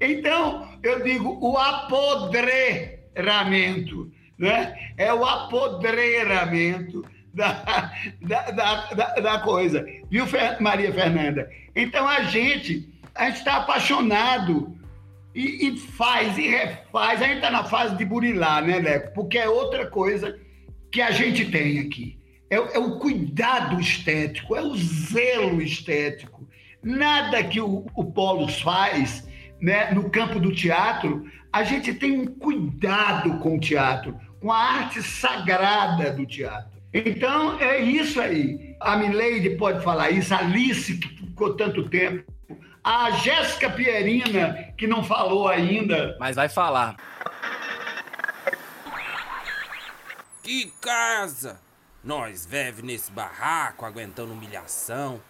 Então, 0.00 0.68
eu 0.82 1.02
digo 1.02 1.38
o 1.40 1.56
apodreramento, 1.56 4.12
né? 4.38 4.76
é 4.96 5.12
o 5.12 5.24
apodreramento 5.24 7.04
da, 7.32 7.90
da, 8.20 8.50
da, 8.50 9.14
da, 9.14 9.38
coisa. 9.40 9.84
Viu, 10.10 10.26
Maria 10.60 10.92
Fernanda? 10.92 11.50
Então, 11.74 12.06
a 12.06 12.24
gente 12.24 12.92
a 13.14 13.28
está 13.28 13.58
apaixonado 13.58 14.76
e, 15.34 15.68
e, 15.68 15.78
faz 15.78 16.36
e 16.38 16.48
refaz. 16.48 17.22
A 17.22 17.26
gente 17.26 17.36
está 17.36 17.50
na 17.50 17.64
fase 17.64 17.96
de 17.96 18.04
burilar, 18.04 18.64
né, 18.64 18.78
Leco? 18.78 19.14
Porque 19.14 19.38
é 19.38 19.48
outra 19.48 19.86
coisa 19.86 20.38
que 20.90 21.00
a 21.00 21.10
gente 21.10 21.50
tem 21.50 21.80
aqui. 21.80 22.18
É, 22.50 22.56
é 22.56 22.78
o 22.78 22.98
cuidado 22.98 23.80
estético, 23.80 24.54
é 24.54 24.62
o 24.62 24.76
zelo 24.76 25.62
estético. 25.62 26.46
Nada 26.82 27.44
que 27.44 27.60
o, 27.60 27.86
o 27.94 28.04
Polos 28.04 28.60
faz 28.60 29.28
né, 29.60 29.92
no 29.92 30.10
campo 30.10 30.40
do 30.40 30.52
teatro, 30.52 31.30
a 31.52 31.62
gente 31.62 31.94
tem 31.94 32.18
um 32.18 32.26
cuidado 32.26 33.38
com 33.38 33.56
o 33.56 33.60
teatro, 33.60 34.18
com 34.40 34.50
a 34.50 34.58
arte 34.58 35.02
sagrada 35.02 36.12
do 36.12 36.26
teatro. 36.26 36.72
Então, 36.92 37.58
é 37.60 37.80
isso 37.80 38.20
aí. 38.20 38.76
A 38.80 38.96
Mileide 38.96 39.50
pode 39.50 39.82
falar 39.82 40.10
isso, 40.10 40.34
a 40.34 40.38
Alice, 40.38 40.98
que 40.98 41.08
ficou 41.08 41.54
tanto 41.54 41.88
tempo, 41.88 42.30
a 42.82 43.12
Jéssica 43.12 43.70
Pierina, 43.70 44.72
que 44.76 44.86
não 44.86 45.04
falou 45.04 45.46
ainda. 45.46 46.16
Mas 46.18 46.36
vai 46.36 46.48
falar. 46.48 46.96
Que 50.42 50.72
casa! 50.80 51.60
Nós 52.02 52.44
vive 52.44 52.82
nesse 52.82 53.12
barraco, 53.12 53.86
aguentando 53.86 54.32
humilhação. 54.32 55.20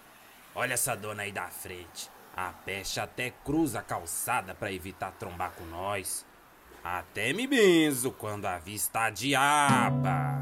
Olha 0.54 0.74
essa 0.74 0.94
dona 0.94 1.22
aí 1.22 1.32
da 1.32 1.46
frente. 1.48 2.10
A 2.36 2.52
peste 2.52 3.00
até 3.00 3.30
cruza 3.44 3.78
a 3.78 3.82
calçada 3.82 4.54
para 4.54 4.72
evitar 4.72 5.10
trombar 5.12 5.52
com 5.52 5.64
nós. 5.64 6.26
Até 6.84 7.32
me 7.32 7.46
benzo 7.46 8.10
quando 8.10 8.44
a 8.44 8.58
diaba. 9.10 10.38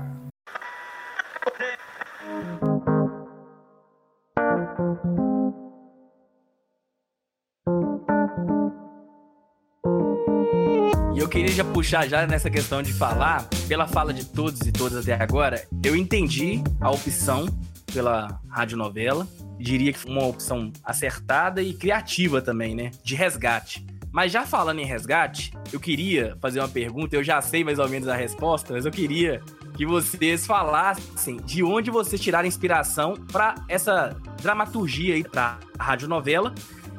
E 11.15 11.19
eu 11.19 11.29
queria 11.29 11.53
já 11.53 11.65
puxar 11.65 12.09
já 12.09 12.27
nessa 12.27 12.51
questão 12.51 12.83
de 12.83 12.93
falar, 12.93 13.49
pela 13.69 13.87
fala 13.87 14.13
de 14.13 14.25
todos 14.25 14.61
e 14.63 14.73
todas 14.73 15.07
até 15.07 15.15
agora, 15.23 15.69
eu 15.85 15.95
entendi 15.95 16.63
a 16.81 16.91
opção 16.91 17.47
pela 17.91 18.41
radionovela. 18.49 19.27
Diria 19.59 19.93
que 19.93 19.99
foi 19.99 20.11
uma 20.11 20.27
opção 20.27 20.73
acertada 20.85 21.63
e 21.63 21.75
criativa 21.75 22.41
também, 22.41 22.75
né? 22.75 22.91
De 23.03 23.15
resgate. 23.15 23.85
Mas 24.13 24.33
já 24.33 24.45
falando 24.45 24.81
em 24.81 24.85
resgate, 24.85 25.53
eu 25.73 25.79
queria 25.79 26.37
fazer 26.41 26.59
uma 26.59 26.69
pergunta, 26.69 27.15
eu 27.15 27.23
já 27.23 27.41
sei 27.41 27.63
mais 27.63 27.79
ou 27.79 27.89
menos 27.89 28.09
a 28.09 28.15
resposta, 28.15 28.73
mas 28.73 28.85
eu 28.85 28.91
queria 28.91 29.41
que 29.77 29.87
vocês 29.87 30.47
falassem 30.47 31.37
de 31.45 31.63
onde 31.63 31.91
vocês 31.91 32.21
tiraram 32.21 32.49
inspiração 32.49 33.15
para 33.31 33.55
essa 33.69 34.17
dramaturgia 34.43 35.15
aí 35.15 35.23
para 35.23 35.61
radionovela 35.79 36.53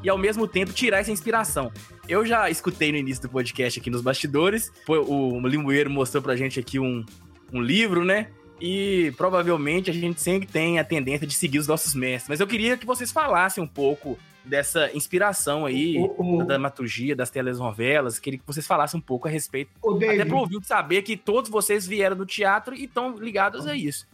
e 0.04 0.10
ao 0.10 0.18
mesmo 0.18 0.48
tempo 0.48 0.72
tirar 0.72 1.00
essa 1.00 1.12
inspiração. 1.12 1.72
Eu 2.08 2.26
já 2.26 2.50
escutei 2.50 2.92
no 2.92 2.98
início 2.98 3.24
do 3.24 3.30
podcast 3.30 3.80
aqui 3.80 3.90
nos 3.90 4.02
bastidores, 4.02 4.72
o 4.88 5.40
Limoeiro 5.46 5.90
mostrou 5.90 6.24
pra 6.24 6.36
gente 6.36 6.60
aqui 6.60 6.80
um, 6.80 7.06
um 7.54 7.62
livro, 7.62 8.06
né? 8.06 8.28
E 8.62 9.12
provavelmente 9.18 9.90
a 9.90 9.94
gente 9.94 10.22
sempre 10.22 10.48
tem 10.48 10.78
a 10.78 10.84
tendência 10.84 11.26
de 11.26 11.34
seguir 11.34 11.58
os 11.58 11.68
nossos 11.68 11.96
mestres. 11.96 12.30
Mas 12.30 12.40
eu 12.40 12.46
queria 12.46 12.78
que 12.78 12.86
vocês 12.86 13.12
falassem 13.12 13.64
um 13.64 13.68
pouco 13.68 14.20
dessa 14.46 14.90
inspiração 14.94 15.66
aí, 15.66 15.98
o, 15.98 16.36
o, 16.36 16.38
da 16.40 16.46
dramaturgia, 16.46 17.16
das 17.16 17.32
telenovelas. 17.32 18.20
Queria 18.20 18.40
que 18.40 18.46
vocês 18.46 18.68
falassem 18.68 19.00
um 19.00 19.02
pouco 19.02 19.28
a 19.28 19.32
respeito. 19.32 19.72
O 19.82 19.94
David, 19.94 20.22
até 20.22 20.30
para 20.30 20.38
ouvir 20.38 20.64
saber 20.64 21.02
que 21.02 21.18
todos 21.18 21.50
vocês 21.50 21.88
vieram 21.88 22.16
do 22.16 22.26
teatro 22.26 22.76
e 22.76 22.86
estão 22.86 23.18
ligados 23.18 23.66
a 23.66 23.76
isso. 23.76 24.08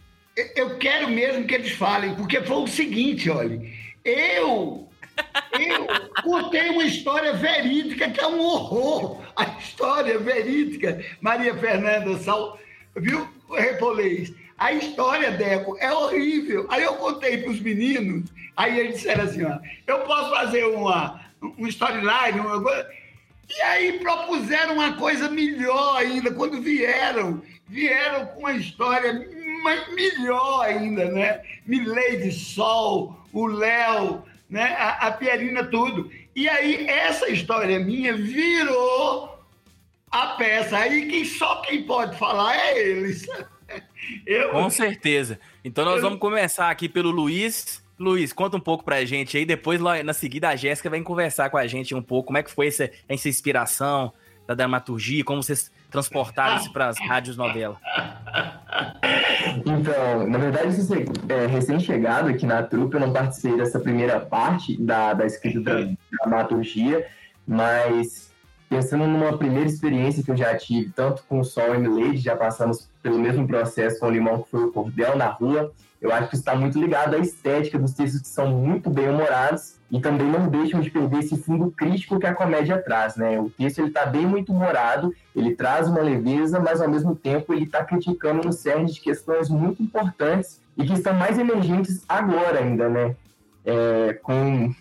Eu 0.55 0.77
quero 0.77 1.09
mesmo 1.09 1.45
que 1.45 1.53
eles 1.53 1.71
falem, 1.71 2.15
porque 2.15 2.41
foi 2.41 2.57
o 2.57 2.67
seguinte, 2.67 3.29
olha. 3.29 3.59
Eu 4.05 4.87
eu 5.59 5.87
contei 6.23 6.69
uma 6.69 6.83
história 6.83 7.33
verídica 7.33 8.09
que 8.09 8.19
é 8.19 8.27
um 8.27 8.39
horror. 8.39 9.21
A 9.35 9.45
história 9.57 10.17
verídica, 10.19 11.03
Maria 11.19 11.55
Fernanda 11.55 12.17
Sal, 12.17 12.59
viu, 12.99 13.27
Repolês? 13.49 14.33
A 14.57 14.73
história, 14.73 15.31
Deco, 15.31 15.77
é 15.79 15.91
horrível. 15.91 16.65
Aí 16.69 16.83
eu 16.83 16.95
contei 16.95 17.37
para 17.37 17.51
os 17.51 17.59
meninos, 17.59 18.29
aí 18.55 18.79
eles 18.79 18.95
disseram 18.95 19.23
assim: 19.25 19.43
ó, 19.43 19.57
eu 19.85 19.99
posso 19.99 20.31
fazer 20.31 20.65
uma, 20.65 21.21
um 21.41 21.67
storyline, 21.67 22.39
uma 22.39 22.61
coisa. 22.61 22.89
E 23.49 23.61
aí 23.61 23.99
propuseram 23.99 24.73
uma 24.73 24.93
coisa 24.93 25.29
melhor 25.29 25.97
ainda, 25.97 26.31
quando 26.31 26.61
vieram, 26.61 27.41
vieram 27.67 28.25
com 28.27 28.41
uma 28.41 28.53
história 28.53 29.13
melhor 29.93 30.65
ainda, 30.65 31.05
né? 31.05 31.41
Milady 31.65 32.31
Sol, 32.31 33.17
o 33.31 33.45
Léo, 33.45 34.23
né? 34.49 34.75
A, 34.77 35.07
a 35.07 35.11
Pierina, 35.11 35.63
tudo. 35.63 36.11
E 36.35 36.49
aí, 36.49 36.87
essa 36.87 37.29
história 37.29 37.79
minha 37.79 38.15
virou 38.15 39.36
a 40.11 40.27
peça. 40.27 40.77
Aí 40.77 41.07
quem, 41.07 41.25
só 41.25 41.61
quem 41.61 41.83
pode 41.83 42.17
falar 42.17 42.55
é 42.55 42.79
eles. 42.79 43.25
Eu... 44.25 44.51
Com 44.51 44.69
certeza. 44.69 45.39
Então 45.63 45.83
nós 45.83 45.97
eu... 45.97 46.03
vamos 46.03 46.19
começar 46.19 46.69
aqui 46.69 46.87
pelo 46.87 47.11
Luiz. 47.11 47.83
Luiz, 47.99 48.31
conta 48.31 48.55
um 48.55 48.61
pouco 48.61 48.83
pra 48.83 49.03
gente 49.03 49.37
aí. 49.37 49.45
Depois, 49.45 49.81
na 49.81 50.13
seguida, 50.13 50.49
a 50.49 50.55
Jéssica 50.55 50.89
vai 50.89 51.01
conversar 51.01 51.49
com 51.49 51.57
a 51.57 51.67
gente 51.67 51.93
um 51.93 52.01
pouco. 52.01 52.27
Como 52.27 52.37
é 52.37 52.43
que 52.43 52.51
foi 52.51 52.67
essa, 52.67 52.89
essa 53.09 53.27
inspiração 53.27 54.13
da 54.45 54.53
dramaturgia? 54.53 55.23
Como 55.23 55.43
vocês 55.43 55.71
transportaram 55.89 56.57
isso 56.57 56.71
para 56.71 56.87
as 56.87 56.97
rádios 57.01 57.35
novela? 57.35 57.77
Então, 59.65 60.27
na 60.27 60.37
verdade, 60.37 60.75
você 60.75 61.05
é 61.27 61.47
recém-chegado 61.47 62.29
aqui 62.29 62.45
na 62.45 62.63
trupe, 62.63 62.95
eu 62.95 63.01
não 63.01 63.11
participei 63.11 63.57
dessa 63.57 63.79
primeira 63.79 64.19
parte 64.19 64.79
da, 64.81 65.13
da 65.13 65.25
escrita 65.25 65.59
da 65.59 65.93
dramaturgia, 66.21 67.07
mas 67.47 68.31
pensando 68.69 69.07
numa 69.07 69.37
primeira 69.37 69.67
experiência 69.67 70.23
que 70.23 70.31
eu 70.31 70.37
já 70.37 70.55
tive, 70.57 70.91
tanto 70.95 71.23
com 71.27 71.39
o 71.39 71.43
Sol 71.43 71.75
e 71.75 71.77
Milady, 71.77 72.17
já 72.17 72.35
passamos 72.35 72.89
pelo 73.01 73.17
mesmo 73.17 73.47
processo 73.47 73.99
com 73.99 74.07
o 74.07 74.11
Limão, 74.11 74.43
que 74.43 74.51
foi 74.51 74.63
o 74.65 74.71
Cordel 74.71 75.15
na 75.15 75.27
Rua, 75.27 75.71
eu 75.99 76.13
acho 76.13 76.29
que 76.29 76.35
está 76.35 76.55
muito 76.55 76.79
ligado 76.79 77.15
à 77.15 77.19
estética 77.19 77.79
dos 77.79 77.93
textos 77.93 78.21
que 78.21 78.27
são 78.27 78.47
muito 78.49 78.89
bem 78.89 79.09
humorados 79.09 79.77
e 79.89 79.99
também 79.99 80.27
não 80.27 80.47
deixam 80.47 80.79
de 80.79 80.91
perder 80.91 81.19
esse 81.19 81.37
fundo 81.37 81.71
crítico 81.71 82.19
que 82.19 82.27
a 82.27 82.35
comédia 82.35 82.77
traz, 82.77 83.15
né? 83.15 83.39
O 83.39 83.49
texto 83.49 83.79
ele 83.79 83.87
está 83.87 84.05
bem 84.05 84.25
muito 84.25 84.51
humorado, 84.51 85.13
ele 85.35 85.55
traz 85.55 85.87
uma 85.87 86.01
leveza, 86.01 86.59
mas 86.59 86.81
ao 86.81 86.89
mesmo 86.89 87.15
tempo 87.15 87.51
ele 87.51 87.63
está 87.63 87.83
criticando 87.83 88.47
um 88.47 88.51
cerne 88.51 88.91
de 88.91 88.99
questões 88.99 89.49
muito 89.49 89.81
importantes 89.81 90.61
e 90.77 90.85
que 90.85 90.93
estão 90.93 91.13
mais 91.13 91.39
emergentes 91.39 92.03
agora 92.07 92.59
ainda, 92.59 92.89
né? 92.89 93.15
É, 93.65 94.13
com, 94.21 94.73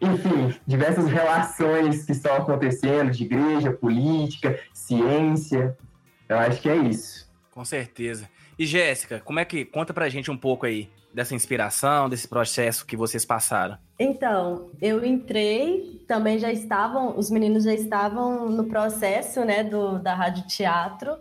enfim, 0.00 0.54
diversas 0.66 1.06
relações 1.06 2.04
que 2.04 2.12
estão 2.12 2.34
acontecendo 2.36 3.10
de 3.10 3.24
igreja, 3.24 3.72
política, 3.72 4.58
ciência. 4.72 5.76
Eu 6.28 6.38
acho 6.38 6.60
que 6.62 6.68
é 6.68 6.76
isso. 6.76 7.28
Com 7.50 7.64
certeza. 7.64 8.28
E 8.58 8.64
Jéssica, 8.64 9.20
como 9.20 9.38
é 9.38 9.44
que 9.44 9.64
conta 9.64 9.92
pra 9.92 10.08
gente 10.08 10.30
um 10.30 10.36
pouco 10.36 10.66
aí 10.66 10.88
dessa 11.12 11.34
inspiração, 11.34 12.08
desse 12.08 12.28
processo 12.28 12.86
que 12.86 12.96
vocês 12.96 13.24
passaram? 13.24 13.76
Então, 13.98 14.70
eu 14.80 15.04
entrei, 15.04 16.02
também 16.06 16.38
já 16.38 16.52
estavam, 16.52 17.18
os 17.18 17.30
meninos 17.30 17.64
já 17.64 17.74
estavam 17.74 18.48
no 18.48 18.64
processo, 18.64 19.44
né, 19.44 19.64
do, 19.64 19.98
da 19.98 20.14
rádio 20.14 20.46
teatro. 20.46 21.16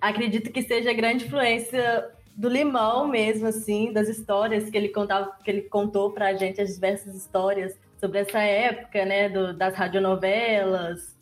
Acredito 0.00 0.50
que 0.50 0.62
seja 0.62 0.92
grande 0.92 1.26
influência 1.26 2.10
do 2.36 2.48
Limão 2.48 3.06
mesmo, 3.06 3.46
assim, 3.46 3.92
das 3.92 4.08
histórias 4.08 4.68
que 4.68 4.76
ele 4.76 4.88
contava, 4.88 5.32
que 5.44 5.50
ele 5.50 5.62
contou 5.62 6.10
pra 6.10 6.34
gente, 6.34 6.60
as 6.60 6.74
diversas 6.74 7.14
histórias 7.14 7.78
sobre 8.00 8.20
essa 8.20 8.40
época, 8.40 9.04
né, 9.04 9.28
do, 9.28 9.52
das 9.52 9.74
radionovelas, 9.74 11.14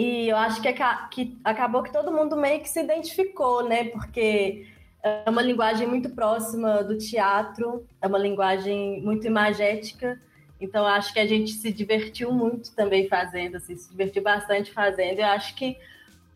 e 0.00 0.30
eu 0.30 0.36
acho 0.38 0.62
que, 0.62 0.72
que, 1.10 1.38
acabou 1.44 1.82
que 1.82 1.92
todo 1.92 2.10
mundo 2.10 2.34
meio 2.34 2.60
que 2.60 2.68
se 2.70 2.80
identificou, 2.80 3.68
né? 3.68 3.84
Porque 3.90 4.66
é 5.02 5.28
uma 5.28 5.42
linguagem 5.42 5.86
muito 5.86 6.08
próxima 6.08 6.82
do 6.82 6.96
teatro, 6.96 7.86
é 8.00 8.06
uma 8.06 8.16
linguagem 8.16 9.02
muito 9.02 9.26
imagética. 9.26 10.18
Então, 10.58 10.86
acho 10.86 11.12
que 11.12 11.20
a 11.20 11.26
gente 11.26 11.52
se 11.52 11.70
divertiu 11.70 12.32
muito 12.32 12.74
também 12.74 13.08
fazendo, 13.08 13.56
assim, 13.56 13.76
se 13.76 13.90
divertiu 13.90 14.22
bastante 14.22 14.72
fazendo. 14.72 15.18
Eu 15.18 15.26
acho 15.26 15.54
que 15.54 15.76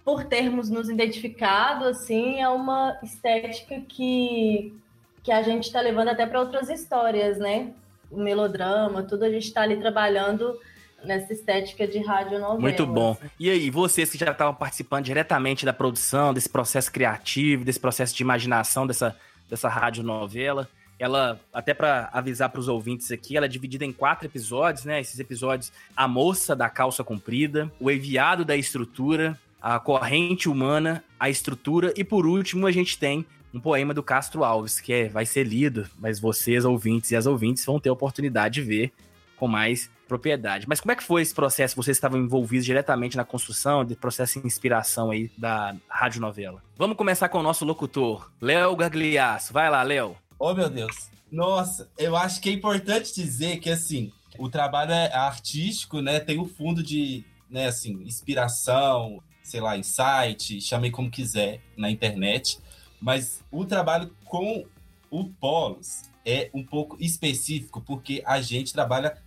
por 0.04 0.24
termos 0.24 0.68
nos 0.68 0.90
identificado, 0.90 1.86
assim, 1.86 2.42
é 2.42 2.48
uma 2.50 2.98
estética 3.02 3.80
que, 3.88 4.78
que 5.22 5.32
a 5.32 5.40
gente 5.40 5.64
está 5.64 5.80
levando 5.80 6.08
até 6.08 6.26
para 6.26 6.40
outras 6.40 6.68
histórias, 6.68 7.38
né? 7.38 7.72
O 8.14 8.22
melodrama, 8.22 9.02
tudo 9.02 9.24
a 9.24 9.30
gente 9.30 9.44
está 9.44 9.62
ali 9.62 9.76
trabalhando 9.76 10.58
nessa 11.04 11.32
estética 11.32 11.86
de 11.86 11.98
rádio 11.98 12.38
novela. 12.38 12.60
Muito 12.60 12.86
bom. 12.86 13.16
E 13.38 13.50
aí, 13.50 13.68
vocês 13.70 14.10
que 14.10 14.16
já 14.16 14.30
estavam 14.30 14.54
participando 14.54 15.04
diretamente 15.04 15.66
da 15.66 15.72
produção, 15.72 16.32
desse 16.32 16.48
processo 16.48 16.90
criativo, 16.90 17.64
desse 17.64 17.80
processo 17.80 18.14
de 18.14 18.22
imaginação 18.22 18.86
dessa 18.86 19.16
dessa 19.48 19.68
rádio 19.68 20.02
novela. 20.02 20.68
Ela, 20.98 21.40
até 21.52 21.74
para 21.74 22.08
avisar 22.12 22.48
para 22.50 22.60
os 22.60 22.68
ouvintes 22.68 23.10
aqui, 23.10 23.36
ela 23.36 23.46
é 23.46 23.48
dividida 23.48 23.84
em 23.84 23.92
quatro 23.92 24.26
episódios, 24.26 24.84
né? 24.84 25.00
Esses 25.00 25.18
episódios: 25.18 25.72
A 25.96 26.06
Moça 26.06 26.54
da 26.54 26.68
Calça 26.68 27.02
Comprida, 27.02 27.70
O 27.80 27.90
Enviado 27.90 28.44
da 28.44 28.56
Estrutura, 28.56 29.38
A 29.60 29.78
Corrente 29.78 30.48
Humana, 30.48 31.02
A 31.18 31.28
Estrutura 31.28 31.92
e 31.96 32.04
por 32.04 32.26
último 32.26 32.66
a 32.66 32.72
gente 32.72 32.98
tem 32.98 33.26
um 33.54 33.60
poema 33.60 33.94
do 33.94 34.02
Castro 34.02 34.42
Alves, 34.42 34.80
que 34.80 34.92
é, 34.92 35.08
vai 35.08 35.24
ser 35.24 35.44
lido, 35.44 35.88
mas 35.96 36.18
vocês, 36.18 36.64
ouvintes 36.64 37.12
e 37.12 37.16
as 37.16 37.24
ouvintes, 37.24 37.64
vão 37.64 37.78
ter 37.78 37.88
a 37.88 37.92
oportunidade 37.92 38.54
de 38.54 38.62
ver 38.62 38.92
com 39.36 39.46
mais 39.46 39.88
propriedade. 40.08 40.66
Mas 40.68 40.80
como 40.80 40.90
é 40.90 40.96
que 40.96 41.04
foi 41.04 41.22
esse 41.22 41.32
processo? 41.32 41.76
Vocês 41.76 41.96
estavam 41.96 42.20
envolvidos 42.20 42.66
diretamente 42.66 43.16
na 43.16 43.24
construção, 43.24 43.84
de 43.84 43.94
processo 43.94 44.40
de 44.40 44.46
inspiração 44.46 45.10
aí 45.10 45.30
da 45.38 45.74
radionovela. 45.88 46.62
Vamos 46.76 46.96
começar 46.96 47.28
com 47.28 47.38
o 47.38 47.42
nosso 47.42 47.64
locutor, 47.64 48.28
Léo 48.40 48.74
Gagliasso. 48.74 49.52
Vai 49.52 49.70
lá, 49.70 49.82
Léo. 49.82 50.16
Oh, 50.38 50.52
meu 50.52 50.68
Deus. 50.68 51.08
Nossa, 51.30 51.88
eu 51.96 52.16
acho 52.16 52.40
que 52.40 52.48
é 52.48 52.52
importante 52.52 53.14
dizer 53.14 53.58
que, 53.58 53.70
assim, 53.70 54.12
o 54.36 54.48
trabalho 54.48 54.92
é 54.92 55.14
artístico, 55.14 56.00
né? 56.00 56.18
Tem 56.18 56.40
o 56.40 56.44
fundo 56.44 56.82
de, 56.82 57.24
né, 57.48 57.68
assim, 57.68 58.02
inspiração, 58.02 59.22
sei 59.42 59.60
lá, 59.60 59.76
insight, 59.76 60.60
chamei 60.60 60.90
como 60.90 61.10
quiser 61.10 61.60
na 61.76 61.90
internet. 61.90 62.58
Mas 63.04 63.44
o 63.52 63.66
trabalho 63.66 64.10
com 64.24 64.64
o 65.10 65.24
Polos 65.26 66.04
é 66.24 66.48
um 66.54 66.64
pouco 66.64 66.96
específico, 66.98 67.82
porque 67.82 68.22
a 68.24 68.40
gente 68.40 68.72
trabalha 68.72 69.18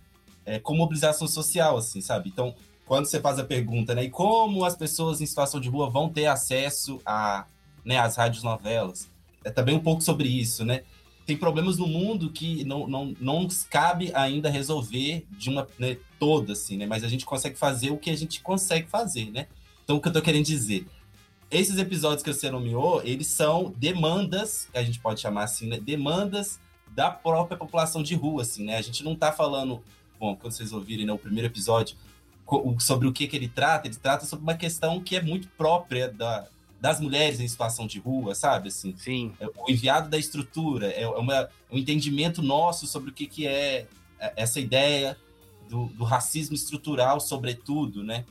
é, 0.44 0.58
com 0.58 0.74
mobilização 0.74 1.28
social, 1.28 1.76
assim, 1.76 2.00
sabe? 2.00 2.28
Então, 2.28 2.56
quando 2.84 3.06
você 3.06 3.20
faz 3.20 3.38
a 3.38 3.44
pergunta, 3.44 3.94
né, 3.94 4.02
e 4.02 4.10
como 4.10 4.64
as 4.64 4.74
pessoas 4.74 5.20
em 5.20 5.26
situação 5.26 5.60
de 5.60 5.68
rua 5.68 5.88
vão 5.88 6.08
ter 6.08 6.26
acesso 6.26 7.00
a, 7.06 7.46
né, 7.84 7.98
às 7.98 8.16
rádios 8.16 8.42
novelas, 8.42 9.08
é 9.44 9.50
também 9.50 9.76
um 9.76 9.80
pouco 9.80 10.02
sobre 10.02 10.26
isso, 10.26 10.64
né? 10.64 10.82
Tem 11.24 11.36
problemas 11.36 11.78
no 11.78 11.86
mundo 11.86 12.32
que 12.32 12.64
não, 12.64 12.88
não, 12.88 13.14
não 13.20 13.46
cabe 13.70 14.10
ainda 14.12 14.50
resolver 14.50 15.24
de 15.30 15.50
uma 15.50 15.68
né, 15.78 15.98
toda, 16.18 16.54
assim, 16.54 16.76
né? 16.76 16.84
Mas 16.84 17.04
a 17.04 17.08
gente 17.08 17.24
consegue 17.24 17.56
fazer 17.56 17.90
o 17.90 17.96
que 17.96 18.10
a 18.10 18.16
gente 18.16 18.40
consegue 18.40 18.88
fazer, 18.88 19.30
né? 19.30 19.46
Então, 19.84 19.96
o 19.96 20.00
que 20.00 20.08
eu 20.08 20.12
tô 20.12 20.20
querendo 20.20 20.46
dizer? 20.46 20.84
Esses 21.50 21.78
episódios 21.78 22.22
que 22.22 22.32
você 22.32 22.50
nomeou, 22.50 23.02
eles 23.02 23.26
são 23.28 23.72
demandas, 23.76 24.68
que 24.70 24.78
a 24.78 24.82
gente 24.82 25.00
pode 25.00 25.20
chamar 25.20 25.44
assim, 25.44 25.68
né? 25.68 25.78
Demandas 25.78 26.60
da 26.88 27.10
própria 27.10 27.56
população 27.56 28.02
de 28.02 28.14
rua, 28.14 28.42
assim, 28.42 28.64
né? 28.64 28.76
A 28.76 28.82
gente 28.82 29.02
não 29.02 29.16
tá 29.16 29.32
falando 29.32 29.82
bom, 30.18 30.36
quando 30.36 30.52
vocês 30.52 30.72
ouvirem 30.72 31.06
né, 31.06 31.12
o 31.12 31.18
primeiro 31.18 31.46
episódio, 31.46 31.96
sobre 32.80 33.06
o 33.06 33.12
que, 33.12 33.28
que 33.28 33.36
ele 33.36 33.48
trata, 33.48 33.86
ele 33.86 33.96
trata 33.96 34.24
sobre 34.24 34.42
uma 34.42 34.54
questão 34.54 35.00
que 35.00 35.16
é 35.16 35.22
muito 35.22 35.48
própria 35.48 36.08
da, 36.08 36.46
das 36.80 36.98
mulheres 36.98 37.40
em 37.40 37.48
situação 37.48 37.86
de 37.86 37.98
rua, 37.98 38.34
sabe? 38.34 38.68
Assim, 38.68 38.94
Sim. 38.96 39.32
É 39.38 39.46
o 39.46 39.70
enviado 39.70 40.08
da 40.08 40.18
estrutura, 40.18 40.88
é, 40.88 41.06
uma, 41.06 41.48
um 41.70 41.78
entendimento 41.78 42.42
nosso 42.42 42.86
sobre 42.86 43.10
o 43.10 43.12
que, 43.12 43.26
que 43.26 43.46
é, 43.46 43.86
é 44.18 44.32
essa 44.36 44.58
ideia 44.58 45.16
do, 45.68 45.86
do 45.86 46.04
racismo 46.04 46.54
estrutural, 46.54 47.20
sobretudo, 47.20 48.02
né? 48.02 48.24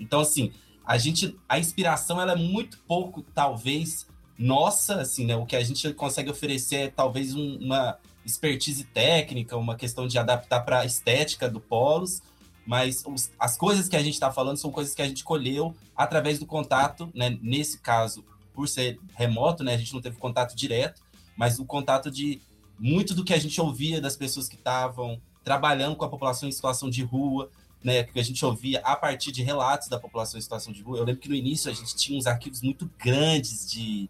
Então, 0.00 0.20
assim, 0.20 0.50
a 0.84 0.98
gente, 0.98 1.38
a 1.48 1.58
inspiração 1.58 2.20
ela 2.20 2.32
é 2.32 2.36
muito 2.36 2.78
pouco, 2.86 3.22
talvez, 3.34 4.06
nossa, 4.38 5.00
assim, 5.00 5.24
né? 5.26 5.36
O 5.36 5.46
que 5.46 5.56
a 5.56 5.62
gente 5.62 5.92
consegue 5.94 6.30
oferecer 6.30 6.76
é 6.76 6.88
talvez 6.88 7.34
um, 7.34 7.56
uma 7.56 7.96
expertise 8.24 8.84
técnica, 8.84 9.56
uma 9.56 9.76
questão 9.76 10.06
de 10.06 10.18
adaptar 10.18 10.60
para 10.60 10.80
a 10.80 10.84
estética 10.84 11.48
do 11.48 11.60
Polos, 11.60 12.22
mas 12.66 13.02
os, 13.06 13.30
as 13.38 13.56
coisas 13.56 13.88
que 13.88 13.96
a 13.96 14.02
gente 14.02 14.14
está 14.14 14.32
falando 14.32 14.56
são 14.56 14.70
coisas 14.70 14.94
que 14.94 15.02
a 15.02 15.08
gente 15.08 15.24
colheu 15.24 15.74
através 15.96 16.38
do 16.38 16.46
contato, 16.46 17.10
né? 17.14 17.38
Nesse 17.42 17.78
caso, 17.78 18.24
por 18.54 18.68
ser 18.68 19.00
remoto, 19.14 19.64
né? 19.64 19.74
A 19.74 19.78
gente 19.78 19.92
não 19.92 20.00
teve 20.00 20.16
contato 20.16 20.54
direto, 20.54 21.02
mas 21.36 21.58
o 21.58 21.64
contato 21.64 22.10
de 22.10 22.40
muito 22.78 23.14
do 23.14 23.24
que 23.24 23.34
a 23.34 23.38
gente 23.38 23.60
ouvia 23.60 24.00
das 24.00 24.16
pessoas 24.16 24.48
que 24.48 24.56
estavam 24.56 25.20
trabalhando 25.44 25.96
com 25.96 26.04
a 26.04 26.08
população 26.08 26.48
em 26.48 26.52
situação 26.52 26.88
de 26.88 27.02
rua, 27.02 27.50
né? 27.82 28.04
Que 28.04 28.20
a 28.20 28.22
gente 28.22 28.44
ouvia 28.44 28.80
a 28.80 28.96
partir 28.96 29.32
de 29.32 29.42
relatos 29.42 29.88
da 29.88 29.98
população 29.98 30.38
em 30.38 30.42
situação 30.42 30.72
de 30.72 30.82
rua. 30.82 30.98
Eu 30.98 31.04
lembro 31.04 31.20
que 31.20 31.28
no 31.28 31.34
início 31.34 31.70
a 31.70 31.74
gente 31.74 31.94
tinha 31.96 32.18
uns 32.18 32.26
arquivos 32.26 32.62
muito 32.62 32.90
grandes 32.98 33.70
de, 33.70 34.08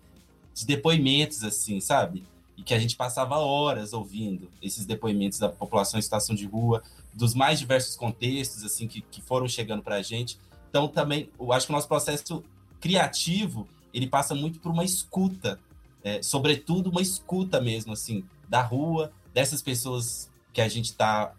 de 0.55 0.67
depoimentos, 0.67 1.43
assim, 1.43 1.81
sabe? 1.81 2.25
e 2.57 2.63
que 2.63 2.75
a 2.75 2.79
gente 2.79 2.97
passava 2.97 3.37
horas 3.39 3.93
ouvindo 3.93 4.49
esses 4.63 4.85
depoimentos 4.85 5.39
da 5.39 5.49
população 5.49 5.99
em 5.99 6.03
situação 6.03 6.35
de 6.35 6.47
rua, 6.47 6.83
dos 7.13 7.35
mais 7.35 7.59
diversos 7.59 7.97
contextos 7.97 8.65
assim 8.65 8.87
que, 8.87 9.01
que 9.03 9.21
foram 9.21 9.49
chegando 9.49 9.83
para 9.83 9.97
a 9.97 10.03
gente. 10.03 10.39
Então 10.71 10.89
também, 10.89 11.29
eu 11.39 11.53
acho 11.53 11.67
que 11.67 11.73
o 11.73 11.75
nosso 11.75 11.89
processo 11.89 12.43
criativo 12.81 13.69
ele 13.93 14.07
passa 14.07 14.35
muito 14.35 14.59
por 14.59 14.71
uma 14.71 14.85
escuta, 14.85 15.59
é, 16.03 16.23
sobretudo 16.23 16.91
uma 16.91 17.03
escuta 17.03 17.61
mesmo 17.61 17.93
assim 17.93 18.25
da 18.49 18.63
rua, 18.63 19.13
dessas 19.35 19.61
pessoas 19.61 20.31
que 20.53 20.61
a 20.61 20.69
gente 20.69 20.87
está 20.87 21.35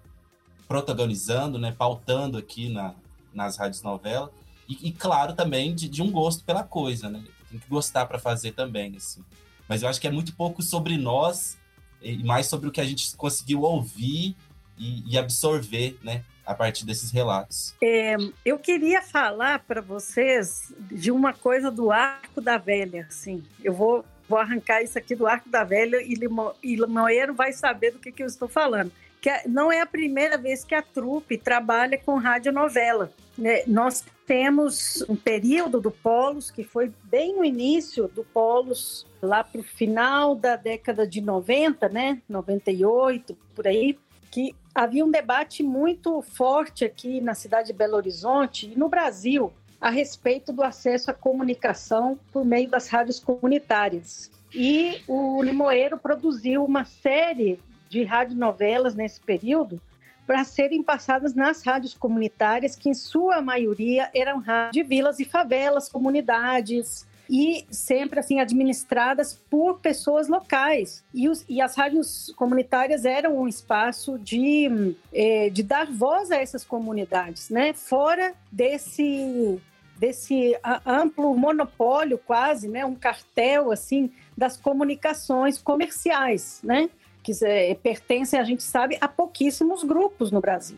protagonizando, 0.67 1.59
né, 1.59 1.73
pautando 1.77 2.37
aqui 2.37 2.69
na, 2.69 2.93
nas 3.33 3.57
rádios 3.57 3.81
novela 3.81 4.31
e, 4.67 4.89
e 4.89 4.91
claro 4.91 5.33
também 5.33 5.73
de, 5.73 5.89
de, 5.89 6.01
um 6.01 6.11
gosto 6.11 6.43
pela 6.43 6.63
coisa, 6.63 7.09
né? 7.09 7.23
Tem 7.49 7.59
que 7.59 7.67
gostar 7.67 8.05
para 8.05 8.17
fazer 8.17 8.51
também, 8.53 8.95
assim. 8.95 9.23
Mas 9.67 9.83
eu 9.83 9.89
acho 9.89 9.99
que 9.99 10.07
é 10.07 10.11
muito 10.11 10.35
pouco 10.35 10.61
sobre 10.61 10.97
nós 10.97 11.57
e 12.01 12.23
mais 12.23 12.47
sobre 12.47 12.67
o 12.67 12.71
que 12.71 12.81
a 12.81 12.85
gente 12.85 13.15
conseguiu 13.15 13.61
ouvir 13.61 14.35
e, 14.77 15.11
e 15.11 15.17
absorver, 15.17 15.97
né? 16.03 16.23
A 16.45 16.53
partir 16.53 16.85
desses 16.85 17.09
relatos. 17.09 17.73
É, 17.81 18.17
eu 18.43 18.59
queria 18.59 19.01
falar 19.01 19.59
para 19.59 19.79
vocês 19.79 20.73
de 20.91 21.09
uma 21.09 21.33
coisa 21.33 21.71
do 21.71 21.89
Arco 21.89 22.41
da 22.41 22.57
Velha, 22.57 23.05
assim. 23.07 23.41
Eu 23.63 23.73
vou, 23.73 24.03
vou 24.27 24.37
arrancar 24.37 24.81
isso 24.81 24.97
aqui 24.97 25.15
do 25.15 25.25
Arco 25.25 25.49
da 25.49 25.63
Velha 25.63 26.01
e, 26.01 26.15
Limo, 26.15 26.53
e 26.61 26.75
Limoeiro 26.75 27.33
vai 27.33 27.53
saber 27.53 27.91
do 27.91 27.99
que, 27.99 28.11
que 28.11 28.21
eu 28.21 28.27
estou 28.27 28.49
falando. 28.49 28.91
Que 29.23 29.47
não 29.47 29.71
é 29.71 29.79
a 29.79 29.85
primeira 29.85 30.37
vez 30.37 30.65
que 30.65 30.75
a 30.75 30.81
trupe 30.81 31.37
trabalha 31.37 31.97
com 31.97 32.17
radionovela. 32.17 33.09
Né? 33.37 33.63
Nós 33.65 34.03
temos 34.27 35.01
um 35.07 35.15
período 35.15 35.79
do 35.79 35.89
Polos, 35.89 36.51
que 36.51 36.61
foi 36.61 36.91
bem 37.05 37.33
no 37.33 37.45
início 37.45 38.09
do 38.09 38.25
Polos, 38.25 39.07
lá 39.21 39.41
para 39.41 39.61
o 39.61 39.63
final 39.63 40.35
da 40.35 40.57
década 40.57 41.07
de 41.07 41.21
90, 41.21 41.87
né? 41.87 42.21
98, 42.27 43.33
por 43.55 43.65
aí, 43.65 43.97
que 44.29 44.53
havia 44.75 45.05
um 45.05 45.09
debate 45.09 45.63
muito 45.63 46.21
forte 46.21 46.83
aqui 46.83 47.21
na 47.21 47.33
cidade 47.33 47.67
de 47.67 47.73
Belo 47.73 47.95
Horizonte 47.95 48.69
e 48.73 48.77
no 48.77 48.89
Brasil 48.89 49.53
a 49.79 49.89
respeito 49.89 50.51
do 50.51 50.63
acesso 50.63 51.09
à 51.09 51.13
comunicação 51.13 52.19
por 52.29 52.43
meio 52.43 52.69
das 52.69 52.89
rádios 52.89 53.21
comunitárias. 53.21 54.29
E 54.53 55.01
o 55.07 55.41
Limoeiro 55.41 55.97
produziu 55.97 56.65
uma 56.65 56.83
série 56.83 57.57
de 57.93 58.03
radionovelas 58.03 58.95
nesse 58.95 59.21
período 59.21 59.79
para 60.25 60.43
serem 60.43 60.81
passadas 60.81 61.35
nas 61.35 61.61
rádios 61.63 61.93
comunitárias, 61.93 62.75
que 62.75 62.89
em 62.89 62.93
sua 62.93 63.41
maioria 63.41 64.09
eram 64.15 64.39
rádios 64.39 64.71
de 64.71 64.81
vilas 64.81 65.19
e 65.19 65.25
favelas, 65.25 65.89
comunidades, 65.89 67.05
e 67.29 67.65
sempre 67.69 68.19
assim 68.19 68.39
administradas 68.39 69.39
por 69.49 69.79
pessoas 69.79 70.27
locais. 70.27 71.03
E, 71.13 71.29
os, 71.29 71.45
e 71.47 71.61
as 71.61 71.75
rádios 71.75 72.33
comunitárias 72.35 73.05
eram 73.05 73.39
um 73.39 73.47
espaço 73.47 74.17
de, 74.17 74.95
eh, 75.13 75.49
de 75.49 75.61
dar 75.61 75.87
voz 75.87 76.31
a 76.31 76.37
essas 76.37 76.63
comunidades, 76.63 77.49
né? 77.49 77.73
Fora 77.73 78.33
desse 78.51 79.61
desse 79.95 80.57
amplo 80.85 81.37
monopólio 81.37 82.17
quase, 82.17 82.67
né, 82.67 82.83
um 82.83 82.95
cartel 82.95 83.71
assim 83.71 84.11
das 84.35 84.57
comunicações 84.57 85.61
comerciais, 85.61 86.59
né, 86.63 86.89
que 87.23 87.31
é, 87.43 87.73
pertencem, 87.73 88.39
a 88.39 88.43
gente 88.43 88.61
sabe, 88.61 88.97
a 88.99 89.07
pouquíssimos 89.07 89.83
grupos 89.83 90.29
no 90.29 90.41
Brasil. 90.41 90.77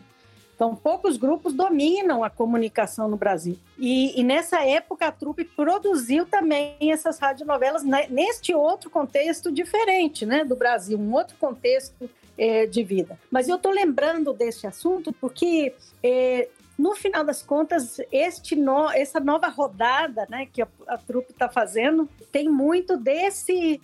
Então, 0.56 0.74
poucos 0.74 1.18
grupos 1.18 1.52
dominam 1.52 2.24
a 2.24 2.30
comunicação 2.30 3.08
no 3.08 3.16
Brasil. 3.16 3.58
E, 3.78 4.18
e, 4.18 4.24
nessa 4.24 4.64
época, 4.64 5.06
a 5.06 5.12
trupe 5.12 5.44
produziu 5.44 6.24
também 6.24 6.78
essas 6.80 7.18
radionovelas 7.18 7.82
neste 8.08 8.54
outro 8.54 8.88
contexto 8.88 9.52
diferente 9.52 10.24
né, 10.24 10.44
do 10.44 10.56
Brasil, 10.56 10.98
um 10.98 11.12
outro 11.12 11.36
contexto 11.36 12.08
é, 12.38 12.64
de 12.64 12.82
vida. 12.82 13.18
Mas 13.30 13.48
eu 13.48 13.56
estou 13.56 13.70
lembrando 13.70 14.32
desse 14.32 14.66
assunto 14.66 15.12
porque, 15.12 15.74
é, 16.02 16.48
no 16.78 16.94
final 16.94 17.22
das 17.22 17.42
contas, 17.42 18.00
este 18.10 18.56
no, 18.56 18.90
essa 18.90 19.20
nova 19.20 19.48
rodada 19.48 20.26
né, 20.30 20.48
que 20.50 20.62
a, 20.62 20.68
a 20.88 20.96
trupe 20.96 21.32
está 21.32 21.50
fazendo 21.50 22.08
tem 22.32 22.48
muito 22.48 22.96
desse 22.96 23.78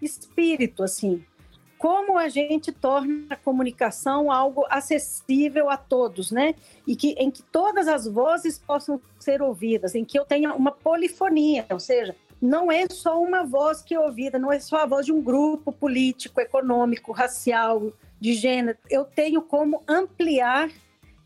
espírito, 0.00 0.84
assim, 0.84 1.24
como 1.82 2.16
a 2.16 2.28
gente 2.28 2.70
torna 2.70 3.26
a 3.28 3.34
comunicação 3.34 4.30
algo 4.30 4.64
acessível 4.70 5.68
a 5.68 5.76
todos, 5.76 6.30
né? 6.30 6.54
E 6.86 6.94
que, 6.94 7.10
em 7.18 7.28
que 7.28 7.42
todas 7.42 7.88
as 7.88 8.06
vozes 8.06 8.56
possam 8.56 9.00
ser 9.18 9.42
ouvidas, 9.42 9.96
em 9.96 10.04
que 10.04 10.16
eu 10.16 10.24
tenha 10.24 10.54
uma 10.54 10.70
polifonia, 10.70 11.66
ou 11.68 11.80
seja, 11.80 12.14
não 12.40 12.70
é 12.70 12.86
só 12.88 13.20
uma 13.20 13.42
voz 13.42 13.82
que 13.82 13.96
é 13.96 13.98
ouvida, 13.98 14.38
não 14.38 14.52
é 14.52 14.60
só 14.60 14.76
a 14.76 14.86
voz 14.86 15.04
de 15.04 15.10
um 15.10 15.20
grupo 15.20 15.72
político, 15.72 16.40
econômico, 16.40 17.10
racial, 17.10 17.92
de 18.20 18.32
gênero. 18.34 18.78
Eu 18.88 19.04
tenho 19.04 19.42
como 19.42 19.82
ampliar 19.88 20.70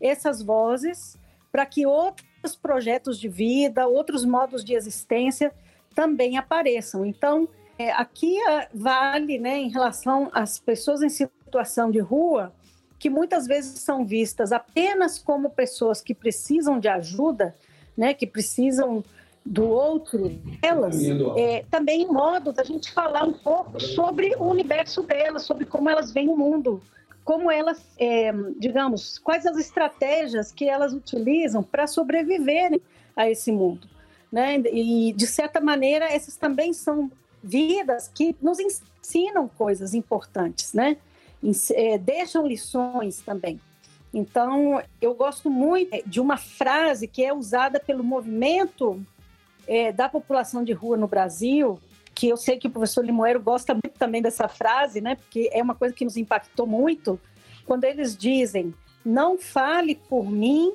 essas 0.01 0.41
vozes 0.41 1.19
para 1.51 1.67
que 1.67 1.85
outros 1.85 2.55
projetos 2.59 3.19
de 3.19 3.29
vida, 3.29 3.85
outros 3.85 4.25
modos 4.25 4.65
de 4.65 4.73
existência 4.73 5.53
também 5.93 6.35
apareçam. 6.35 7.05
Então, 7.05 7.47
É, 7.77 7.91
aqui 7.91 8.37
é, 8.47 8.67
vale, 8.73 9.37
né, 9.37 9.57
em 9.57 9.69
relação 9.69 10.29
às 10.33 10.59
pessoas 10.59 11.01
em 11.01 11.09
situação 11.09 11.91
de 11.91 11.99
rua, 11.99 12.51
que 12.97 13.09
muitas 13.09 13.45
vezes 13.45 13.79
são 13.79 14.05
vistas 14.05 14.51
apenas 14.51 15.19
como 15.19 15.49
pessoas 15.49 16.01
que 16.01 16.15
precisam 16.15 16.79
de 16.79 16.87
ajuda, 16.87 17.55
né, 17.95 18.13
que 18.13 18.25
precisam 18.25 19.03
do 19.45 19.69
outro 19.69 20.29
delas, 20.61 20.97
é, 21.37 21.63
também 21.71 22.01
em 22.01 22.07
modo 22.07 22.51
da 22.51 22.63
gente 22.63 22.91
falar 22.91 23.23
um 23.23 23.31
pouco 23.31 23.79
sobre 23.79 24.35
o 24.35 24.43
universo 24.43 25.03
delas, 25.03 25.43
sobre 25.43 25.65
como 25.65 25.89
elas 25.89 26.11
veem 26.11 26.27
o 26.27 26.35
mundo, 26.35 26.81
como 27.23 27.49
elas, 27.49 27.81
é, 27.97 28.31
digamos, 28.57 29.17
quais 29.19 29.45
as 29.45 29.57
estratégias 29.57 30.51
que 30.51 30.67
elas 30.67 30.93
utilizam 30.93 31.63
para 31.63 31.87
sobreviverem 31.87 32.81
a 33.15 33.29
esse 33.29 33.51
mundo. 33.51 33.87
Né? 34.31 34.57
E, 34.71 35.13
de 35.13 35.27
certa 35.27 35.61
maneira, 35.61 36.05
essas 36.05 36.35
também 36.35 36.73
são 36.73 37.09
vidas 37.47 38.09
que 38.13 38.35
nos 38.41 38.59
ensinam 38.59 39.47
coisas 39.47 39.93
importantes, 39.93 40.73
né? 40.73 40.97
É, 41.73 41.97
deixam 41.97 42.45
lições 42.45 43.21
também. 43.21 43.59
Então, 44.13 44.81
eu 45.01 45.13
gosto 45.13 45.49
muito 45.49 45.91
de 46.05 46.19
uma 46.19 46.37
frase 46.37 47.07
que 47.07 47.23
é 47.23 47.33
usada 47.33 47.79
pelo 47.79 48.03
movimento 48.03 49.03
é, 49.67 49.91
da 49.91 50.09
população 50.09 50.63
de 50.63 50.73
rua 50.73 50.97
no 50.97 51.07
Brasil, 51.07 51.79
que 52.15 52.27
eu 52.27 52.37
sei 52.37 52.57
que 52.57 52.67
o 52.67 52.71
professor 52.71 53.05
Limoeiro 53.05 53.39
gosta 53.39 53.73
muito 53.73 53.97
também 53.99 54.21
dessa 54.21 54.47
frase, 54.47 55.01
né? 55.01 55.15
Porque 55.15 55.49
é 55.53 55.61
uma 55.61 55.75
coisa 55.75 55.93
que 55.93 56.05
nos 56.05 56.17
impactou 56.17 56.65
muito, 56.65 57.19
quando 57.65 57.83
eles 57.83 58.17
dizem: 58.17 58.73
não 59.05 59.37
fale 59.37 59.93
por 59.93 60.29
mim, 60.31 60.73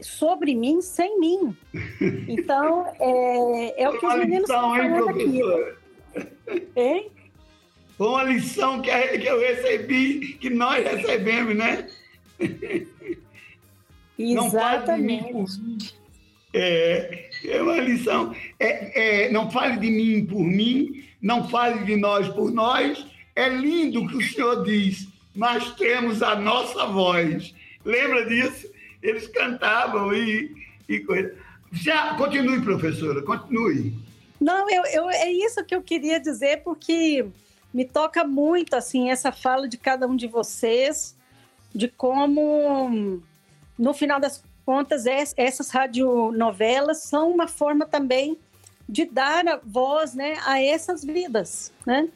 sobre 0.00 0.54
mim, 0.54 0.80
sem 0.80 1.18
mim. 1.18 1.56
Então, 2.28 2.86
é, 2.98 3.82
é 3.82 3.88
o 3.88 3.98
que 3.98 4.06
os 4.06 4.14
meninos 4.16 4.48
estão 4.48 4.74
falando 4.76 5.08
aqui. 5.08 5.40
Hein? 6.76 7.10
Foi 7.96 8.08
uma 8.08 8.24
lição 8.24 8.80
que, 8.80 8.90
eu 8.90 9.40
recebi, 9.40 10.34
que 10.40 10.48
nós 10.48 10.84
recebemos, 10.84 11.54
né? 11.54 11.86
Exatamente. 14.18 15.94
É, 16.52 17.30
é 17.44 17.62
uma 17.62 17.78
lição. 17.78 18.34
É, 18.58 19.26
é, 19.26 19.30
não 19.30 19.50
fale 19.50 19.76
de 19.78 19.90
mim 19.90 20.24
por 20.24 20.42
mim, 20.42 21.04
não 21.20 21.48
fale 21.48 21.84
de 21.84 21.96
nós 21.96 22.28
por 22.28 22.50
nós. 22.50 23.06
É 23.36 23.48
lindo 23.48 24.06
que 24.08 24.16
o 24.16 24.22
senhor 24.22 24.64
diz, 24.64 25.08
mas 25.34 25.72
temos 25.74 26.22
a 26.22 26.36
nossa 26.36 26.86
voz. 26.86 27.54
Lembra 27.84 28.26
disso? 28.26 28.68
Eles 29.02 29.26
cantavam 29.28 30.12
e, 30.14 30.50
e 30.88 31.00
coisa. 31.00 31.34
Já, 31.72 32.14
continue, 32.14 32.60
professora, 32.60 33.22
continue. 33.22 33.94
Não, 34.40 34.68
eu, 34.70 34.84
eu, 34.86 35.10
é 35.10 35.30
isso 35.30 35.64
que 35.64 35.74
eu 35.74 35.82
queria 35.82 36.18
dizer, 36.18 36.62
porque 36.62 37.26
me 37.72 37.84
toca 37.84 38.24
muito 38.24 38.74
assim 38.74 39.10
essa 39.10 39.30
fala 39.30 39.68
de 39.68 39.76
cada 39.76 40.06
um 40.06 40.16
de 40.16 40.26
vocês, 40.26 41.16
de 41.74 41.88
como, 41.88 43.22
no 43.78 43.92
final 43.92 44.18
das 44.18 44.42
contas, 44.64 45.04
essas 45.36 45.70
radionovelas 45.70 46.98
são 46.98 47.30
uma 47.30 47.46
forma 47.46 47.86
também 47.86 48.38
de 48.88 49.04
dar 49.04 49.46
a 49.46 49.60
voz 49.62 50.14
né, 50.14 50.36
a 50.44 50.60
essas 50.60 51.04
vidas, 51.04 51.72
né? 51.86 52.08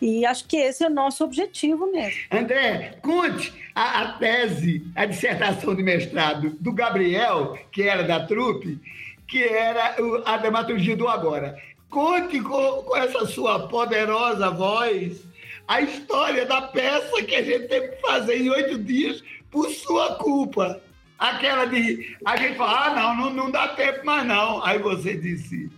E 0.00 0.24
acho 0.24 0.46
que 0.46 0.56
esse 0.56 0.84
é 0.84 0.86
o 0.86 0.90
nosso 0.90 1.24
objetivo 1.24 1.90
mesmo. 1.90 2.20
André, 2.30 2.98
conte 3.02 3.52
a, 3.74 4.02
a 4.02 4.12
tese, 4.12 4.86
a 4.94 5.04
dissertação 5.06 5.74
de 5.74 5.82
mestrado 5.82 6.50
do 6.60 6.72
Gabriel, 6.72 7.58
que 7.72 7.82
era 7.82 8.04
da 8.04 8.24
trupe, 8.24 8.80
que 9.28 9.44
era 9.44 9.94
a 10.24 10.36
dramaturgia 10.38 10.96
do 10.96 11.06
agora. 11.06 11.56
Conte 11.88 12.40
com, 12.40 12.82
com 12.82 12.96
essa 12.96 13.26
sua 13.26 13.68
poderosa 13.68 14.50
voz 14.50 15.28
a 15.68 15.82
história 15.82 16.46
da 16.46 16.62
peça 16.62 17.22
que 17.22 17.34
a 17.34 17.42
gente 17.42 17.68
teve 17.68 17.88
que 17.88 18.00
fazer 18.00 18.40
em 18.40 18.48
oito 18.48 18.78
dias 18.78 19.22
por 19.50 19.68
sua 19.68 20.14
culpa. 20.14 20.80
Aquela 21.18 21.66
de. 21.66 22.16
A 22.24 22.36
gente 22.36 22.56
fala, 22.56 22.86
ah, 22.86 22.94
não, 22.94 23.16
não, 23.16 23.34
não 23.34 23.50
dá 23.50 23.68
tempo 23.68 24.06
mais 24.06 24.24
não. 24.24 24.64
Aí 24.64 24.78
você 24.78 25.16
disse. 25.16 25.70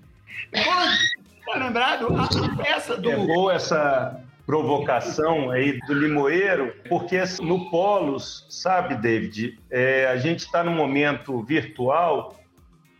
Está 0.53 1.57
lembrado? 1.57 2.07
A, 2.17 2.57
peça 2.57 2.97
do. 2.97 3.11
É 3.11 3.17
boa 3.17 3.53
essa 3.53 4.23
provocação 4.47 5.51
aí 5.51 5.79
do 5.87 5.95
Limoeiro, 5.95 6.73
porque 6.89 7.17
no 7.41 7.71
Polos, 7.71 8.47
sabe, 8.49 8.97
David, 8.97 9.59
é, 9.71 10.07
a 10.07 10.17
gente 10.17 10.41
está 10.41 10.63
num 10.63 10.75
momento 10.75 11.41
virtual, 11.43 12.40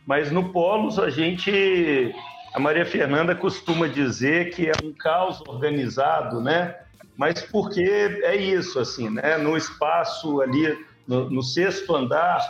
mas 0.07 0.31
no 0.31 0.53
Polos 0.53 0.99
a 0.99 1.11
gente. 1.11 2.15
A 2.53 2.59
Maria 2.59 2.85
Fernanda 2.85 3.35
costuma 3.35 3.87
dizer 3.87 4.51
que 4.51 4.69
é 4.69 4.77
um 4.77 4.93
caos 4.93 5.41
organizado, 5.43 6.41
né? 6.41 6.75
Mas 7.17 7.43
porque 7.43 7.83
é 8.23 8.35
isso, 8.35 8.81
assim, 8.81 9.09
né? 9.09 9.37
No 9.39 9.57
espaço 9.57 10.41
ali 10.41 10.77
no, 11.07 11.31
no 11.31 11.43
sexto 11.43 11.95
andar, 11.95 12.41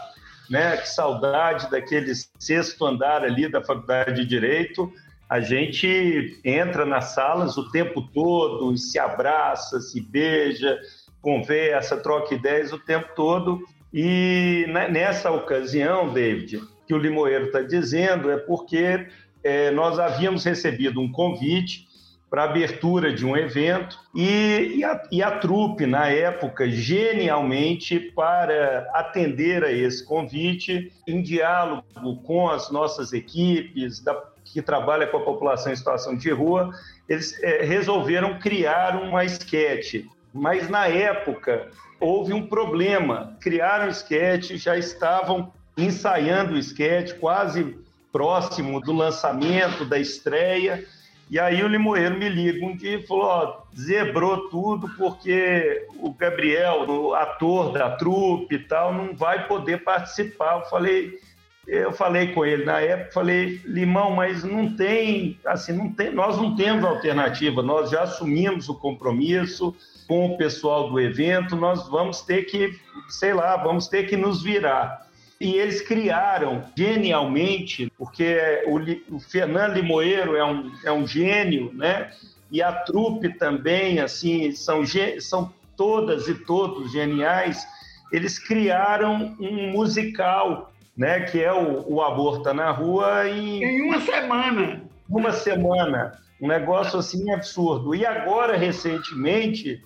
né? 0.49 0.77
Que 0.79 0.89
saudade 0.89 1.71
daquele 1.71 2.13
sexto 2.39 2.87
andar 2.87 3.25
ali 3.25 3.47
da 3.47 3.63
Faculdade 3.63 4.23
de 4.23 4.27
Direito. 4.27 4.91
A 5.29 5.41
gente 5.41 6.41
entra 6.45 6.85
nas 6.85 7.15
salas 7.15 7.57
o 7.57 7.71
tempo 7.71 8.03
todo, 8.03 8.77
se 8.77 8.99
abraça, 8.99 9.81
se 9.81 10.01
beija, 10.01 10.79
conversa, 11.21 11.97
troca 11.97 12.35
ideias 12.35 12.73
o 12.73 12.79
tempo 12.79 13.11
todo. 13.15 13.63
E 13.93 14.67
nessa 14.69 15.31
ocasião, 15.31 16.13
David, 16.13 16.63
que 16.91 16.95
o 16.95 16.99
Limoeiro 16.99 17.47
está 17.47 17.63
dizendo 17.63 18.33
é 18.33 18.37
porque 18.37 19.07
é, 19.45 19.71
nós 19.71 19.97
havíamos 20.01 20.43
recebido 20.43 21.01
um 21.01 21.11
convite 21.11 21.87
para 22.29 22.43
abertura 22.43 23.13
de 23.13 23.25
um 23.25 23.37
evento 23.37 23.97
e, 24.13 24.73
e, 24.79 24.85
a, 24.85 25.01
e 25.13 25.23
a 25.23 25.39
trupe, 25.39 25.87
na 25.87 26.09
época, 26.09 26.69
genialmente, 26.69 28.01
para 28.01 28.91
atender 28.93 29.63
a 29.63 29.71
esse 29.71 30.05
convite, 30.05 30.93
em 31.07 31.23
diálogo 31.23 31.85
com 32.25 32.49
as 32.49 32.73
nossas 32.73 33.13
equipes 33.13 34.01
da, 34.01 34.21
que 34.45 34.61
trabalham 34.61 35.09
com 35.13 35.19
a 35.19 35.25
população 35.25 35.73
em 35.73 35.77
situação 35.77 36.17
de 36.17 36.31
rua, 36.31 36.73
eles 37.09 37.41
é, 37.41 37.63
resolveram 37.63 38.41
criar 38.41 39.01
uma 39.01 39.25
esquete. 39.25 40.11
Mas, 40.35 40.69
na 40.69 40.89
época, 40.89 41.69
houve 42.01 42.33
um 42.33 42.49
problema. 42.49 43.37
Criaram 43.41 43.89
esquete, 43.89 44.57
já 44.57 44.77
estavam 44.77 45.53
ensaiando 45.85 46.55
o 46.55 46.59
esquete, 46.59 47.15
quase 47.15 47.77
próximo 48.13 48.81
do 48.81 48.93
lançamento, 48.93 49.85
da 49.85 49.99
estreia, 49.99 50.85
e 51.31 51.39
aí 51.39 51.63
o 51.63 51.69
Limoeiro 51.69 52.19
me 52.19 52.29
liga 52.29 52.67
um 52.67 52.77
dia 52.77 52.97
e 52.97 53.07
falou, 53.07 53.25
ó, 53.25 53.57
zebrou 53.79 54.49
tudo 54.49 54.89
porque 54.99 55.87
o 56.01 56.13
Gabriel, 56.13 56.91
o 56.91 57.15
ator 57.15 57.73
da 57.73 57.91
trupe 57.91 58.57
e 58.57 58.59
tal, 58.59 58.93
não 58.93 59.15
vai 59.15 59.47
poder 59.47 59.85
participar. 59.85 60.59
Eu 60.59 60.65
falei, 60.65 61.21
eu 61.69 61.93
falei 61.93 62.33
com 62.33 62.45
ele 62.45 62.65
na 62.65 62.81
época, 62.81 63.13
falei, 63.13 63.61
Limão, 63.65 64.11
mas 64.11 64.43
não 64.43 64.75
tem, 64.75 65.39
assim, 65.47 65.73
não 65.73 65.93
tem, 65.93 66.11
nós 66.13 66.37
não 66.37 66.57
temos 66.57 66.85
alternativa, 66.85 67.63
nós 67.63 67.91
já 67.91 68.03
assumimos 68.03 68.69
o 68.69 68.75
compromisso 68.75 69.73
com 70.09 70.27
o 70.27 70.37
pessoal 70.37 70.91
do 70.91 70.99
evento, 70.99 71.55
nós 71.55 71.89
vamos 71.89 72.23
ter 72.23 72.43
que, 72.43 72.77
sei 73.09 73.33
lá, 73.33 73.57
vamos 73.57 73.87
ter 73.87 74.09
que 74.09 74.17
nos 74.17 74.43
virar. 74.43 75.07
E 75.41 75.55
eles 75.55 75.81
criaram 75.81 76.65
genialmente, 76.77 77.91
porque 77.97 78.63
o, 78.67 79.17
o 79.17 79.19
Fernando 79.19 79.73
Limoeiro 79.73 80.37
é 80.37 80.45
um, 80.45 80.71
é 80.85 80.93
um 80.93 81.07
gênio, 81.07 81.73
né? 81.73 82.11
E 82.51 82.63
a 82.63 82.71
trupe 82.71 83.33
também, 83.39 84.01
assim, 84.01 84.53
são, 84.53 84.83
são 85.19 85.51
todas 85.77 86.29
e 86.29 86.35
todos 86.35 86.93
geniais. 86.93 87.67
Eles 88.13 88.39
criaram 88.39 89.35
um 89.41 89.71
musical, 89.71 90.75
né? 90.95 91.21
Que 91.21 91.43
é 91.43 91.53
o, 91.53 91.91
o 91.91 92.03
Aborta 92.03 92.53
na 92.53 92.71
Rua 92.71 93.27
em... 93.27 93.65
Em 93.65 93.83
uma 93.83 94.01
semana. 94.01 94.83
Uma 95.09 95.33
semana. 95.33 96.19
Um 96.39 96.49
negócio, 96.49 96.99
assim, 96.99 97.33
absurdo. 97.33 97.95
E 97.95 98.05
agora, 98.05 98.59
recentemente 98.59 99.83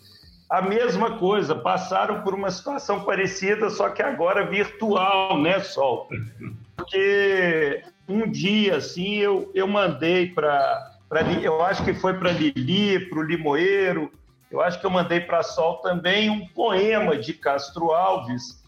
a 0.48 0.62
mesma 0.62 1.18
coisa, 1.18 1.54
passaram 1.54 2.22
por 2.22 2.34
uma 2.34 2.50
situação 2.50 3.04
parecida, 3.04 3.70
só 3.70 3.88
que 3.88 4.02
agora 4.02 4.46
virtual, 4.46 5.40
né, 5.40 5.60
Sol? 5.60 6.08
Porque 6.76 7.82
um 8.08 8.30
dia, 8.30 8.76
assim, 8.76 9.16
eu, 9.16 9.50
eu 9.54 9.66
mandei 9.66 10.28
para. 10.28 10.92
Eu 11.42 11.62
acho 11.62 11.84
que 11.84 11.94
foi 11.94 12.14
para 12.14 12.32
Lili, 12.32 13.08
para 13.08 13.18
o 13.18 13.22
Limoeiro, 13.22 14.10
eu 14.50 14.60
acho 14.60 14.78
que 14.78 14.86
eu 14.86 14.90
mandei 14.90 15.20
para 15.20 15.42
Sol 15.42 15.78
também 15.78 16.30
um 16.30 16.46
poema 16.46 17.16
de 17.16 17.32
Castro 17.32 17.90
Alves, 17.90 18.62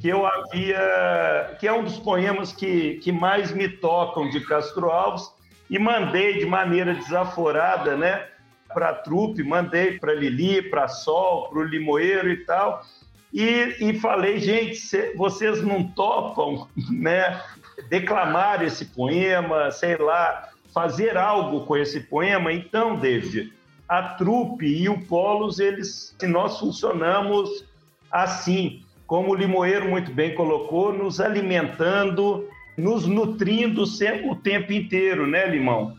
que 0.00 0.08
eu 0.08 0.26
havia. 0.26 1.56
que 1.58 1.66
é 1.66 1.72
um 1.72 1.84
dos 1.84 1.98
poemas 1.98 2.52
que, 2.52 2.94
que 3.02 3.12
mais 3.12 3.52
me 3.52 3.68
tocam 3.68 4.30
de 4.30 4.40
Castro 4.40 4.90
Alves, 4.90 5.30
e 5.68 5.78
mandei 5.78 6.38
de 6.38 6.46
maneira 6.46 6.94
desaforada, 6.94 7.96
né? 7.96 8.26
Para 8.72 8.90
a 8.90 8.94
trupe, 8.94 9.42
mandei 9.42 9.98
para 9.98 10.14
Lili, 10.14 10.62
para 10.62 10.88
Sol, 10.88 11.48
para 11.48 11.58
o 11.60 11.64
Limoeiro 11.64 12.30
e 12.30 12.44
tal. 12.44 12.84
E, 13.32 13.76
e 13.80 13.98
falei, 13.98 14.38
gente, 14.38 14.76
cê, 14.76 15.12
vocês 15.14 15.62
não 15.62 15.84
topam, 15.84 16.66
né? 16.90 17.40
Declamar 17.88 18.62
esse 18.62 18.86
poema, 18.86 19.70
sei 19.70 19.96
lá, 19.96 20.48
fazer 20.72 21.16
algo 21.16 21.64
com 21.64 21.76
esse 21.76 22.00
poema. 22.00 22.52
Então, 22.52 22.96
David, 22.96 23.52
a 23.88 24.02
trupe 24.02 24.66
e 24.66 24.88
o 24.88 25.00
Polos, 25.06 25.58
eles, 25.58 26.14
nós 26.22 26.58
funcionamos 26.58 27.64
assim, 28.10 28.82
como 29.06 29.30
o 29.30 29.34
Limoeiro 29.34 29.88
muito 29.88 30.12
bem 30.12 30.34
colocou, 30.34 30.92
nos 30.92 31.20
alimentando, 31.20 32.48
nos 32.76 33.06
nutrindo 33.06 33.86
sempre, 33.86 34.28
o 34.28 34.36
tempo 34.36 34.72
inteiro, 34.72 35.26
né, 35.26 35.46
Limão? 35.46 35.96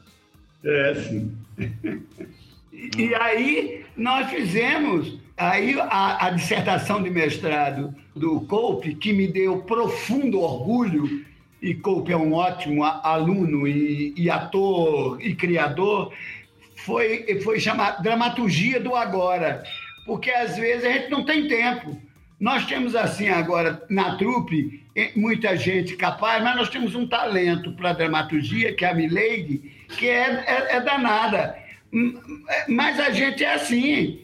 É, 0.63 0.95
sim. 0.95 1.37
E 2.97 3.13
aí 3.15 3.85
nós 3.95 4.29
fizemos 4.29 5.19
aí 5.35 5.79
a, 5.79 6.27
a, 6.27 6.29
dissertação 6.29 7.03
de 7.03 7.09
mestrado 7.09 7.93
do 8.15 8.41
Coupe, 8.41 8.95
que 8.95 9.11
me 9.11 9.27
deu 9.27 9.63
profundo 9.63 10.39
orgulho, 10.39 11.25
e 11.61 11.73
Coupe 11.75 12.11
é 12.13 12.17
um 12.17 12.33
ótimo 12.33 12.83
aluno 12.83 13.67
e, 13.67 14.13
e 14.15 14.29
ator 14.29 15.21
e 15.21 15.35
criador, 15.35 16.13
foi, 16.77 17.41
foi 17.41 17.59
chamada 17.59 18.01
Dramaturgia 18.01 18.79
do 18.79 18.95
Agora, 18.95 19.63
porque 20.05 20.31
às 20.31 20.55
vezes 20.57 20.85
a 20.85 20.91
gente 20.91 21.09
não 21.09 21.25
tem 21.25 21.47
tempo. 21.47 22.01
Nós 22.39 22.65
temos 22.65 22.95
assim 22.95 23.27
agora 23.27 23.83
na 23.89 24.15
trupe 24.15 24.85
muita 25.15 25.55
gente 25.57 25.95
capaz, 25.95 26.41
mas 26.43 26.55
nós 26.55 26.69
temos 26.69 26.95
um 26.95 27.07
talento 27.07 27.73
para 27.73 27.93
dramaturgia, 27.93 28.73
que 28.73 28.85
é 28.85 28.89
a 28.89 28.93
Milady, 28.93 29.71
que 29.97 30.07
é, 30.07 30.43
é, 30.47 30.75
é 30.77 30.81
danada. 30.81 31.57
Mas 32.67 32.99
a 32.99 33.11
gente 33.11 33.43
é 33.43 33.53
assim, 33.53 34.21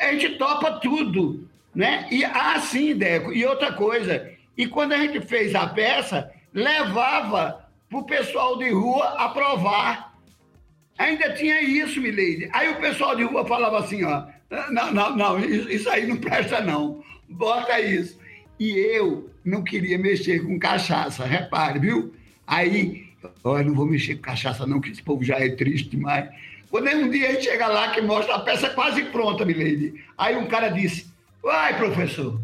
a 0.00 0.12
gente 0.12 0.36
topa 0.38 0.72
tudo, 0.80 1.48
né? 1.74 2.06
E 2.10 2.24
assim, 2.24 2.94
Deco. 2.94 3.32
E 3.32 3.44
outra 3.44 3.72
coisa, 3.72 4.30
e 4.56 4.66
quando 4.66 4.92
a 4.92 4.98
gente 4.98 5.20
fez 5.20 5.54
a 5.54 5.66
peça, 5.66 6.30
levava 6.52 7.68
para 7.88 7.98
o 7.98 8.04
pessoal 8.04 8.58
de 8.58 8.70
rua 8.70 9.04
aprovar. 9.18 10.12
Ainda 10.98 11.32
tinha 11.34 11.60
isso, 11.60 12.00
Milady. 12.00 12.48
Aí 12.52 12.68
o 12.70 12.80
pessoal 12.80 13.16
de 13.16 13.24
rua 13.24 13.46
falava 13.46 13.78
assim, 13.78 14.04
ó, 14.04 14.24
não, 14.70 14.92
não, 14.92 15.16
não, 15.16 15.40
isso 15.40 15.88
aí 15.88 16.06
não 16.06 16.16
presta 16.16 16.60
não, 16.60 17.02
bota 17.28 17.80
isso. 17.80 18.18
E 18.60 18.70
eu 18.78 19.30
não 19.44 19.64
queria 19.64 19.98
mexer 19.98 20.44
com 20.44 20.58
cachaça, 20.58 21.24
repare, 21.24 21.78
viu? 21.78 22.14
Aí, 22.46 23.08
olha, 23.42 23.64
não 23.64 23.74
vou 23.74 23.86
mexer 23.86 24.16
com 24.16 24.22
cachaça 24.22 24.66
não, 24.66 24.80
que 24.80 24.90
esse 24.90 25.02
povo 25.02 25.24
já 25.24 25.38
é 25.38 25.48
triste 25.48 25.90
demais. 25.90 26.28
Quando 26.72 26.88
um 26.88 27.10
dia 27.10 27.28
a 27.28 27.32
gente 27.34 27.44
chega 27.44 27.66
lá 27.66 27.90
que 27.90 28.00
mostra 28.00 28.34
a 28.34 28.38
peça 28.38 28.70
quase 28.70 29.04
pronta, 29.04 29.44
Milady. 29.44 30.02
Aí 30.16 30.34
um 30.36 30.46
cara 30.46 30.70
disse: 30.70 31.06
Vai, 31.42 31.76
professor, 31.76 32.40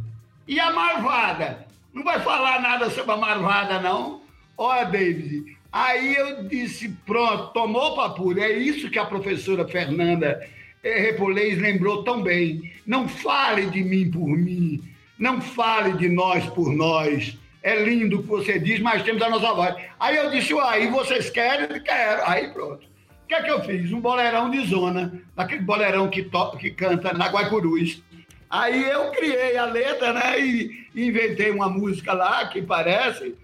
e 0.47 0.61
a 0.61 0.71
marvada? 0.71 1.67
Não 1.95 2.05
vai 2.05 2.21
falar 2.21 2.61
nada 2.61 2.91
sobre 2.91 3.13
a 3.13 3.17
marvada, 3.17 3.81
não? 3.81 4.21
Olha, 4.55 4.85
David. 4.85 5.57
Aí 5.73 6.15
eu 6.15 6.47
disse: 6.47 6.91
Pronto, 7.07 7.55
tomou 7.55 7.97
papura. 7.97 8.43
É 8.43 8.53
isso 8.53 8.91
que 8.91 8.99
a 8.99 9.07
professora 9.07 9.67
Fernanda 9.67 10.47
Repolês 10.83 11.59
lembrou 11.59 12.05
tão 12.05 12.23
bem. 12.23 12.71
Não 12.87 13.09
fale 13.09 13.65
de 13.71 13.83
mim 13.83 14.11
por 14.11 14.29
mim. 14.29 14.83
Não 15.19 15.41
fale 15.41 15.95
de 15.95 16.07
nós 16.07 16.45
por 16.51 16.71
nós. 16.71 17.39
É 17.63 17.83
lindo 17.83 18.19
o 18.19 18.23
que 18.23 18.29
você 18.29 18.59
diz, 18.59 18.79
mas 18.79 19.03
temos 19.03 19.23
a 19.23 19.31
nossa 19.31 19.55
voz. 19.55 19.75
Aí 19.99 20.19
eu 20.19 20.31
disse, 20.31 20.53
uai, 20.53 20.87
vocês 20.89 21.31
querem? 21.31 21.83
Quero. 21.83 22.23
Aí 22.27 22.49
pronto. 22.49 22.98
O 23.29 23.31
que 23.31 23.35
é 23.35 23.43
que 23.43 23.51
eu 23.51 23.63
fiz? 23.63 23.93
Um 23.93 24.01
boleirão 24.01 24.51
de 24.51 24.67
zona, 24.67 25.23
aquele 25.37 25.61
boleirão 25.61 26.09
que, 26.09 26.23
to 26.23 26.57
que 26.57 26.71
canta 26.71 27.13
na 27.13 27.27
Guaicurus. 27.27 28.03
Aí 28.49 28.89
eu 28.89 29.11
criei 29.11 29.55
a 29.59 29.67
letra, 29.67 30.15
né? 30.15 30.41
E 30.41 30.87
inventei 30.97 31.51
uma 31.51 31.69
música 31.69 32.15
lá 32.15 32.47
que 32.47 32.63
parece. 32.63 33.35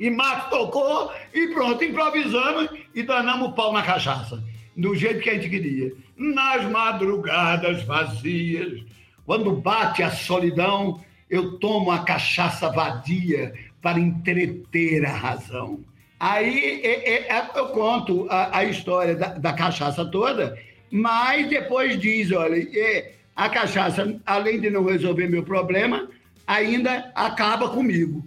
E 0.00 0.10
Marcos 0.10 0.50
tocou 0.50 1.12
e 1.32 1.46
pronto, 1.54 1.84
improvisamos 1.84 2.68
e 2.92 3.04
danamos 3.04 3.50
o 3.50 3.52
pau 3.52 3.72
na 3.72 3.84
cachaça. 3.84 4.42
Do 4.76 4.92
jeito 4.96 5.20
que 5.20 5.30
a 5.30 5.34
gente 5.34 5.48
queria. 5.48 5.92
Nas 6.16 6.68
madrugadas 6.68 7.84
vazias, 7.84 8.82
quando 9.24 9.52
bate 9.52 10.02
a 10.02 10.10
solidão, 10.10 11.00
eu 11.30 11.60
tomo 11.60 11.92
a 11.92 12.00
cachaça 12.00 12.68
vadia 12.68 13.54
para 13.80 14.00
entreter 14.00 15.06
a 15.06 15.12
razão. 15.12 15.78
Aí 16.20 16.82
é, 16.84 17.32
é, 17.32 17.50
eu 17.54 17.68
conto 17.68 18.26
a, 18.28 18.58
a 18.58 18.64
história 18.64 19.16
da, 19.16 19.28
da, 19.28 19.54
cachaça 19.54 20.04
toda, 20.04 20.54
mas 20.90 21.48
depois 21.48 21.98
diz, 21.98 22.30
olha, 22.30 22.56
é, 22.78 23.14
a 23.34 23.48
cachaça, 23.48 24.20
além 24.26 24.60
de 24.60 24.68
não 24.68 24.84
resolver 24.84 25.28
meu 25.28 25.42
problema, 25.42 26.10
ainda 26.46 27.10
acaba 27.14 27.70
comigo. 27.70 28.22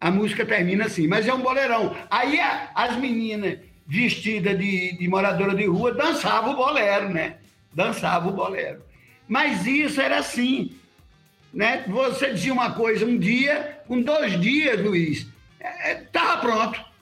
A 0.00 0.10
música 0.10 0.44
termina 0.44 0.86
assim, 0.86 1.06
mas 1.06 1.28
é 1.28 1.32
um 1.32 1.40
boleirão. 1.40 1.94
Aí 2.10 2.40
a, 2.40 2.70
as 2.74 2.96
meninas 2.96 3.60
vestidas 3.86 4.58
de, 4.58 4.98
de 4.98 5.08
moradora 5.08 5.54
de 5.54 5.66
rua 5.66 5.94
dançavam 5.94 6.52
o 6.52 6.56
bolero, 6.56 7.10
né? 7.10 7.36
Dançavam 7.72 8.30
o 8.32 8.36
bolero. 8.36 8.82
Mas 9.28 9.64
isso 9.64 10.00
era 10.00 10.18
assim, 10.18 10.72
né? 11.54 11.84
Você 11.86 12.32
dizia 12.32 12.52
uma 12.52 12.72
coisa 12.72 13.06
um 13.06 13.16
dia, 13.16 13.78
com 13.86 14.02
dois 14.02 14.40
dias, 14.40 14.80
Luiz, 14.80 15.28
estava 15.60 16.38
é, 16.38 16.40
pronto 16.40 16.95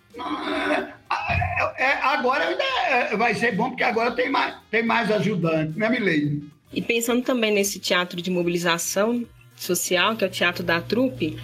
é, 1.77 1.93
agora 2.03 2.49
ainda 2.49 3.17
vai 3.17 3.35
ser 3.35 3.53
bom, 3.55 3.71
porque 3.71 3.85
agora 3.85 4.13
tem 4.13 4.31
mais, 4.31 4.57
tem 4.71 4.85
mais 4.85 5.11
ajudante, 5.11 5.79
né, 5.79 5.89
Milene? 5.89 6.49
E 6.73 6.83
pensando 6.83 7.23
também 7.23 7.53
nesse 7.53 7.79
teatro 7.79 8.21
de 8.21 8.31
mobilização 8.31 9.25
social, 9.57 10.17
que 10.17 10.25
é 10.25 10.27
o 10.27 10.31
teatro 10.31 10.65
da 10.65 10.81
trupe, 10.81 11.39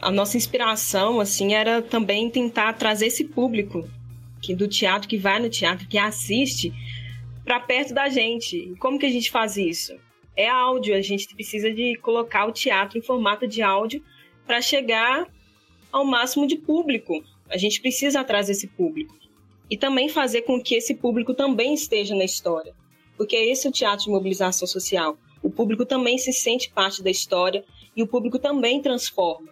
a 0.00 0.10
nossa 0.10 0.36
inspiração, 0.36 1.20
assim, 1.20 1.54
era 1.54 1.80
também 1.80 2.30
tentar 2.30 2.74
trazer 2.74 3.06
esse 3.06 3.24
público 3.24 3.88
que 4.42 4.54
do 4.54 4.68
teatro, 4.68 5.08
que 5.08 5.16
vai 5.16 5.40
no 5.40 5.48
teatro, 5.48 5.88
que 5.88 5.98
assiste, 5.98 6.72
para 7.44 7.58
perto 7.60 7.94
da 7.94 8.08
gente. 8.08 8.74
Como 8.78 8.98
que 8.98 9.06
a 9.06 9.10
gente 9.10 9.30
faz 9.30 9.56
isso? 9.56 9.96
É 10.36 10.48
áudio, 10.48 10.94
a 10.94 11.00
gente 11.00 11.34
precisa 11.34 11.72
de 11.72 11.96
colocar 11.96 12.44
o 12.44 12.52
teatro 12.52 12.98
em 12.98 13.02
formato 13.02 13.46
de 13.46 13.62
áudio 13.62 14.02
para 14.46 14.60
chegar 14.60 15.26
ao 15.96 16.04
máximo 16.04 16.46
de 16.46 16.56
público. 16.56 17.24
A 17.48 17.56
gente 17.56 17.80
precisa 17.80 18.22
trazer 18.22 18.52
esse 18.52 18.66
público. 18.66 19.14
E 19.70 19.76
também 19.76 20.08
fazer 20.08 20.42
com 20.42 20.62
que 20.62 20.74
esse 20.74 20.94
público 20.94 21.34
também 21.34 21.74
esteja 21.74 22.14
na 22.14 22.24
história. 22.24 22.74
Porque 23.16 23.34
esse 23.34 23.66
é 23.66 23.70
o 23.70 23.72
teatro 23.72 24.04
de 24.04 24.10
mobilização 24.10 24.68
social. 24.68 25.16
O 25.42 25.50
público 25.50 25.84
também 25.84 26.18
se 26.18 26.32
sente 26.32 26.70
parte 26.70 27.02
da 27.02 27.10
história 27.10 27.64
e 27.96 28.02
o 28.02 28.06
público 28.06 28.38
também 28.38 28.80
transforma. 28.82 29.48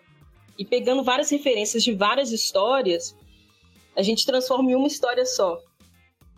E 0.59 0.64
pegando 0.64 1.03
várias 1.03 1.30
referências 1.30 1.82
de 1.82 1.92
várias 1.92 2.30
histórias, 2.30 3.16
a 3.97 4.03
gente 4.03 4.26
transforma 4.26 4.70
em 4.70 4.74
uma 4.74 4.86
história 4.86 5.24
só. 5.24 5.59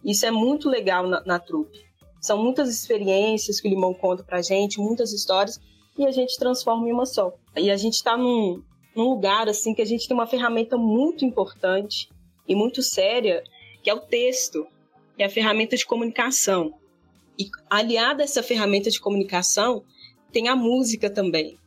Isso 0.05 0.25
é 0.25 0.31
muito 0.31 0.69
legal 0.69 1.07
na, 1.07 1.23
na 1.25 1.39
trupe. 1.39 1.85
São 2.21 2.43
muitas 2.43 2.69
experiências 2.71 3.61
que 3.61 3.69
o 3.69 3.71
Limão 3.71 3.93
conta 3.93 4.23
pra 4.23 4.41
gente, 4.41 4.79
muitas 4.81 5.13
histórias, 5.13 5.61
e 5.99 6.07
a 6.07 6.11
gente 6.11 6.39
transforma 6.39 6.89
em 6.89 6.93
uma 6.93 7.05
só. 7.05 7.33
E 7.57 7.71
a 7.71 7.77
gente 7.77 7.95
está 7.95 8.17
num, 8.17 8.63
num 8.97 9.11
lugar 9.11 9.49
assim 9.49 9.75
que 9.75 9.83
a 9.83 9.87
gente 9.87 10.09
tem 10.09 10.17
uma 10.17 10.27
ferramenta 10.27 10.77
muito 10.77 11.25
importante 11.25 12.09
e 12.49 12.55
muito 12.55 12.83
séria, 12.83 13.45
que 13.83 13.91
é 13.91 13.95
o 13.95 14.01
texto, 14.01 14.67
que 15.17 15.23
é 15.23 15.27
a 15.27 15.31
ferramenta 15.31 15.77
de 15.77 15.85
comunicação. 15.85 16.75
E 17.39 17.49
aliada 17.69 18.23
a 18.23 18.25
essa 18.25 18.43
ferramenta 18.43 18.91
de 18.91 18.99
comunicação, 18.99 19.85
tem 20.33 20.49
a 20.49 20.57
música 20.57 21.11
também. 21.11 21.59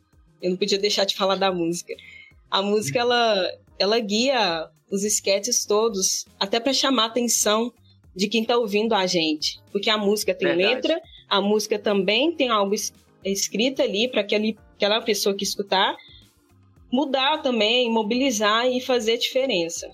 Eu 0.42 0.50
não 0.50 0.56
podia 0.56 0.78
deixar 0.78 1.04
de 1.04 1.14
falar 1.14 1.36
da 1.36 1.52
música. 1.52 1.94
A 2.50 2.60
música 2.60 2.98
ela 2.98 3.48
ela 3.78 3.98
guia 3.98 4.68
os 4.90 5.04
esquetes 5.04 5.64
todos, 5.64 6.26
até 6.38 6.58
para 6.60 6.72
chamar 6.72 7.04
a 7.04 7.06
atenção 7.06 7.72
de 8.14 8.28
quem 8.28 8.42
está 8.42 8.58
ouvindo 8.58 8.92
a 8.92 9.06
gente, 9.06 9.60
porque 9.70 9.88
a 9.88 9.96
música 9.96 10.34
tem 10.34 10.48
Verdade. 10.48 10.74
letra, 10.74 11.00
a 11.28 11.40
música 11.40 11.78
também 11.78 12.32
tem 12.32 12.48
algo 12.48 12.74
escrito 13.24 13.80
ali 13.80 14.08
para 14.08 14.22
aquela 14.22 15.00
pessoa 15.00 15.34
que 15.34 15.44
escutar 15.44 15.96
mudar 16.92 17.38
também, 17.38 17.90
mobilizar 17.90 18.66
e 18.66 18.80
fazer 18.80 19.18
diferença. 19.18 19.90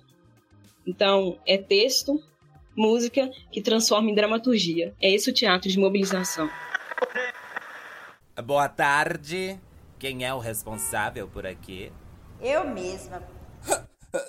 Então, 0.86 1.38
é 1.46 1.58
texto, 1.58 2.22
música 2.76 3.30
que 3.50 3.60
transforma 3.60 4.10
em 4.10 4.14
dramaturgia. 4.14 4.94
É 5.00 5.10
esse 5.10 5.30
o 5.30 5.34
teatro 5.34 5.68
de 5.68 5.78
mobilização. 5.78 6.48
Boa 8.44 8.68
tarde. 8.68 9.58
Quem 9.98 10.24
é 10.24 10.32
o 10.32 10.38
responsável 10.38 11.26
por 11.26 11.46
aqui? 11.46 11.90
Eu 12.40 12.68
mesma. 12.68 13.35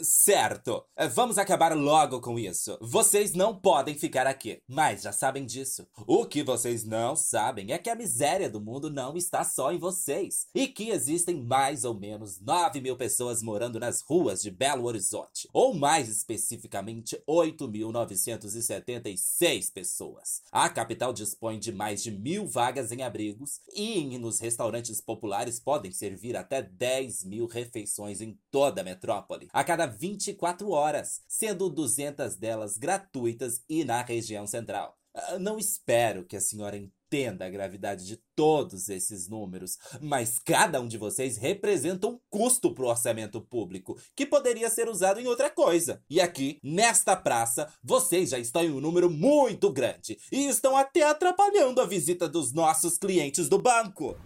Certo. 0.01 0.83
Vamos 1.13 1.37
acabar 1.37 1.75
logo 1.75 2.19
com 2.19 2.39
isso. 2.39 2.77
Vocês 2.81 3.33
não 3.33 3.55
podem 3.55 3.95
ficar 3.95 4.27
aqui, 4.27 4.61
mas 4.67 5.03
já 5.03 5.11
sabem 5.11 5.45
disso. 5.45 5.87
O 6.05 6.25
que 6.25 6.43
vocês 6.43 6.83
não 6.83 7.15
sabem 7.15 7.71
é 7.71 7.77
que 7.77 7.89
a 7.89 7.95
miséria 7.95 8.49
do 8.49 8.59
mundo 8.59 8.89
não 8.89 9.15
está 9.15 9.43
só 9.43 9.71
em 9.71 9.77
vocês 9.77 10.47
e 10.53 10.67
que 10.67 10.89
existem 10.89 11.43
mais 11.43 11.83
ou 11.83 11.93
menos 11.93 12.39
9 12.39 12.81
mil 12.81 12.95
pessoas 12.95 13.43
morando 13.43 13.79
nas 13.79 14.01
ruas 14.01 14.41
de 14.41 14.49
Belo 14.49 14.85
Horizonte, 14.85 15.47
ou 15.53 15.73
mais 15.73 16.09
especificamente 16.09 17.21
8.976 17.27 19.71
pessoas. 19.71 20.41
A 20.51 20.67
capital 20.69 21.13
dispõe 21.13 21.59
de 21.59 21.71
mais 21.71 22.01
de 22.01 22.11
mil 22.11 22.47
vagas 22.47 22.91
em 22.91 23.03
abrigos 23.03 23.61
e 23.73 24.17
nos 24.17 24.39
restaurantes 24.39 25.01
populares 25.01 25.59
podem 25.59 25.91
servir 25.91 26.35
até 26.35 26.61
10 26.61 27.25
mil 27.25 27.45
refeições 27.45 28.21
em 28.21 28.39
toda 28.49 28.81
a 28.81 28.83
metrópole. 28.83 29.49
A 29.53 29.63
cada 29.63 29.76
cada 29.77 29.85
24 29.85 30.71
horas, 30.71 31.21
sendo 31.27 31.69
200 31.69 32.35
delas 32.35 32.79
gratuitas 32.79 33.61
e 33.69 33.85
na 33.85 34.01
região 34.01 34.47
central. 34.47 34.97
Ah, 35.13 35.37
Não 35.37 35.59
espero 35.59 36.25
que 36.25 36.35
a 36.35 36.41
senhora 36.41 36.75
entenda 36.75 37.45
a 37.45 37.49
gravidade 37.49 38.03
de 38.07 38.17
todos 38.35 38.89
esses 38.89 39.29
números, 39.29 39.77
mas 40.01 40.39
cada 40.39 40.81
um 40.81 40.87
de 40.87 40.97
vocês 40.97 41.37
representa 41.37 42.07
um 42.07 42.19
custo 42.27 42.73
para 42.73 42.85
o 42.85 42.87
orçamento 42.87 43.39
público 43.39 43.95
que 44.15 44.25
poderia 44.25 44.67
ser 44.67 44.89
usado 44.89 45.19
em 45.19 45.27
outra 45.27 45.47
coisa. 45.47 46.01
E 46.09 46.19
aqui, 46.19 46.59
nesta 46.63 47.15
praça, 47.15 47.71
vocês 47.83 48.31
já 48.31 48.39
estão 48.39 48.63
em 48.63 48.71
um 48.71 48.81
número 48.81 49.11
muito 49.11 49.71
grande 49.71 50.17
e 50.31 50.47
estão 50.47 50.75
até 50.75 51.03
atrapalhando 51.03 51.79
a 51.81 51.85
visita 51.85 52.27
dos 52.27 52.51
nossos 52.51 52.97
clientes 52.97 53.47
do 53.47 53.59
banco. 53.59 54.17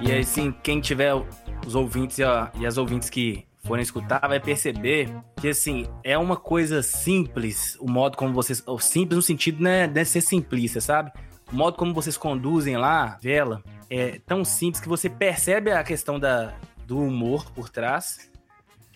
E 0.00 0.12
assim, 0.12 0.52
quem 0.62 0.80
tiver 0.80 1.12
os 1.66 1.74
ouvintes 1.74 2.20
ó, 2.20 2.48
e 2.58 2.66
as 2.66 2.78
ouvintes 2.78 3.10
que 3.10 3.44
forem 3.66 3.82
escutar, 3.82 4.20
vai 4.26 4.38
perceber 4.38 5.12
que, 5.36 5.48
assim, 5.48 5.86
é 6.04 6.16
uma 6.16 6.36
coisa 6.36 6.82
simples, 6.82 7.76
o 7.80 7.90
modo 7.90 8.16
como 8.16 8.32
vocês. 8.32 8.64
Simples 8.80 9.16
no 9.16 9.22
sentido, 9.22 9.62
né, 9.62 9.86
de 9.86 10.04
ser 10.04 10.20
simplista, 10.20 10.80
sabe? 10.80 11.10
O 11.52 11.56
modo 11.56 11.76
como 11.76 11.92
vocês 11.92 12.16
conduzem 12.16 12.76
lá, 12.76 13.18
vela, 13.20 13.62
é 13.90 14.20
tão 14.24 14.44
simples 14.44 14.80
que 14.80 14.88
você 14.88 15.10
percebe 15.10 15.70
a 15.70 15.82
questão 15.82 16.18
da, 16.18 16.54
do 16.86 16.98
humor 16.98 17.50
por 17.50 17.68
trás. 17.68 18.30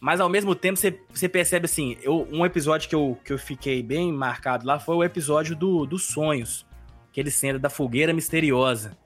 Mas 0.01 0.19
ao 0.19 0.29
mesmo 0.31 0.55
tempo 0.55 0.79
você, 0.79 1.29
percebe 1.29 1.67
assim, 1.67 1.99
eu, 2.03 2.27
um 2.33 2.45
episódio 2.47 2.89
que 2.89 2.95
eu, 2.95 3.19
que 3.23 3.33
eu 3.33 3.39
fiquei 3.39 3.83
bem 3.83 4.11
marcado 4.11 4.67
lá 4.67 4.81
foi 4.81 4.97
o 4.97 5.05
episódio 5.05 5.55
do, 5.55 5.85
dos 5.85 6.05
sonhos. 6.05 6.67
Que 7.13 7.21
eles 7.21 7.35
sentam 7.35 7.61
da 7.61 7.69
fogueira 7.69 8.13
misteriosa. 8.13 8.97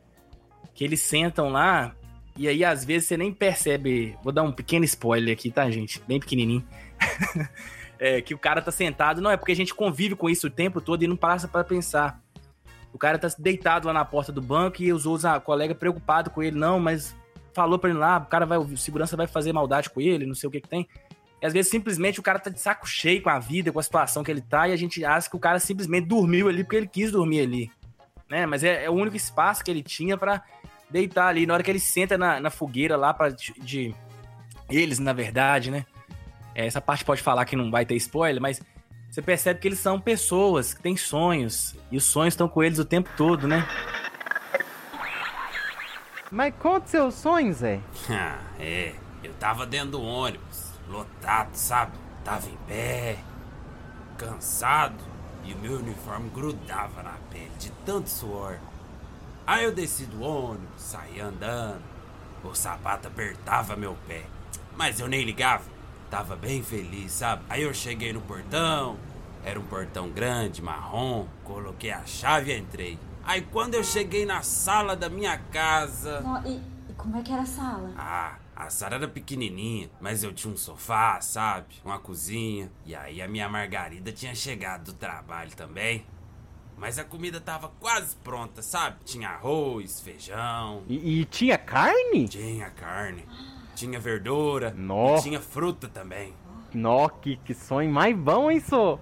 Que 0.73 0.85
eles 0.85 1.03
sentam 1.03 1.49
lá 1.49 1.97
e 2.37 2.49
aí 2.49 2.65
às 2.65 2.85
vezes 2.85 3.09
você 3.09 3.17
nem 3.17 3.33
percebe. 3.33 4.17
Vou 4.23 4.33
dar 4.33 4.43
um 4.43 4.53
pequeno 4.53 4.85
spoiler 4.85 5.35
aqui, 5.35 5.51
tá, 5.51 5.69
gente? 5.71 6.01
Bem 6.07 6.21
pequenininho. 6.21 6.65
É, 7.97 8.21
que 8.21 8.35
o 8.35 8.39
cara 8.39 8.61
tá 8.61 8.73
sentado. 8.73 9.23
Não, 9.23 9.31
é 9.31 9.37
porque 9.37 9.53
a 9.53 9.57
gente 9.57 9.73
convive 9.73 10.17
com 10.17 10.29
isso 10.29 10.49
o 10.49 10.51
tempo 10.51 10.81
todo 10.81 11.05
e 11.05 11.07
não 11.07 11.17
passa 11.17 11.47
pra 11.47 11.63
pensar. 11.63 12.21
O 12.93 12.99
cara 12.99 13.19
tá 13.19 13.29
deitado 13.39 13.87
lá 13.87 13.95
na 13.95 14.05
porta 14.05 14.33
do 14.33 14.43
banco 14.43 14.83
e 14.83 14.93
os 14.93 15.07
outros, 15.07 15.25
a 15.25 15.39
colega 15.39 15.77
preocupado 15.77 16.29
com 16.29 16.43
ele. 16.43 16.59
Não, 16.59 16.81
mas 16.81 17.17
falou 17.55 17.79
pra 17.79 17.91
ele 17.91 17.99
lá, 17.99 18.19
o 18.19 18.27
cara 18.27 18.45
vai, 18.45 18.59
o 18.59 18.77
segurança 18.77 19.17
vai 19.17 19.27
fazer 19.27 19.53
maldade 19.53 19.89
com 19.91 20.01
ele, 20.01 20.27
não 20.27 20.35
sei 20.35 20.49
o 20.49 20.51
que 20.51 20.61
que 20.61 20.69
tem. 20.69 20.89
E 21.41 21.47
às 21.47 21.53
vezes 21.53 21.71
simplesmente 21.71 22.19
o 22.21 22.23
cara 22.23 22.39
tá 22.39 22.51
de 22.51 22.59
saco 22.61 22.87
cheio 22.87 23.23
com 23.23 23.31
a 23.31 23.39
vida, 23.39 23.71
com 23.73 23.79
a 23.79 23.83
situação 23.83 24.23
que 24.25 24.31
ele 24.31 24.41
tá, 24.41 24.69
e 24.69 24.73
a 24.73 24.77
gente 24.77 25.05
acha 25.05 25.29
que 25.29 25.37
o 25.37 25.39
cara 25.41 25.59
simplesmente 25.59 26.07
dormiu 26.07 26.49
ali 26.49 26.65
porque 26.65 26.77
ele 26.77 26.87
quis 26.89 27.11
dormir 27.13 27.41
ali. 27.41 27.71
Né? 28.31 28.47
Mas 28.47 28.65
é, 28.65 28.85
é 28.85 28.91
o 28.91 28.95
único 28.95 29.17
espaço 29.17 29.63
que 29.63 29.71
ele 29.71 29.83
tinha 29.83 30.17
pra 30.17 30.43
deitar 30.91 31.29
ali. 31.29 31.47
Na 31.47 31.55
hora 31.55 31.63
que 31.63 31.71
ele 31.71 31.79
senta 31.81 32.17
na, 32.17 32.41
na 32.41 32.51
fogueira 32.51 32.97
lá 32.97 33.13
para 33.13 33.29
de, 33.31 33.53
de- 33.61 33.95
Eles, 34.71 34.99
na 34.99 35.13
verdade, 35.13 35.71
né? 35.71 35.85
É, 36.55 36.67
Essa 36.67 36.81
parte 36.81 37.05
pode 37.05 37.21
falar 37.21 37.45
que 37.45 37.55
não 37.57 37.71
vai 37.71 37.85
ter 37.85 37.95
spoiler, 37.97 38.41
mas 38.41 38.63
você 39.11 39.21
percebe 39.21 39.61
que 39.61 39.69
eles 39.69 39.79
são 39.79 40.01
pessoas 40.01 40.73
que 40.73 40.83
têm 40.83 40.97
sonhos. 40.97 41.77
E 41.93 41.97
os 41.99 42.05
sonhos 42.05 42.33
estão 42.35 42.49
com 42.49 42.63
eles 42.63 42.79
o 42.79 42.85
tempo 42.85 43.11
todo, 43.17 43.47
né? 43.47 43.67
Mas 46.35 46.53
conta 46.59 46.89
seus 46.89 47.15
sonhos, 47.15 47.59
Zé. 47.59 47.79
Ah, 48.11 48.41
é. 48.59 48.93
Eu 49.23 49.33
tava 49.35 49.65
dentro 49.65 49.93
do 49.93 50.03
ônibus, 50.03 50.73
lotado, 50.89 51.55
sabe? 51.55 51.93
Tava 52.25 52.49
em 52.49 52.57
pé, 52.67 53.19
cansado, 54.19 54.99
e 55.45 55.55
o 55.55 55.59
meu 55.59 55.79
uniforme 55.79 56.29
grudava 56.31 57.05
na 57.05 57.15
pele 57.31 57.53
de 57.57 57.71
tanto 57.87 58.11
suor. 58.11 58.59
Aí 59.47 59.63
eu 59.63 59.73
desci 59.73 60.07
do 60.07 60.23
ônibus, 60.23 60.83
saí 60.83 61.21
andando. 61.21 61.81
O 62.43 62.53
sapato 62.53 63.07
apertava 63.07 63.77
meu 63.77 63.97
pé, 64.09 64.25
mas 64.77 64.99
eu 64.99 65.07
nem 65.07 65.23
ligava. 65.23 65.65
Tava 66.11 66.35
bem 66.35 66.65
feliz, 66.65 67.13
sabe? 67.13 67.45
Aí 67.49 67.63
eu 67.63 67.73
cheguei 67.73 68.13
no 68.13 68.21
portão, 68.21 68.97
era 69.45 69.59
um 69.59 69.65
portão 69.65 70.11
grande, 70.11 70.61
marrom, 70.61 71.27
coloquei 71.45 71.93
a 71.93 72.05
chave 72.05 72.53
e 72.53 72.59
entrei. 72.59 72.99
Aí 73.27 73.43
quando 73.43 73.75
eu 73.75 73.83
cheguei 73.83 74.27
na 74.27 74.43
sala 74.43 74.95
da 74.95 75.09
minha 75.09 75.39
casa. 75.39 76.21
Não, 76.21 76.45
e, 76.47 76.57
e 76.91 76.93
como 76.97 77.17
é 77.17 77.23
que 77.23 77.33
era 77.33 77.43
a 77.43 77.47
sala? 77.47 77.93
Ah, 77.97 78.37
a 78.55 78.69
sala 78.69 78.97
era 78.97 79.09
pequenininha, 79.09 79.91
mas 80.01 80.23
eu 80.23 80.33
tinha 80.33 80.53
um 80.53 80.57
sofá, 80.57 81.21
sabe? 81.21 81.77
Uma 81.85 81.99
cozinha. 81.99 82.71
E 82.85 82.95
aí 82.95 83.23
a 83.23 83.29
minha 83.29 83.49
Margarida 83.49 84.13
tinha 84.13 84.35
chegado 84.35 84.85
do 84.85 84.93
trabalho 84.93 85.55
também. 85.57 86.05
Mas 86.77 86.99
a 86.99 87.05
comida 87.05 87.41
tava 87.41 87.71
quase 87.81 88.15
pronta, 88.17 88.61
sabe? 88.61 88.97
Tinha 89.05 89.31
arroz, 89.31 90.01
feijão. 90.01 90.83
E, 90.89 91.21
e 91.21 91.25
tinha 91.25 91.57
carne? 91.57 92.29
Tinha 92.29 92.69
carne. 92.71 93.25
Tinha 93.75 93.99
verdura. 93.99 94.75
E 95.19 95.23
tinha 95.23 95.41
fruta 95.41 95.89
também. 95.89 96.35
Nó, 96.75 97.09
que, 97.09 97.37
que 97.37 97.55
sonho 97.55 97.91
mais 97.91 98.17
bom, 98.17 98.51
hein, 98.51 98.61
só? 98.61 98.99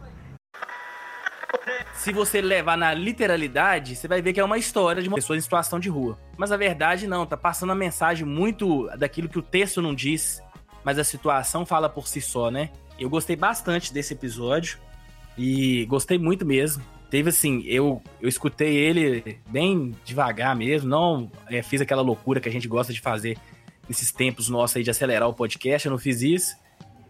Se 1.94 2.12
você 2.12 2.40
levar 2.40 2.76
na 2.76 2.92
literalidade, 2.94 3.96
você 3.96 4.08
vai 4.08 4.20
ver 4.20 4.32
que 4.32 4.40
é 4.40 4.44
uma 4.44 4.58
história 4.58 5.02
de 5.02 5.08
uma 5.08 5.16
pessoa 5.16 5.36
em 5.36 5.40
situação 5.40 5.78
de 5.78 5.88
rua. 5.88 6.18
Mas 6.36 6.52
a 6.52 6.56
verdade 6.56 7.06
não, 7.06 7.26
tá 7.26 7.36
passando 7.36 7.70
uma 7.70 7.76
mensagem 7.76 8.26
muito 8.26 8.88
daquilo 8.96 9.28
que 9.28 9.38
o 9.38 9.42
texto 9.42 9.80
não 9.80 9.94
diz, 9.94 10.42
mas 10.84 10.98
a 10.98 11.04
situação 11.04 11.64
fala 11.64 11.88
por 11.88 12.08
si 12.08 12.20
só, 12.20 12.50
né? 12.50 12.70
Eu 12.98 13.08
gostei 13.08 13.36
bastante 13.36 13.92
desse 13.92 14.14
episódio 14.14 14.78
e 15.36 15.84
gostei 15.86 16.18
muito 16.18 16.44
mesmo. 16.44 16.82
Teve 17.10 17.28
assim, 17.28 17.62
eu, 17.66 18.02
eu 18.20 18.28
escutei 18.28 18.74
ele 18.74 19.38
bem 19.48 19.94
devagar 20.04 20.56
mesmo, 20.56 20.88
não 20.88 21.30
é, 21.48 21.62
fiz 21.62 21.80
aquela 21.80 22.00
loucura 22.00 22.40
que 22.40 22.48
a 22.48 22.52
gente 22.52 22.66
gosta 22.66 22.92
de 22.92 23.00
fazer 23.00 23.36
nesses 23.88 24.10
tempos 24.10 24.48
nossos 24.48 24.76
aí 24.76 24.82
de 24.82 24.90
acelerar 24.90 25.28
o 25.28 25.34
podcast, 25.34 25.86
eu 25.86 25.90
não 25.90 25.98
fiz 25.98 26.22
isso 26.22 26.56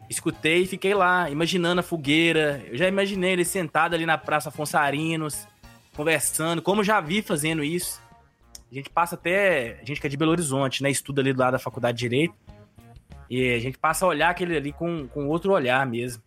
escutei 0.09 0.63
e 0.63 0.67
fiquei 0.67 0.95
lá, 0.95 1.31
imaginando 1.31 1.81
a 1.81 1.83
fogueira. 1.85 2.63
Eu 2.67 2.77
já 2.77 2.89
imaginei 2.89 3.33
ele 3.33 3.45
sentado 3.45 3.95
ali 3.95 4.07
na 4.07 4.19
Praça 4.19 4.49
Afonso 4.49 4.77
Arinos, 4.77 5.47
conversando, 5.95 6.63
como 6.63 6.85
já 6.85 7.01
vi 7.01 7.23
fazendo 7.23 7.63
isso. 7.63 8.01
A 8.71 8.75
gente 8.75 8.89
passa 8.89 9.15
até. 9.15 9.79
A 9.83 9.85
gente 9.85 10.01
que 10.01 10.07
é 10.07 10.11
de 10.11 10.17
Belo 10.17 10.31
Horizonte, 10.31 10.83
né? 10.83 10.91
Estuda 10.91 11.21
ali 11.21 11.33
do 11.33 11.41
lado 11.41 11.53
da 11.53 11.59
Faculdade 11.59 11.99
de 11.99 12.09
Direito. 12.09 12.35
E 13.29 13.55
a 13.55 13.59
gente 13.59 13.79
passa 13.79 14.05
a 14.05 14.09
olhar 14.09 14.31
aquele 14.31 14.57
ali 14.57 14.73
com, 14.73 15.07
com 15.09 15.29
outro 15.29 15.53
olhar 15.53 15.87
mesmo. 15.87 16.23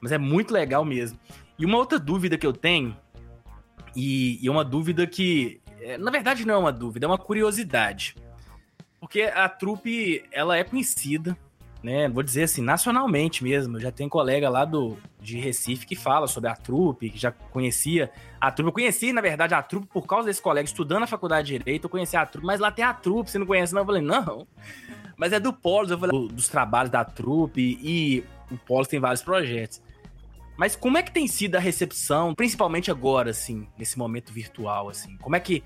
Mas 0.00 0.12
é 0.12 0.18
muito 0.18 0.52
legal 0.52 0.84
mesmo. 0.84 1.18
E 1.58 1.66
uma 1.66 1.78
outra 1.78 1.98
dúvida 1.98 2.38
que 2.38 2.46
eu 2.46 2.52
tenho, 2.52 2.96
e, 3.94 4.38
e 4.44 4.48
uma 4.48 4.64
dúvida 4.64 5.06
que. 5.06 5.60
é, 5.80 5.98
Na 5.98 6.10
verdade, 6.10 6.46
não 6.46 6.54
é 6.54 6.58
uma 6.58 6.72
dúvida, 6.72 7.06
é 7.06 7.08
uma 7.08 7.18
curiosidade. 7.18 8.14
Porque 9.00 9.22
a 9.22 9.48
trupe, 9.48 10.24
ela 10.30 10.56
é 10.56 10.62
conhecida 10.62 11.36
né? 11.82 12.08
Vou 12.08 12.22
dizer 12.22 12.44
assim, 12.44 12.62
nacionalmente 12.62 13.42
mesmo. 13.42 13.76
Eu 13.76 13.80
já 13.80 13.90
tenho 13.90 14.08
colega 14.10 14.48
lá 14.48 14.64
do, 14.64 14.96
de 15.20 15.38
Recife 15.38 15.86
que 15.86 15.96
fala 15.96 16.26
sobre 16.26 16.50
a 16.50 16.54
trupe, 16.54 17.10
que 17.10 17.18
já 17.18 17.30
conhecia 17.30 18.10
a 18.40 18.50
trupe. 18.50 18.68
Eu 18.68 18.72
conheci, 18.72 19.12
na 19.12 19.20
verdade, 19.20 19.54
a 19.54 19.62
trupe 19.62 19.86
por 19.86 20.06
causa 20.06 20.26
desse 20.26 20.42
colega, 20.42 20.66
estudando 20.66 21.00
na 21.00 21.06
faculdade 21.06 21.48
de 21.48 21.58
Direito, 21.58 21.84
eu 21.84 21.90
conheci 21.90 22.16
a 22.16 22.26
trupe, 22.26 22.46
mas 22.46 22.60
lá 22.60 22.70
tem 22.70 22.84
a 22.84 22.92
trupe, 22.94 23.30
você 23.30 23.38
não 23.38 23.46
conhece, 23.46 23.72
não? 23.72 23.82
Eu 23.82 23.86
falei, 23.86 24.02
não. 24.02 24.46
Mas 25.16 25.32
é 25.32 25.40
do 25.40 25.52
Polos, 25.52 25.90
eu 25.90 25.98
falei, 25.98 26.18
do- 26.18 26.28
dos 26.28 26.48
trabalhos 26.48 26.90
da 26.90 27.04
trupe, 27.04 27.78
e 27.82 28.24
o 28.50 28.56
Polos 28.56 28.88
tem 28.88 28.98
vários 29.00 29.22
projetos. 29.22 29.82
Mas 30.56 30.76
como 30.76 30.98
é 30.98 31.02
que 31.02 31.10
tem 31.10 31.26
sido 31.26 31.56
a 31.56 31.58
recepção, 31.58 32.34
principalmente 32.34 32.90
agora, 32.90 33.30
assim, 33.30 33.66
nesse 33.78 33.98
momento 33.98 34.30
virtual, 34.32 34.88
assim? 34.90 35.16
Como 35.18 35.34
é 35.34 35.40
que. 35.40 35.62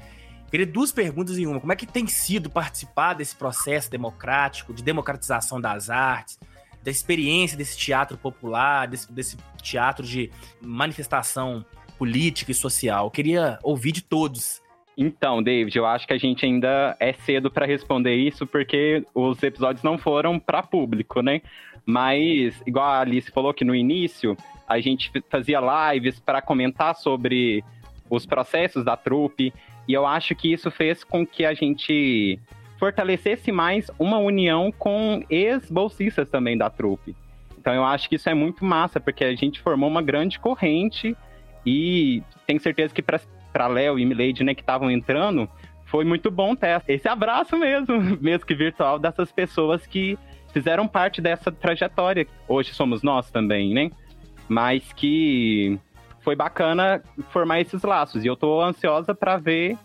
Queria 0.54 0.68
duas 0.68 0.92
perguntas 0.92 1.36
em 1.36 1.48
uma. 1.48 1.58
Como 1.58 1.72
é 1.72 1.74
que 1.74 1.84
tem 1.84 2.06
sido 2.06 2.48
participar 2.48 3.14
desse 3.14 3.34
processo 3.34 3.90
democrático, 3.90 4.72
de 4.72 4.84
democratização 4.84 5.60
das 5.60 5.90
artes, 5.90 6.38
da 6.80 6.92
experiência 6.92 7.58
desse 7.58 7.76
teatro 7.76 8.16
popular, 8.16 8.86
desse, 8.86 9.12
desse 9.12 9.36
teatro 9.60 10.06
de 10.06 10.30
manifestação 10.62 11.64
política 11.98 12.52
e 12.52 12.54
social? 12.54 13.06
Eu 13.06 13.10
queria 13.10 13.58
ouvir 13.64 13.90
de 13.90 14.00
todos. 14.00 14.62
Então, 14.96 15.42
David, 15.42 15.76
eu 15.76 15.86
acho 15.86 16.06
que 16.06 16.12
a 16.12 16.18
gente 16.18 16.46
ainda 16.46 16.96
é 17.00 17.12
cedo 17.12 17.50
para 17.50 17.66
responder 17.66 18.14
isso, 18.14 18.46
porque 18.46 19.04
os 19.12 19.42
episódios 19.42 19.82
não 19.82 19.98
foram 19.98 20.38
para 20.38 20.62
público, 20.62 21.20
né? 21.20 21.42
Mas, 21.84 22.62
igual 22.64 22.86
a 22.86 23.00
Alice 23.00 23.28
falou 23.32 23.52
que 23.52 23.64
no 23.64 23.74
início, 23.74 24.36
a 24.68 24.78
gente 24.78 25.10
fazia 25.28 25.58
lives 25.92 26.20
para 26.20 26.40
comentar 26.40 26.94
sobre 26.94 27.64
os 28.08 28.24
processos 28.24 28.84
da 28.84 28.96
trupe, 28.96 29.52
e 29.86 29.92
eu 29.92 30.06
acho 30.06 30.34
que 30.34 30.52
isso 30.52 30.70
fez 30.70 31.04
com 31.04 31.26
que 31.26 31.44
a 31.44 31.54
gente 31.54 32.38
fortalecesse 32.78 33.52
mais 33.52 33.90
uma 33.98 34.18
união 34.18 34.72
com 34.72 35.22
ex-bolsistas 35.30 36.28
também 36.28 36.56
da 36.56 36.68
trupe. 36.68 37.14
Então 37.58 37.72
eu 37.72 37.84
acho 37.84 38.08
que 38.08 38.16
isso 38.16 38.28
é 38.28 38.34
muito 38.34 38.64
massa, 38.64 39.00
porque 39.00 39.24
a 39.24 39.34
gente 39.34 39.60
formou 39.60 39.88
uma 39.88 40.02
grande 40.02 40.38
corrente 40.38 41.16
e 41.64 42.22
tenho 42.46 42.60
certeza 42.60 42.94
que 42.94 43.02
para 43.02 43.66
Léo 43.66 43.98
e 43.98 44.04
Milady, 44.04 44.44
né, 44.44 44.54
que 44.54 44.60
estavam 44.60 44.90
entrando, 44.90 45.48
foi 45.86 46.04
muito 46.04 46.30
bom 46.30 46.54
ter 46.54 46.82
esse 46.88 47.08
abraço 47.08 47.56
mesmo, 47.56 48.00
mesmo 48.20 48.46
que 48.46 48.54
virtual, 48.54 48.98
dessas 48.98 49.30
pessoas 49.32 49.86
que 49.86 50.18
fizeram 50.52 50.86
parte 50.86 51.20
dessa 51.20 51.50
trajetória. 51.50 52.26
Hoje 52.48 52.74
somos 52.74 53.02
nós 53.02 53.30
também, 53.30 53.72
né? 53.72 53.90
Mas 54.48 54.92
que 54.92 55.78
foi 56.24 56.34
bacana 56.34 57.02
formar 57.30 57.60
esses 57.60 57.82
laços. 57.82 58.24
E 58.24 58.26
eu 58.26 58.34
tô 58.34 58.60
ansiosa 58.62 59.14
para 59.14 59.36
ver 59.36 59.78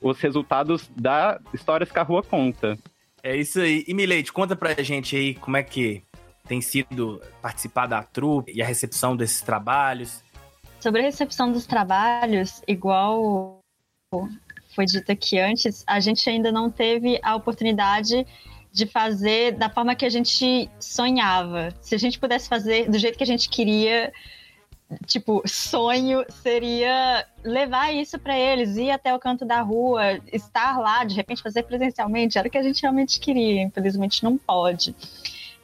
os 0.00 0.20
resultados 0.20 0.88
da 0.94 1.40
Histórias 1.52 1.90
que 1.90 1.98
a 1.98 2.02
Rua 2.02 2.22
Conta. 2.22 2.78
É 3.22 3.34
isso 3.34 3.58
aí. 3.58 3.82
E 3.88 3.94
Milete, 3.94 4.32
conta 4.32 4.54
pra 4.54 4.80
gente 4.82 5.16
aí 5.16 5.34
como 5.34 5.56
é 5.56 5.62
que 5.62 6.02
tem 6.46 6.60
sido 6.60 7.20
participar 7.42 7.86
da 7.86 8.02
trupe 8.02 8.52
e 8.54 8.62
a 8.62 8.66
recepção 8.66 9.16
desses 9.16 9.40
trabalhos. 9.40 10.22
Sobre 10.78 11.00
a 11.00 11.04
recepção 11.04 11.50
dos 11.50 11.66
trabalhos, 11.66 12.62
igual 12.68 13.58
foi 14.74 14.84
dito 14.84 15.10
aqui 15.10 15.38
antes, 15.38 15.82
a 15.86 15.98
gente 15.98 16.28
ainda 16.28 16.52
não 16.52 16.70
teve 16.70 17.18
a 17.22 17.34
oportunidade 17.34 18.26
de 18.70 18.86
fazer 18.86 19.52
da 19.52 19.70
forma 19.70 19.94
que 19.94 20.04
a 20.04 20.10
gente 20.10 20.70
sonhava. 20.78 21.70
Se 21.80 21.94
a 21.94 21.98
gente 21.98 22.18
pudesse 22.18 22.46
fazer 22.46 22.88
do 22.88 22.98
jeito 22.98 23.16
que 23.16 23.24
a 23.24 23.26
gente 23.26 23.48
queria, 23.48 24.12
tipo, 25.06 25.42
sonho 25.46 26.24
seria 26.42 27.26
levar 27.42 27.92
isso 27.92 28.18
para 28.18 28.38
eles, 28.38 28.76
ir 28.76 28.90
até 28.90 29.14
o 29.14 29.18
canto 29.18 29.44
da 29.44 29.60
rua, 29.60 30.20
estar 30.32 30.78
lá, 30.78 31.04
de 31.04 31.14
repente 31.14 31.42
fazer 31.42 31.64
presencialmente, 31.64 32.38
era 32.38 32.46
o 32.46 32.50
que 32.50 32.58
a 32.58 32.62
gente 32.62 32.82
realmente 32.82 33.18
queria, 33.18 33.62
infelizmente 33.62 34.22
não 34.22 34.36
pode. 34.36 34.94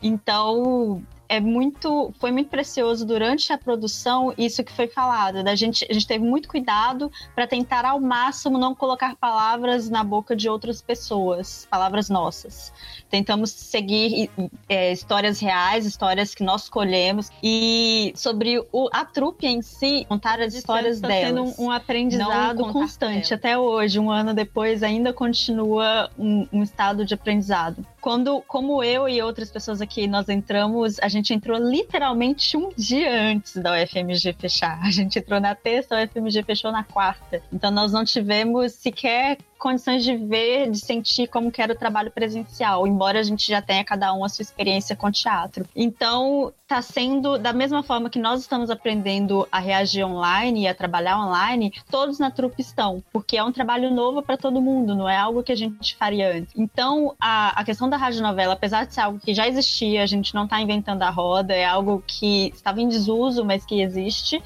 Então, 0.02 1.02
é 1.32 1.40
muito, 1.40 2.12
foi 2.20 2.30
muito 2.30 2.50
precioso 2.50 3.06
durante 3.06 3.50
a 3.54 3.56
produção 3.56 4.34
isso 4.36 4.62
que 4.62 4.70
foi 4.70 4.86
falado. 4.86 5.42
Da 5.42 5.54
gente, 5.54 5.86
a 5.88 5.94
gente 5.94 6.06
teve 6.06 6.22
muito 6.22 6.46
cuidado 6.46 7.10
para 7.34 7.46
tentar 7.46 7.86
ao 7.86 7.98
máximo 7.98 8.58
não 8.58 8.74
colocar 8.74 9.16
palavras 9.16 9.88
na 9.88 10.04
boca 10.04 10.36
de 10.36 10.46
outras 10.46 10.82
pessoas, 10.82 11.66
palavras 11.70 12.10
nossas. 12.10 12.70
Tentamos 13.08 13.50
seguir 13.50 14.30
é, 14.68 14.92
histórias 14.92 15.40
reais, 15.40 15.86
histórias 15.86 16.34
que 16.34 16.44
nós 16.44 16.64
escolhemos 16.64 17.30
e 17.42 18.12
sobre 18.14 18.62
o, 18.70 18.90
a 18.92 19.02
trupe 19.06 19.46
em 19.46 19.62
si, 19.62 20.04
contar 20.06 20.38
as 20.38 20.52
histórias 20.52 21.00
tá 21.00 21.08
delas. 21.08 21.28
sendo 21.48 21.62
um 21.62 21.70
aprendizado 21.70 22.70
constante. 22.70 23.32
Até 23.32 23.56
hoje, 23.56 23.98
um 23.98 24.10
ano 24.10 24.34
depois, 24.34 24.82
ainda 24.82 25.14
continua 25.14 26.10
um, 26.18 26.46
um 26.52 26.62
estado 26.62 27.06
de 27.06 27.14
aprendizado. 27.14 27.86
Quando, 28.02 28.42
como 28.42 28.82
eu 28.82 29.08
e 29.08 29.22
outras 29.22 29.50
pessoas 29.50 29.80
aqui, 29.80 30.06
nós 30.06 30.28
entramos, 30.28 30.98
a 31.00 31.08
gente 31.08 31.21
entrou 31.30 31.58
literalmente 31.58 32.56
um 32.56 32.70
dia 32.74 33.30
antes 33.30 33.56
da 33.56 33.72
UFMG 33.74 34.32
fechar. 34.38 34.80
A 34.82 34.90
gente 34.90 35.18
entrou 35.18 35.38
na 35.38 35.54
terça, 35.54 35.94
a 35.94 36.04
UFMG 36.04 36.42
fechou 36.42 36.72
na 36.72 36.82
quarta. 36.82 37.42
Então 37.52 37.70
nós 37.70 37.92
não 37.92 38.04
tivemos 38.04 38.72
sequer 38.72 39.36
condições 39.62 40.02
de 40.02 40.16
ver, 40.16 40.68
de 40.68 40.78
sentir 40.80 41.28
como 41.28 41.52
que 41.52 41.62
era 41.62 41.72
o 41.72 41.78
trabalho 41.78 42.10
presencial, 42.10 42.84
embora 42.84 43.20
a 43.20 43.22
gente 43.22 43.46
já 43.46 43.62
tenha 43.62 43.84
cada 43.84 44.12
um 44.12 44.24
a 44.24 44.28
sua 44.28 44.42
experiência 44.42 44.96
com 44.96 45.08
teatro. 45.08 45.64
Então, 45.76 46.52
tá 46.66 46.82
sendo 46.82 47.38
da 47.38 47.52
mesma 47.52 47.80
forma 47.80 48.10
que 48.10 48.18
nós 48.18 48.40
estamos 48.40 48.70
aprendendo 48.70 49.46
a 49.52 49.60
reagir 49.60 50.04
online 50.04 50.62
e 50.62 50.66
a 50.66 50.74
trabalhar 50.74 51.16
online, 51.16 51.72
todos 51.88 52.18
na 52.18 52.28
trupe 52.28 52.60
estão, 52.60 53.04
porque 53.12 53.36
é 53.36 53.44
um 53.44 53.52
trabalho 53.52 53.88
novo 53.94 54.20
para 54.20 54.36
todo 54.36 54.60
mundo, 54.60 54.96
não 54.96 55.08
é 55.08 55.16
algo 55.16 55.44
que 55.44 55.52
a 55.52 55.56
gente 55.56 55.94
faria 55.94 56.38
antes. 56.38 56.52
Então, 56.56 57.14
a, 57.20 57.60
a 57.60 57.64
questão 57.64 57.88
da 57.88 57.96
radionovela, 57.96 58.54
apesar 58.54 58.84
de 58.84 58.94
ser 58.94 59.02
algo 59.02 59.20
que 59.20 59.32
já 59.32 59.46
existia, 59.46 60.02
a 60.02 60.06
gente 60.06 60.34
não 60.34 60.42
está 60.42 60.60
inventando 60.60 61.02
a 61.02 61.10
roda, 61.10 61.54
é 61.54 61.64
algo 61.64 62.02
que 62.04 62.48
estava 62.52 62.80
em 62.80 62.88
desuso, 62.88 63.44
mas 63.44 63.64
que 63.64 63.80
existe 63.80 64.42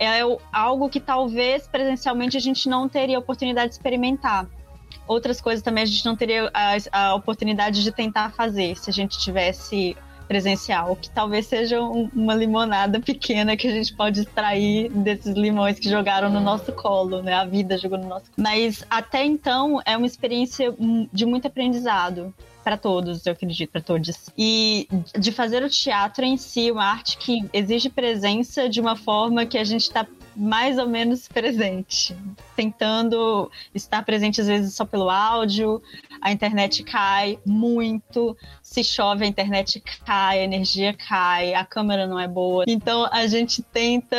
é 0.00 0.20
algo 0.50 0.88
que 0.88 0.98
talvez 0.98 1.68
presencialmente 1.68 2.36
a 2.36 2.40
gente 2.40 2.68
não 2.68 2.88
teria 2.88 3.18
oportunidade 3.18 3.68
de 3.68 3.74
experimentar. 3.74 4.48
Outras 5.06 5.40
coisas 5.40 5.62
também 5.62 5.82
a 5.82 5.86
gente 5.86 6.04
não 6.04 6.16
teria 6.16 6.50
a, 6.54 6.76
a 6.90 7.14
oportunidade 7.14 7.82
de 7.82 7.92
tentar 7.92 8.30
fazer 8.30 8.76
se 8.76 8.88
a 8.88 8.92
gente 8.92 9.18
tivesse 9.18 9.96
presencial, 10.26 10.94
que 10.94 11.10
talvez 11.10 11.46
seja 11.46 11.82
um, 11.82 12.08
uma 12.14 12.34
limonada 12.34 13.00
pequena 13.02 13.56
que 13.56 13.66
a 13.66 13.72
gente 13.72 13.92
pode 13.94 14.20
extrair 14.20 14.88
desses 14.88 15.34
limões 15.34 15.78
que 15.78 15.90
jogaram 15.90 16.30
no 16.30 16.38
nosso 16.38 16.72
colo, 16.72 17.20
né? 17.20 17.34
A 17.34 17.44
vida 17.44 17.76
jogou 17.76 17.98
no 17.98 18.08
nosso 18.08 18.26
colo. 18.26 18.36
Mas 18.36 18.84
até 18.88 19.24
então 19.24 19.82
é 19.84 19.96
uma 19.96 20.06
experiência 20.06 20.72
de 21.12 21.26
muito 21.26 21.48
aprendizado 21.48 22.32
para 22.62 22.76
todos, 22.76 23.26
eu 23.26 23.32
acredito, 23.32 23.70
para 23.70 23.80
todos. 23.80 24.10
E 24.36 24.88
de 25.18 25.32
fazer 25.32 25.62
o 25.62 25.68
teatro 25.68 26.24
em 26.24 26.36
si, 26.36 26.70
uma 26.70 26.84
arte 26.84 27.16
que 27.18 27.48
exige 27.52 27.88
presença 27.88 28.68
de 28.68 28.80
uma 28.80 28.96
forma 28.96 29.46
que 29.46 29.58
a 29.58 29.64
gente 29.64 29.82
está 29.82 30.06
mais 30.36 30.78
ou 30.78 30.88
menos 30.88 31.28
presente, 31.28 32.16
tentando 32.56 33.50
estar 33.74 34.04
presente 34.04 34.40
às 34.40 34.46
vezes 34.46 34.74
só 34.74 34.84
pelo 34.84 35.10
áudio, 35.10 35.82
a 36.20 36.30
internet 36.30 36.82
cai 36.82 37.38
muito, 37.44 38.36
se 38.62 38.84
chove 38.84 39.24
a 39.24 39.26
internet 39.26 39.82
cai, 40.04 40.40
a 40.40 40.44
energia 40.44 40.92
cai, 40.92 41.54
a 41.54 41.64
câmera 41.64 42.06
não 42.06 42.18
é 42.18 42.28
boa. 42.28 42.64
Então 42.68 43.08
a 43.10 43.26
gente 43.26 43.62
tenta 43.62 44.16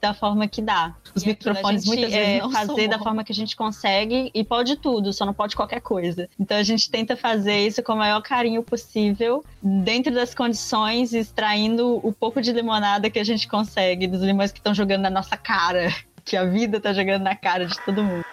da 0.00 0.14
forma 0.14 0.48
que 0.48 0.62
dá. 0.62 0.94
Os 1.14 1.22
e 1.22 1.26
microfones 1.28 1.84
muitas 1.84 2.10
vezes 2.10 2.28
é, 2.28 2.40
não 2.40 2.50
fazer 2.50 2.88
da 2.88 2.98
forma 2.98 3.22
que 3.22 3.32
a 3.32 3.34
gente 3.34 3.54
consegue 3.54 4.30
e 4.34 4.42
pode 4.44 4.76
tudo, 4.76 5.12
só 5.12 5.24
não 5.24 5.34
pode 5.34 5.54
qualquer 5.54 5.80
coisa. 5.80 6.28
Então 6.38 6.56
a 6.56 6.62
gente 6.62 6.90
tenta 6.90 7.16
fazer 7.16 7.66
isso 7.66 7.82
com 7.82 7.92
o 7.92 7.96
maior 7.96 8.20
carinho 8.22 8.62
possível, 8.62 9.44
dentro 9.64 10.12
das 10.12 10.34
condições, 10.34 11.14
extraindo 11.14 11.98
o 12.06 12.12
pouco 12.12 12.42
de 12.42 12.52
limonada 12.52 13.08
que 13.08 13.18
a 13.18 13.24
gente 13.24 13.48
consegue 13.48 14.06
dos 14.06 14.20
limões 14.20 14.52
que 14.52 14.58
estão 14.58 14.74
jogando 14.74 15.00
na 15.00 15.10
nossa 15.10 15.38
cara, 15.38 15.88
que 16.22 16.36
a 16.36 16.44
vida 16.44 16.78
tá 16.78 16.92
jogando 16.92 17.22
na 17.22 17.34
cara 17.34 17.66
de 17.66 17.80
todo 17.80 18.04
mundo. 18.04 18.24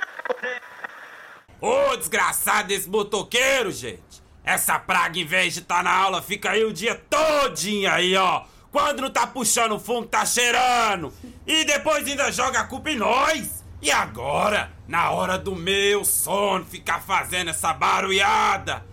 Ô, 1.61 1.95
desgraçado 1.95 2.67
desse 2.67 2.89
motoqueiro, 2.89 3.71
gente! 3.71 4.21
Essa 4.43 4.77
praga, 4.79 5.19
em 5.19 5.25
vez 5.25 5.53
de 5.53 5.59
estar 5.59 5.77
tá 5.77 5.83
na 5.83 5.93
aula, 5.93 6.21
fica 6.21 6.49
aí 6.49 6.65
o 6.65 6.73
dia 6.73 6.95
todinho 6.95 7.89
aí, 7.89 8.15
ó. 8.15 8.43
Quando 8.71 9.01
não 9.01 9.11
tá 9.11 9.27
puxando 9.27 9.79
fumo, 9.79 10.07
tá 10.07 10.25
cheirando. 10.25 11.13
E 11.45 11.63
depois 11.63 12.07
ainda 12.07 12.31
joga 12.31 12.61
a 12.61 12.63
culpa 12.63 12.89
em 12.89 12.95
nós. 12.95 13.63
E 13.81 13.91
agora, 13.91 14.71
na 14.87 15.11
hora 15.11 15.37
do 15.37 15.55
meu 15.55 16.03
sono, 16.03 16.65
ficar 16.65 17.01
fazendo 17.01 17.49
essa 17.49 17.73
barulhada? 17.73 18.83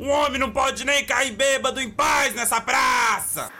Um 0.00 0.10
homem 0.10 0.38
não 0.38 0.52
pode 0.52 0.84
nem 0.84 1.04
cair 1.04 1.32
bêbado 1.32 1.80
em 1.80 1.90
paz 1.90 2.32
nessa 2.32 2.60
praça! 2.60 3.50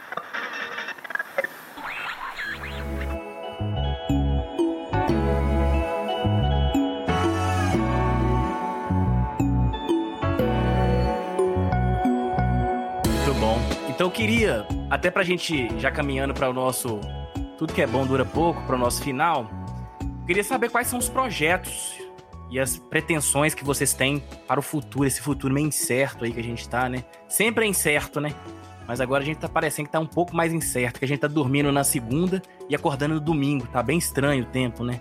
Muito 13.04 13.34
bom. 13.40 13.58
Então 13.88 14.06
eu 14.06 14.10
queria, 14.12 14.64
até 14.88 15.10
pra 15.10 15.24
gente 15.24 15.68
já 15.80 15.90
caminhando 15.90 16.32
para 16.32 16.48
o 16.48 16.52
nosso 16.52 17.00
Tudo 17.58 17.72
que 17.72 17.82
é 17.82 17.86
bom 17.86 18.06
dura 18.06 18.24
pouco, 18.24 18.62
para 18.62 18.76
o 18.76 18.78
nosso 18.78 19.02
final, 19.02 19.50
queria 20.24 20.44
saber 20.44 20.70
quais 20.70 20.86
são 20.86 21.00
os 21.00 21.08
projetos 21.08 21.98
e 22.50 22.58
as 22.58 22.78
pretensões 22.78 23.54
que 23.54 23.64
vocês 23.64 23.92
têm 23.92 24.22
para 24.46 24.58
o 24.58 24.62
futuro, 24.62 25.06
esse 25.06 25.20
futuro 25.20 25.52
meio 25.52 25.66
incerto 25.66 26.24
aí 26.24 26.32
que 26.32 26.40
a 26.40 26.42
gente 26.42 26.68
tá, 26.68 26.88
né? 26.88 27.04
Sempre 27.28 27.66
é 27.66 27.68
incerto, 27.68 28.20
né? 28.20 28.34
Mas 28.86 29.00
agora 29.00 29.22
a 29.22 29.26
gente 29.26 29.36
tá 29.36 29.48
parecendo 29.48 29.88
que 29.88 29.92
tá 29.92 30.00
um 30.00 30.06
pouco 30.06 30.34
mais 30.34 30.52
incerto, 30.52 30.98
que 30.98 31.04
a 31.04 31.08
gente 31.08 31.20
tá 31.20 31.28
dormindo 31.28 31.70
na 31.70 31.84
segunda 31.84 32.40
e 32.70 32.74
acordando 32.74 33.14
no 33.14 33.20
domingo. 33.20 33.66
Tá 33.66 33.82
bem 33.82 33.98
estranho 33.98 34.44
o 34.44 34.46
tempo, 34.46 34.82
né? 34.82 35.00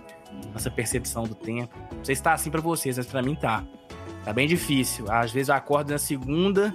Nossa 0.52 0.70
percepção 0.70 1.24
do 1.24 1.34
tempo. 1.34 1.74
Não 1.96 2.04
sei 2.04 2.14
se 2.14 2.22
tá 2.22 2.34
assim 2.34 2.50
para 2.50 2.60
vocês, 2.60 2.98
mas 2.98 3.06
pra 3.06 3.22
mim 3.22 3.34
tá. 3.34 3.64
Tá 4.24 4.32
bem 4.32 4.46
difícil. 4.46 5.10
Às 5.10 5.32
vezes 5.32 5.48
eu 5.48 5.54
acordo 5.54 5.90
na 5.90 5.98
segunda 5.98 6.70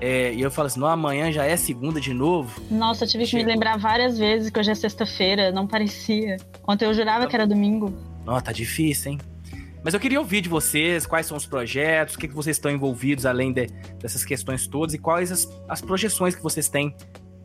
é, 0.00 0.32
e 0.34 0.40
eu 0.40 0.50
falo 0.50 0.66
assim, 0.66 0.80
não, 0.80 0.88
amanhã 0.88 1.30
já 1.30 1.44
é 1.44 1.56
segunda 1.56 2.00
de 2.00 2.12
novo. 2.12 2.60
Nossa, 2.70 3.04
eu 3.04 3.08
tive 3.08 3.24
que 3.24 3.36
me 3.36 3.44
lembrar 3.44 3.78
várias 3.78 4.18
vezes 4.18 4.50
que 4.50 4.58
hoje 4.58 4.70
é 4.70 4.74
sexta-feira, 4.74 5.52
não 5.52 5.66
parecia. 5.66 6.36
Ontem 6.66 6.86
eu 6.86 6.94
jurava 6.94 7.26
que 7.26 7.36
era 7.36 7.46
domingo. 7.46 7.94
Nossa, 8.24 8.46
tá 8.46 8.52
difícil, 8.52 9.12
hein? 9.12 9.18
Mas 9.82 9.94
eu 9.94 10.00
queria 10.00 10.18
ouvir 10.18 10.40
de 10.40 10.48
vocês 10.48 11.06
quais 11.06 11.26
são 11.26 11.36
os 11.36 11.46
projetos, 11.46 12.14
o 12.14 12.18
que, 12.18 12.28
que 12.28 12.34
vocês 12.34 12.56
estão 12.56 12.70
envolvidos 12.70 13.24
além 13.24 13.52
de, 13.52 13.66
dessas 14.00 14.24
questões 14.24 14.66
todas 14.66 14.94
e 14.94 14.98
quais 14.98 15.30
as, 15.30 15.48
as 15.68 15.80
projeções 15.80 16.34
que 16.34 16.42
vocês 16.42 16.68
têm 16.68 16.94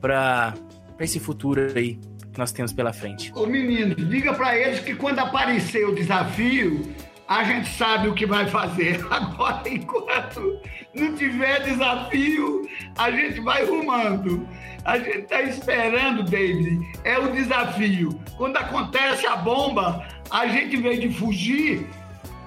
para 0.02 0.54
esse 1.00 1.20
futuro 1.20 1.72
aí 1.76 2.00
que 2.32 2.40
nós 2.40 2.52
temos 2.52 2.74
pela 2.74 2.92
frente. 2.92 3.32
Ô 3.36 3.46
meninos, 3.46 3.96
diga 4.10 4.34
para 4.34 4.58
eles 4.58 4.80
que 4.80 4.96
quando 4.96 5.20
aparecer 5.20 5.88
o 5.88 5.94
desafio, 5.94 6.94
a 7.28 7.44
gente 7.44 7.70
sabe 7.70 8.08
o 8.08 8.14
que 8.14 8.26
vai 8.26 8.48
fazer. 8.48 9.06
Agora, 9.10 9.62
enquanto 9.70 10.60
não 10.94 11.16
tiver 11.16 11.64
desafio, 11.64 12.68
a 12.98 13.12
gente 13.12 13.40
vai 13.40 13.64
rumando. 13.66 14.48
A 14.84 14.98
gente 14.98 15.20
está 15.20 15.42
esperando, 15.42 16.24
David, 16.24 16.86
é 17.04 17.18
o 17.18 17.32
desafio. 17.32 18.20
Quando 18.36 18.58
acontece 18.58 19.26
a 19.26 19.38
bomba, 19.38 20.06
a 20.30 20.48
gente, 20.48 20.76
em 20.76 20.82
vez 20.82 21.00
de 21.00 21.10
fugir, 21.10 21.88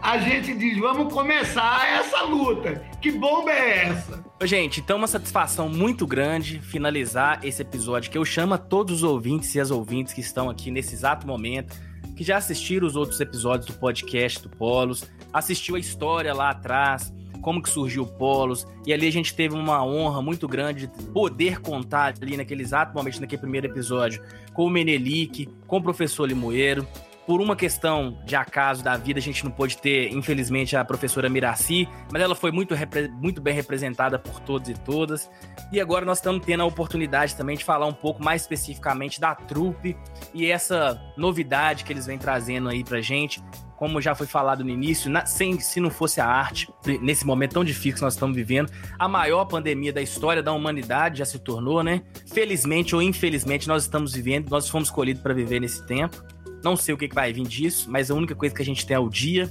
a 0.02 0.18
gente 0.18 0.54
diz: 0.54 0.78
vamos 0.78 1.12
começar 1.12 1.86
essa 1.98 2.22
luta. 2.22 2.82
Que 3.00 3.10
bomba 3.10 3.50
é 3.50 3.88
essa? 3.88 4.24
Gente, 4.44 4.80
então 4.80 4.98
uma 4.98 5.06
satisfação 5.06 5.68
muito 5.68 6.06
grande 6.06 6.60
finalizar 6.60 7.40
esse 7.42 7.62
episódio 7.62 8.10
que 8.10 8.18
eu 8.18 8.24
chamo 8.24 8.54
a 8.54 8.58
todos 8.58 8.96
os 8.96 9.02
ouvintes 9.02 9.54
e 9.54 9.60
as 9.60 9.70
ouvintes 9.70 10.12
que 10.12 10.20
estão 10.20 10.50
aqui 10.50 10.70
nesse 10.70 10.94
exato 10.94 11.26
momento, 11.26 11.76
que 12.14 12.22
já 12.22 12.36
assistiram 12.36 12.86
os 12.86 12.96
outros 12.96 13.20
episódios 13.20 13.66
do 13.66 13.74
podcast 13.74 14.42
do 14.42 14.50
Polos, 14.50 15.04
assistiu 15.32 15.76
a 15.76 15.78
história 15.78 16.32
lá 16.34 16.50
atrás, 16.50 17.12
como 17.40 17.62
que 17.62 17.70
surgiu 17.70 18.02
o 18.02 18.06
Polos, 18.06 18.66
e 18.84 18.92
ali 18.92 19.06
a 19.06 19.12
gente 19.12 19.34
teve 19.34 19.54
uma 19.54 19.84
honra 19.84 20.20
muito 20.20 20.48
grande 20.48 20.86
de 20.86 21.04
poder 21.04 21.60
contar 21.60 22.14
ali 22.20 22.36
naquele 22.36 22.62
exato 22.62 22.94
momento, 22.94 23.20
naquele 23.20 23.40
primeiro 23.40 23.66
episódio, 23.68 24.22
com 24.52 24.66
o 24.66 24.70
Menelik, 24.70 25.48
com 25.66 25.76
o 25.78 25.82
professor 25.82 26.26
Limoeiro. 26.26 26.86
Por 27.26 27.40
uma 27.40 27.56
questão 27.56 28.16
de 28.24 28.36
acaso 28.36 28.84
da 28.84 28.96
vida, 28.96 29.18
a 29.18 29.22
gente 29.22 29.44
não 29.44 29.50
pôde 29.50 29.76
ter, 29.78 30.12
infelizmente, 30.12 30.76
a 30.76 30.84
professora 30.84 31.28
Miraci, 31.28 31.88
mas 32.12 32.22
ela 32.22 32.36
foi 32.36 32.52
muito, 32.52 32.72
muito 33.20 33.40
bem 33.40 33.52
representada 33.52 34.16
por 34.16 34.38
todos 34.38 34.68
e 34.68 34.74
todas. 34.74 35.28
E 35.72 35.80
agora 35.80 36.04
nós 36.04 36.18
estamos 36.18 36.46
tendo 36.46 36.62
a 36.62 36.66
oportunidade 36.66 37.34
também 37.34 37.56
de 37.56 37.64
falar 37.64 37.86
um 37.86 37.92
pouco 37.92 38.22
mais 38.22 38.42
especificamente 38.42 39.20
da 39.20 39.34
trupe 39.34 39.96
e 40.32 40.46
essa 40.46 41.00
novidade 41.16 41.82
que 41.84 41.92
eles 41.92 42.06
vêm 42.06 42.16
trazendo 42.16 42.68
aí 42.68 42.84
pra 42.84 43.00
gente. 43.00 43.42
Como 43.76 44.00
já 44.00 44.14
foi 44.14 44.26
falado 44.26 44.62
no 44.64 44.70
início, 44.70 45.10
na- 45.10 45.26
sem, 45.26 45.58
se 45.60 45.80
não 45.80 45.90
fosse 45.90 46.18
a 46.20 46.26
arte, 46.26 46.68
nesse 47.02 47.26
momento 47.26 47.54
tão 47.54 47.64
difícil 47.64 47.96
que 47.96 48.02
nós 48.02 48.14
estamos 48.14 48.34
vivendo, 48.34 48.70
a 48.98 49.06
maior 49.08 49.44
pandemia 49.46 49.92
da 49.92 50.00
história 50.00 50.42
da 50.42 50.52
humanidade 50.52 51.18
já 51.18 51.26
se 51.26 51.38
tornou, 51.40 51.82
né? 51.82 52.02
Felizmente 52.32 52.94
ou 52.94 53.02
infelizmente, 53.02 53.66
nós 53.68 53.82
estamos 53.82 54.14
vivendo, 54.14 54.48
nós 54.48 54.68
fomos 54.68 54.88
escolhidos 54.88 55.22
para 55.22 55.34
viver 55.34 55.60
nesse 55.60 55.84
tempo. 55.86 56.24
Não 56.64 56.76
sei 56.76 56.94
o 56.94 56.98
que 56.98 57.08
vai 57.12 57.32
vir 57.32 57.46
disso, 57.46 57.90
mas 57.90 58.10
a 58.10 58.14
única 58.14 58.34
coisa 58.34 58.54
que 58.54 58.62
a 58.62 58.64
gente 58.64 58.86
tem 58.86 58.94
é 58.96 58.98
o 58.98 59.08
dia. 59.08 59.50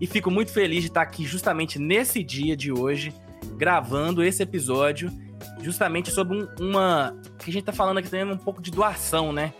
E 0.00 0.06
fico 0.06 0.30
muito 0.30 0.52
feliz 0.52 0.82
de 0.82 0.88
estar 0.88 1.02
aqui 1.02 1.24
justamente 1.24 1.78
nesse 1.78 2.22
dia 2.22 2.56
de 2.56 2.70
hoje, 2.72 3.14
gravando 3.56 4.22
esse 4.22 4.42
episódio, 4.42 5.10
justamente 5.62 6.10
sobre 6.10 6.36
um- 6.38 6.48
uma. 6.60 7.16
que 7.38 7.50
a 7.50 7.52
gente 7.52 7.64
tá 7.64 7.72
falando 7.72 7.98
aqui 7.98 8.08
também 8.10 8.34
um 8.34 8.38
pouco 8.38 8.60
de 8.60 8.70
doação, 8.70 9.32
né? 9.32 9.52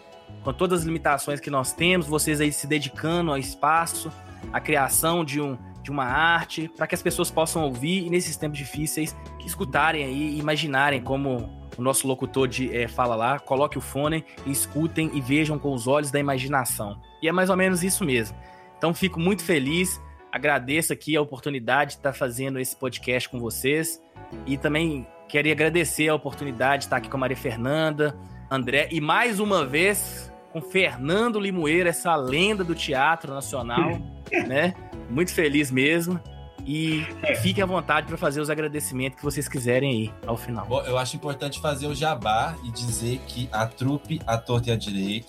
Com 0.42 0.52
todas 0.52 0.80
as 0.80 0.86
limitações 0.86 1.40
que 1.40 1.50
nós 1.50 1.72
temos, 1.72 2.06
vocês 2.06 2.40
aí 2.40 2.52
se 2.52 2.66
dedicando 2.66 3.30
ao 3.30 3.38
espaço, 3.38 4.10
à 4.52 4.60
criação 4.60 5.24
de, 5.24 5.40
um, 5.40 5.56
de 5.82 5.90
uma 5.90 6.04
arte, 6.04 6.70
para 6.76 6.86
que 6.86 6.94
as 6.94 7.02
pessoas 7.02 7.30
possam 7.30 7.62
ouvir 7.62 8.06
e 8.06 8.10
nesses 8.10 8.36
tempos 8.36 8.58
difíceis 8.58 9.16
escutarem 9.44 10.04
aí, 10.04 10.38
imaginarem 10.38 11.00
como 11.00 11.65
o 11.76 11.82
nosso 11.82 12.06
locutor 12.06 12.48
de, 12.48 12.74
eh, 12.74 12.88
fala 12.88 13.14
lá, 13.14 13.38
coloque 13.38 13.78
o 13.78 13.80
fone 13.80 14.24
escutem 14.46 15.10
e 15.14 15.20
vejam 15.20 15.58
com 15.58 15.72
os 15.72 15.86
olhos 15.86 16.10
da 16.10 16.18
imaginação. 16.18 17.00
E 17.22 17.28
é 17.28 17.32
mais 17.32 17.50
ou 17.50 17.56
menos 17.56 17.82
isso 17.82 18.04
mesmo. 18.04 18.36
Então 18.78 18.92
fico 18.94 19.18
muito 19.18 19.42
feliz, 19.42 20.00
agradeço 20.30 20.92
aqui 20.92 21.16
a 21.16 21.22
oportunidade 21.22 21.92
de 21.92 21.96
estar 21.98 22.12
fazendo 22.12 22.58
esse 22.58 22.76
podcast 22.76 23.28
com 23.28 23.38
vocês 23.38 24.02
e 24.46 24.56
também 24.56 25.06
queria 25.28 25.52
agradecer 25.52 26.08
a 26.08 26.14
oportunidade 26.14 26.80
de 26.80 26.86
estar 26.86 26.96
aqui 26.96 27.08
com 27.08 27.16
a 27.16 27.20
Maria 27.20 27.36
Fernanda, 27.36 28.16
André 28.50 28.88
e 28.92 29.00
mais 29.00 29.40
uma 29.40 29.64
vez 29.64 30.32
com 30.52 30.60
Fernando 30.60 31.38
Limoeiro, 31.38 31.88
essa 31.88 32.14
lenda 32.16 32.64
do 32.64 32.74
teatro 32.74 33.32
nacional, 33.34 33.98
né? 34.46 34.74
Muito 35.10 35.32
feliz 35.34 35.70
mesmo. 35.70 36.20
E 36.66 37.06
fiquem 37.42 37.62
à 37.62 37.66
vontade 37.66 38.08
para 38.08 38.16
fazer 38.16 38.40
os 38.40 38.50
agradecimentos 38.50 39.18
que 39.18 39.24
vocês 39.24 39.48
quiserem 39.48 39.90
aí 39.90 40.14
ao 40.26 40.36
final. 40.36 40.66
Bom, 40.66 40.82
eu 40.82 40.98
acho 40.98 41.14
importante 41.14 41.60
fazer 41.60 41.86
o 41.86 41.94
jabá 41.94 42.56
e 42.64 42.72
dizer 42.72 43.20
que 43.28 43.48
a 43.52 43.66
trupe 43.66 44.20
A 44.26 44.36
Torta 44.36 44.70
e 44.70 44.72
a 44.72 44.76
Direito 44.76 45.28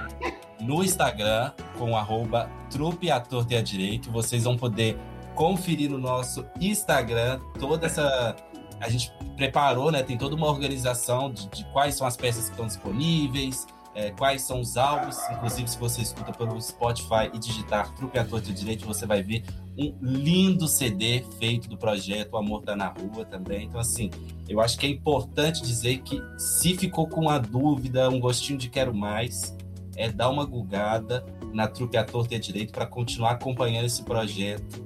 no 0.58 0.82
Instagram 0.82 1.52
com 1.76 1.94
arroba 1.94 2.48
trupe 2.70 3.10
A 3.10 3.20
Torta 3.20 3.52
e 3.52 3.56
a 3.58 3.62
Direito. 3.62 4.10
Vocês 4.10 4.44
vão 4.44 4.56
poder 4.56 4.96
conferir 5.34 5.90
no 5.90 5.98
nosso 5.98 6.46
Instagram 6.58 7.38
toda 7.58 7.86
essa... 7.86 8.34
A 8.80 8.88
gente 8.88 9.12
preparou, 9.36 9.92
né? 9.92 10.02
Tem 10.02 10.16
toda 10.16 10.34
uma 10.34 10.48
organização 10.48 11.30
de, 11.30 11.48
de 11.50 11.64
quais 11.66 11.94
são 11.94 12.06
as 12.06 12.16
peças 12.16 12.46
que 12.46 12.50
estão 12.52 12.66
disponíveis, 12.66 13.66
é, 13.94 14.10
quais 14.10 14.42
são 14.42 14.60
os 14.60 14.76
álbuns. 14.76 15.18
Inclusive, 15.30 15.68
se 15.68 15.78
você 15.78 16.02
escuta 16.02 16.32
pelo 16.32 16.60
Spotify 16.60 17.30
e 17.32 17.38
digitar 17.38 17.94
Trupe 17.94 18.18
A 18.18 18.24
Torta 18.24 18.48
e 18.48 18.52
a 18.52 18.54
Direito, 18.54 18.86
você 18.86 19.06
vai 19.06 19.22
ver 19.22 19.44
um 19.76 19.94
lindo 20.00 20.68
CD 20.68 21.24
feito 21.38 21.68
do 21.68 21.76
projeto 21.76 22.32
O 22.34 22.36
Amor 22.36 22.62
Tá 22.62 22.76
na 22.76 22.88
Rua 22.88 23.24
também. 23.24 23.66
Então, 23.66 23.80
assim, 23.80 24.10
eu 24.48 24.60
acho 24.60 24.78
que 24.78 24.86
é 24.86 24.88
importante 24.88 25.62
dizer 25.62 25.98
que 25.98 26.20
se 26.38 26.76
ficou 26.76 27.06
com 27.06 27.22
uma 27.22 27.38
dúvida, 27.38 28.08
um 28.08 28.20
gostinho 28.20 28.58
de 28.58 28.68
quero 28.68 28.94
mais, 28.94 29.56
é 29.96 30.10
dar 30.10 30.30
uma 30.30 30.44
gulgada 30.44 31.24
na 31.52 31.68
Trupe 31.68 31.96
A 31.96 32.04
Torta 32.04 32.34
e 32.34 32.36
a 32.36 32.40
Direito 32.40 32.72
para 32.72 32.86
continuar 32.86 33.32
acompanhando 33.32 33.86
esse 33.86 34.02
projeto 34.02 34.84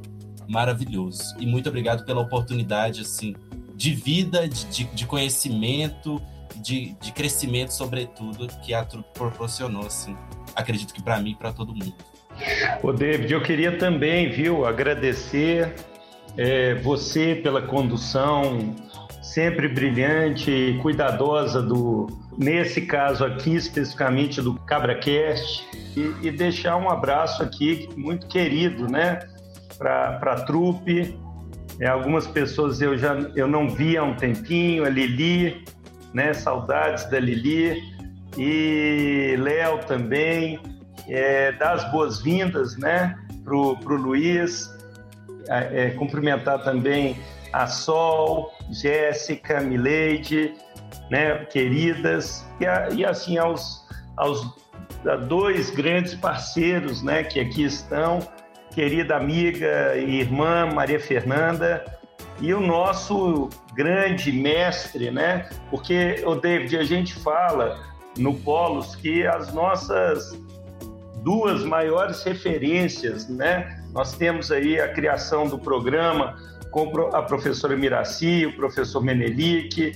maravilhoso. 0.49 1.35
E 1.39 1.47
muito 1.47 1.69
obrigado 1.69 2.05
pela 2.05 2.21
oportunidade, 2.21 3.01
assim, 3.01 3.35
de 3.75 3.95
vida, 3.95 4.49
de, 4.49 4.65
de, 4.67 4.85
de 4.85 5.07
conhecimento, 5.07 6.21
de, 6.57 6.95
de 7.01 7.13
crescimento, 7.13 7.73
sobretudo, 7.73 8.49
que 8.63 8.75
a 8.75 8.85
Trupe 8.85 9.09
proporcionou, 9.15 9.87
assim. 9.87 10.17
Acredito 10.55 10.93
que 10.93 11.03
para 11.03 11.21
mim 11.21 11.31
e 11.31 11.35
para 11.35 11.53
todo 11.53 11.75
mundo. 11.75 11.95
Ô, 12.83 12.93
David, 12.93 13.33
eu 13.33 13.43
queria 13.43 13.79
também, 13.79 14.31
viu, 14.31 14.67
agradecer 14.67 15.75
é, 16.37 16.75
você 16.75 17.35
pela 17.35 17.63
condução 17.63 18.75
sempre 19.23 19.69
brilhante 19.69 20.51
e 20.51 20.79
cuidadosa 20.79 21.61
do, 21.61 22.07
nesse 22.39 22.83
caso 22.83 23.25
aqui 23.25 23.55
especificamente 23.55 24.41
do 24.41 24.55
CabraCast 24.55 25.67
e, 25.97 26.27
e 26.27 26.31
deixar 26.31 26.77
um 26.77 26.89
abraço 26.89 27.43
aqui 27.43 27.89
muito 27.97 28.29
querido, 28.29 28.91
né, 28.91 29.19
para 29.79 30.19
a 30.23 30.41
trupe. 30.43 31.19
É, 31.81 31.89
algumas 31.89 32.27
pessoas 32.27 32.81
eu 32.81 32.97
já 32.97 33.15
eu 33.35 33.47
não 33.47 33.69
vi 33.69 33.97
há 33.97 34.03
um 34.03 34.15
tempinho, 34.15 34.85
a 34.85 34.89
Lili, 34.89 35.65
né, 36.17 36.33
saudades 36.33 37.05
da 37.11 37.21
Lili 37.21 37.83
e 38.39 39.37
Léo 39.39 39.81
também. 39.87 40.59
É, 41.07 41.53
dar 41.53 41.75
as 41.75 41.93
boas-vindas 41.93 42.77
né, 42.79 43.17
para 43.45 43.55
o 43.55 43.75
Luiz, 43.85 44.75
é, 45.49 45.91
cumprimentar 45.91 46.65
também 46.65 47.17
a 47.53 47.67
Sol, 47.67 48.51
Jéssica, 48.71 49.61
Mileide, 49.61 50.55
né, 51.11 51.45
queridas, 51.45 52.45
e, 52.59 52.67
a, 52.67 52.89
e 52.91 53.05
assim 53.05 53.39
aos, 53.39 53.87
aos 54.17 54.43
a 55.07 55.17
dois 55.17 55.71
grandes 55.71 56.15
parceiros 56.15 57.03
né, 57.03 57.23
que 57.23 57.39
aqui 57.39 57.63
estão, 57.65 58.19
querida 58.75 59.17
amiga 59.17 59.95
e 59.97 60.21
irmã 60.21 60.67
Maria 60.67 60.99
Fernanda, 60.99 61.85
e 62.41 62.53
o 62.53 62.61
nosso 62.61 63.49
grande 63.75 64.33
mestre, 64.33 65.11
né? 65.11 65.49
Porque, 65.71 66.23
o 66.27 66.35
David, 66.35 66.77
a 66.77 66.85
gente 66.85 67.15
fala 67.15 67.79
no 68.19 68.35
Polos 68.35 68.95
que 68.97 69.27
as 69.27 69.53
nossas 69.53 70.39
duas 71.23 71.65
maiores 71.65 72.23
referências, 72.23 73.29
né? 73.29 73.83
Nós 73.93 74.13
temos 74.15 74.53
aí 74.53 74.81
a 74.81 74.93
criação 74.93 75.47
do 75.47 75.59
programa 75.59 76.37
com 76.71 76.93
a 77.13 77.23
professora 77.23 77.77
Miraci, 77.77 78.47
o 78.47 78.55
professor 78.55 79.03
Menelik, 79.03 79.93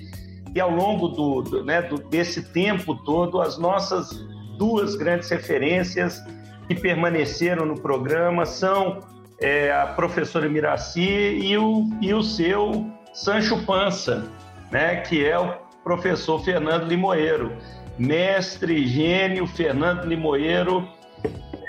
e 0.55 0.61
ao 0.61 0.71
longo 0.71 1.09
do, 1.09 1.43
do, 1.43 1.65
né, 1.65 1.83
do, 1.83 1.99
desse 1.99 2.43
tempo 2.53 2.95
todo, 3.05 3.41
as 3.41 3.59
nossas 3.59 4.11
duas 4.59 4.97
grandes 4.97 5.29
referências 5.29 6.21
que 6.67 6.75
permaneceram 6.75 7.65
no 7.67 7.81
programa 7.81 8.47
são 8.47 9.01
é, 9.41 9.73
a 9.73 9.87
professora 9.87 10.49
Miraci 10.49 11.01
e 11.01 11.57
o, 11.57 11.89
e 12.01 12.13
o 12.13 12.23
seu 12.23 12.87
Sancho 13.13 13.65
Pança, 13.65 14.31
né, 14.71 14.97
que 14.97 15.25
é 15.25 15.39
o 15.39 15.55
professor 15.83 16.43
Fernando 16.45 16.87
Limoeiro. 16.87 17.53
Mestre, 17.99 18.87
gênio, 18.87 19.47
Fernando 19.47 20.05
Limoeiro, 20.05 20.89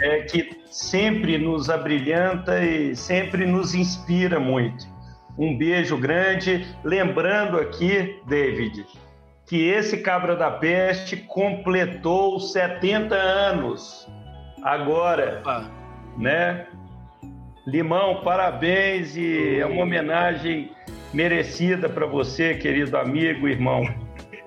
é, 0.02 0.22
que 0.22 0.62
sempre 0.68 1.38
nos 1.38 1.70
abrilhanta 1.70 2.64
e 2.64 2.96
sempre 2.96 3.46
nos 3.46 3.76
inspira 3.76 4.40
muito. 4.40 4.86
Um 5.38 5.58
beijo 5.58 5.98
grande. 5.98 6.66
Lembrando 6.84 7.58
aqui, 7.58 8.22
David, 8.28 8.86
que 9.46 9.68
esse 9.68 9.98
Cabra 9.98 10.36
da 10.36 10.50
Peste 10.52 11.18
completou 11.18 12.40
70 12.40 13.16
anos 13.16 14.08
agora, 14.64 15.42
né? 16.18 16.68
Limão, 17.66 18.22
parabéns 18.24 19.16
e 19.16 19.60
é 19.60 19.66
uma 19.66 19.84
homenagem 19.84 20.72
merecida 21.14 21.88
para 21.88 22.08
você, 22.08 22.56
querido 22.56 22.98
amigo, 22.98 23.48
irmão. 23.48 23.88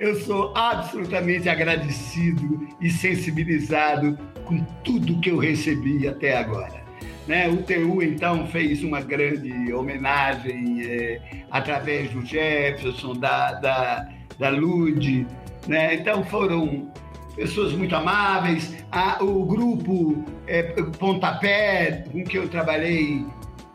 Eu 0.00 0.16
sou 0.16 0.52
absolutamente 0.56 1.48
agradecido 1.48 2.66
e 2.80 2.90
sensibilizado 2.90 4.18
com 4.44 4.58
tudo 4.82 5.20
que 5.20 5.30
eu 5.30 5.38
recebi 5.38 6.08
até 6.08 6.36
agora. 6.36 6.82
Né? 7.28 7.48
O 7.48 7.58
TU, 7.58 8.02
então, 8.02 8.48
fez 8.48 8.82
uma 8.82 9.00
grande 9.00 9.72
homenagem 9.72 10.82
é, 10.84 11.20
através 11.52 12.10
do 12.10 12.26
Jefferson, 12.26 13.14
da, 13.14 13.52
da, 13.52 14.08
da 14.40 14.48
Lud. 14.48 15.24
Né? 15.68 15.94
Então, 15.94 16.24
foram 16.24 16.92
pessoas 17.34 17.72
muito 17.72 17.94
amáveis. 17.94 18.74
Ah, 18.90 19.18
o 19.22 19.44
grupo 19.44 20.24
é, 20.46 20.62
Pontapé, 20.98 22.04
com 22.10 22.24
que 22.24 22.38
eu 22.38 22.48
trabalhei 22.48 23.24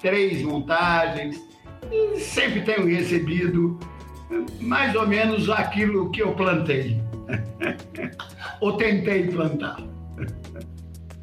três 0.02 0.42
montagens, 0.42 1.42
e 1.92 2.20
sempre 2.20 2.62
tenho 2.62 2.86
recebido 2.86 3.80
mais 4.60 4.96
ou 4.96 5.08
menos 5.08 5.50
aquilo 5.50 6.12
que 6.12 6.22
eu 6.22 6.34
plantei. 6.34 7.02
Ou 8.62 8.74
tentei 8.74 9.28
plantar. 9.28 9.82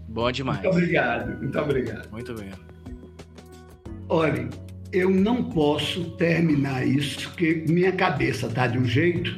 Bom 0.08 0.32
demais. 0.32 0.62
Muito 0.62 0.76
obrigado, 0.76 1.38
muito 1.38 1.58
obrigado. 1.58 2.10
Muito 2.10 2.34
bem. 2.34 2.50
Olhem, 4.08 4.48
eu 4.92 5.10
não 5.10 5.44
posso 5.44 6.04
terminar 6.12 6.86
isso, 6.86 7.28
porque 7.28 7.64
minha 7.68 7.92
cabeça 7.92 8.48
tá 8.48 8.66
de 8.66 8.78
um 8.78 8.84
jeito, 8.84 9.36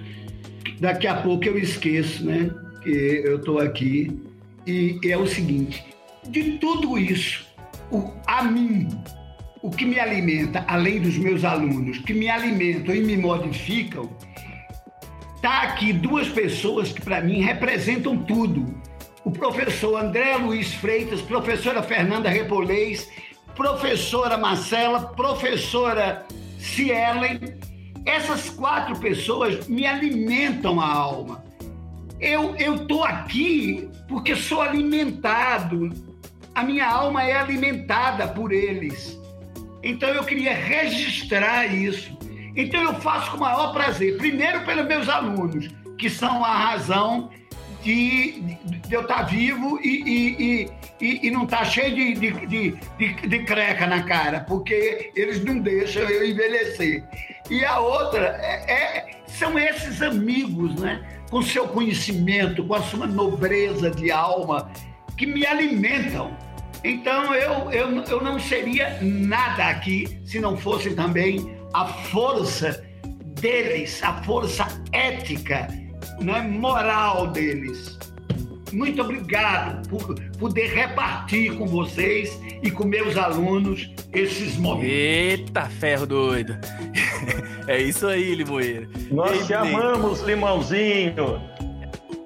daqui 0.79 1.07
a 1.07 1.17
pouco 1.17 1.45
eu 1.45 1.59
esqueço, 1.59 2.25
né? 2.25 2.51
Eu 2.91 3.37
estou 3.37 3.59
aqui. 3.59 4.21
E 4.67 4.99
é 5.05 5.17
o 5.17 5.27
seguinte: 5.27 5.85
de 6.29 6.59
tudo 6.59 6.99
isso, 6.99 7.47
o, 7.91 8.13
a 8.27 8.43
mim, 8.43 8.89
o 9.63 9.71
que 9.71 9.85
me 9.85 9.99
alimenta, 9.99 10.65
além 10.69 11.01
dos 11.01 11.17
meus 11.19 11.45
alunos, 11.45 11.99
que 11.99 12.15
me 12.15 12.29
alimentam 12.29 12.95
e 12.95 13.01
me 13.01 13.17
modificam, 13.17 14.11
tá 15.41 15.63
aqui 15.63 15.93
duas 15.93 16.29
pessoas 16.29 16.93
que 16.93 17.01
para 17.01 17.21
mim 17.21 17.41
representam 17.41 18.17
tudo. 18.25 18.67
O 19.25 19.31
professor 19.31 20.03
André 20.03 20.37
Luiz 20.37 20.73
Freitas, 20.75 21.21
professora 21.21 21.83
Fernanda 21.83 22.29
Repolês, 22.29 23.11
professora 23.55 24.39
Marcela, 24.39 25.13
professora 25.15 26.25
Cielen. 26.59 27.41
Essas 28.07 28.49
quatro 28.49 28.99
pessoas 28.99 29.67
me 29.69 29.87
alimentam 29.87 30.81
a 30.81 30.87
alma. 30.87 31.48
Eu 32.21 32.55
estou 32.57 33.05
aqui 33.05 33.89
porque 34.09 34.35
sou 34.35 34.61
alimentado. 34.61 35.91
A 36.55 36.63
minha 36.63 36.89
alma 36.89 37.23
é 37.23 37.37
alimentada 37.37 38.27
por 38.27 38.53
eles. 38.53 39.19
Então 39.83 40.09
eu 40.09 40.25
queria 40.25 40.53
registrar 40.53 41.67
isso. 41.67 42.19
Então 42.57 42.83
eu 42.83 42.95
faço 42.95 43.31
com 43.31 43.37
o 43.37 43.41
maior 43.41 43.73
prazer. 43.73 44.17
Primeiro 44.17 44.65
pelos 44.65 44.87
meus 44.87 45.09
alunos, 45.09 45.69
que 45.97 46.11
são 46.11 46.45
a 46.45 46.57
razão 46.57 47.31
de, 47.83 48.41
de 48.87 48.95
eu 48.95 49.03
estar 49.03 49.19
tá 49.19 49.23
vivo 49.23 49.79
e, 49.83 50.03
e, 50.05 50.71
e, 51.01 51.29
e 51.29 51.31
não 51.31 51.45
estar 51.45 51.59
tá 51.59 51.65
cheio 51.65 51.95
de, 51.95 52.15
de, 52.15 52.47
de, 52.47 52.71
de, 52.99 53.29
de 53.29 53.39
creca 53.45 53.87
na 53.87 54.03
cara, 54.03 54.41
porque 54.41 55.13
eles 55.15 55.45
não 55.45 55.59
deixam 55.61 56.03
eu 56.03 56.29
envelhecer. 56.29 57.05
E 57.51 57.65
a 57.65 57.79
outra 57.81 58.39
é, 58.43 58.73
é, 58.73 59.11
são 59.27 59.59
esses 59.59 60.03
amigos, 60.03 60.75
né? 60.81 61.19
com 61.31 61.43
seu 61.43 61.69
conhecimento, 61.69 62.65
com 62.65 62.75
a 62.75 62.83
sua 62.83 63.07
nobreza 63.07 63.91
de 63.91 64.11
alma, 64.11 64.71
que 65.17 65.27
me 65.27 65.47
alimentam. 65.47 66.37
Então 66.85 67.35
eu, 67.35 67.71
eu, 67.71 68.03
eu 68.05 68.23
não 68.23 68.39
seria 68.39 68.99
nada 69.03 69.67
aqui 69.67 70.21
se 70.25 70.39
não 70.39 70.57
fosse 70.57 70.95
também 70.95 71.57
a 71.73 71.87
força 71.87 72.85
deles, 73.41 74.03
a 74.03 74.23
força 74.23 74.67
ética 74.93 75.69
né, 76.21 76.41
moral 76.41 77.29
deles. 77.29 77.99
Muito 78.73 79.01
obrigado 79.01 79.89
por 79.89 80.15
poder 80.39 80.73
repartir 80.75 81.55
com 81.57 81.67
vocês 81.67 82.41
e 82.63 82.71
com 82.71 82.85
meus 82.85 83.17
alunos 83.17 83.91
esses 84.13 84.57
momentos. 84.57 84.91
Eita, 84.91 85.63
ferro 85.67 86.07
doido! 86.07 86.59
é 87.67 87.81
isso 87.81 88.07
aí, 88.07 88.35
Limoeiro. 88.35 88.89
Nós 89.11 89.47
te 89.47 89.55
amamos, 89.55 90.21
Limãozinho! 90.23 91.41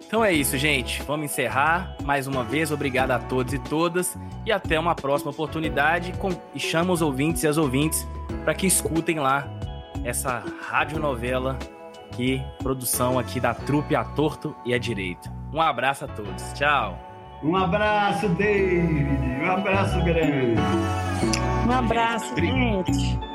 Então 0.07 0.23
é 0.23 0.31
isso, 0.31 0.59
gente. 0.59 1.03
Vamos 1.05 1.25
encerrar. 1.25 1.97
Mais 2.05 2.27
uma 2.27 2.45
vez, 2.45 2.71
obrigado 2.71 3.13
a 3.13 3.19
todos 3.19 3.55
e 3.55 3.59
todas. 3.59 4.15
E 4.45 4.53
até 4.53 4.79
uma 4.79 4.95
próxima 4.95 5.31
oportunidade. 5.31 6.13
Com... 6.19 6.29
E 6.55 6.61
chama 6.61 6.93
os 6.93 7.01
ouvintes 7.01 7.43
e 7.45 7.49
as 7.49 7.57
ouvintes 7.57 8.07
para 8.45 8.53
que 8.53 8.67
escutem 8.67 9.19
lá 9.19 9.49
essa 10.05 10.43
radionovela 10.69 11.59
aqui, 12.13 12.43
produção 12.59 13.19
aqui 13.19 13.41
da 13.41 13.55
trupe 13.55 13.97
a 13.97 14.05
torto 14.05 14.55
e 14.67 14.75
a 14.75 14.79
direito. 14.79 15.31
Um 15.53 15.61
abraço 15.61 16.05
a 16.05 16.09
todos. 16.09 16.53
Tchau. 16.53 16.99
Um 17.43 17.57
abraço, 17.57 18.29
David. 18.29 19.43
Um 19.43 19.51
abraço 19.51 19.99
grande. 20.05 20.61
Um 21.67 21.73
abraço, 21.73 22.35
gente. 22.37 23.32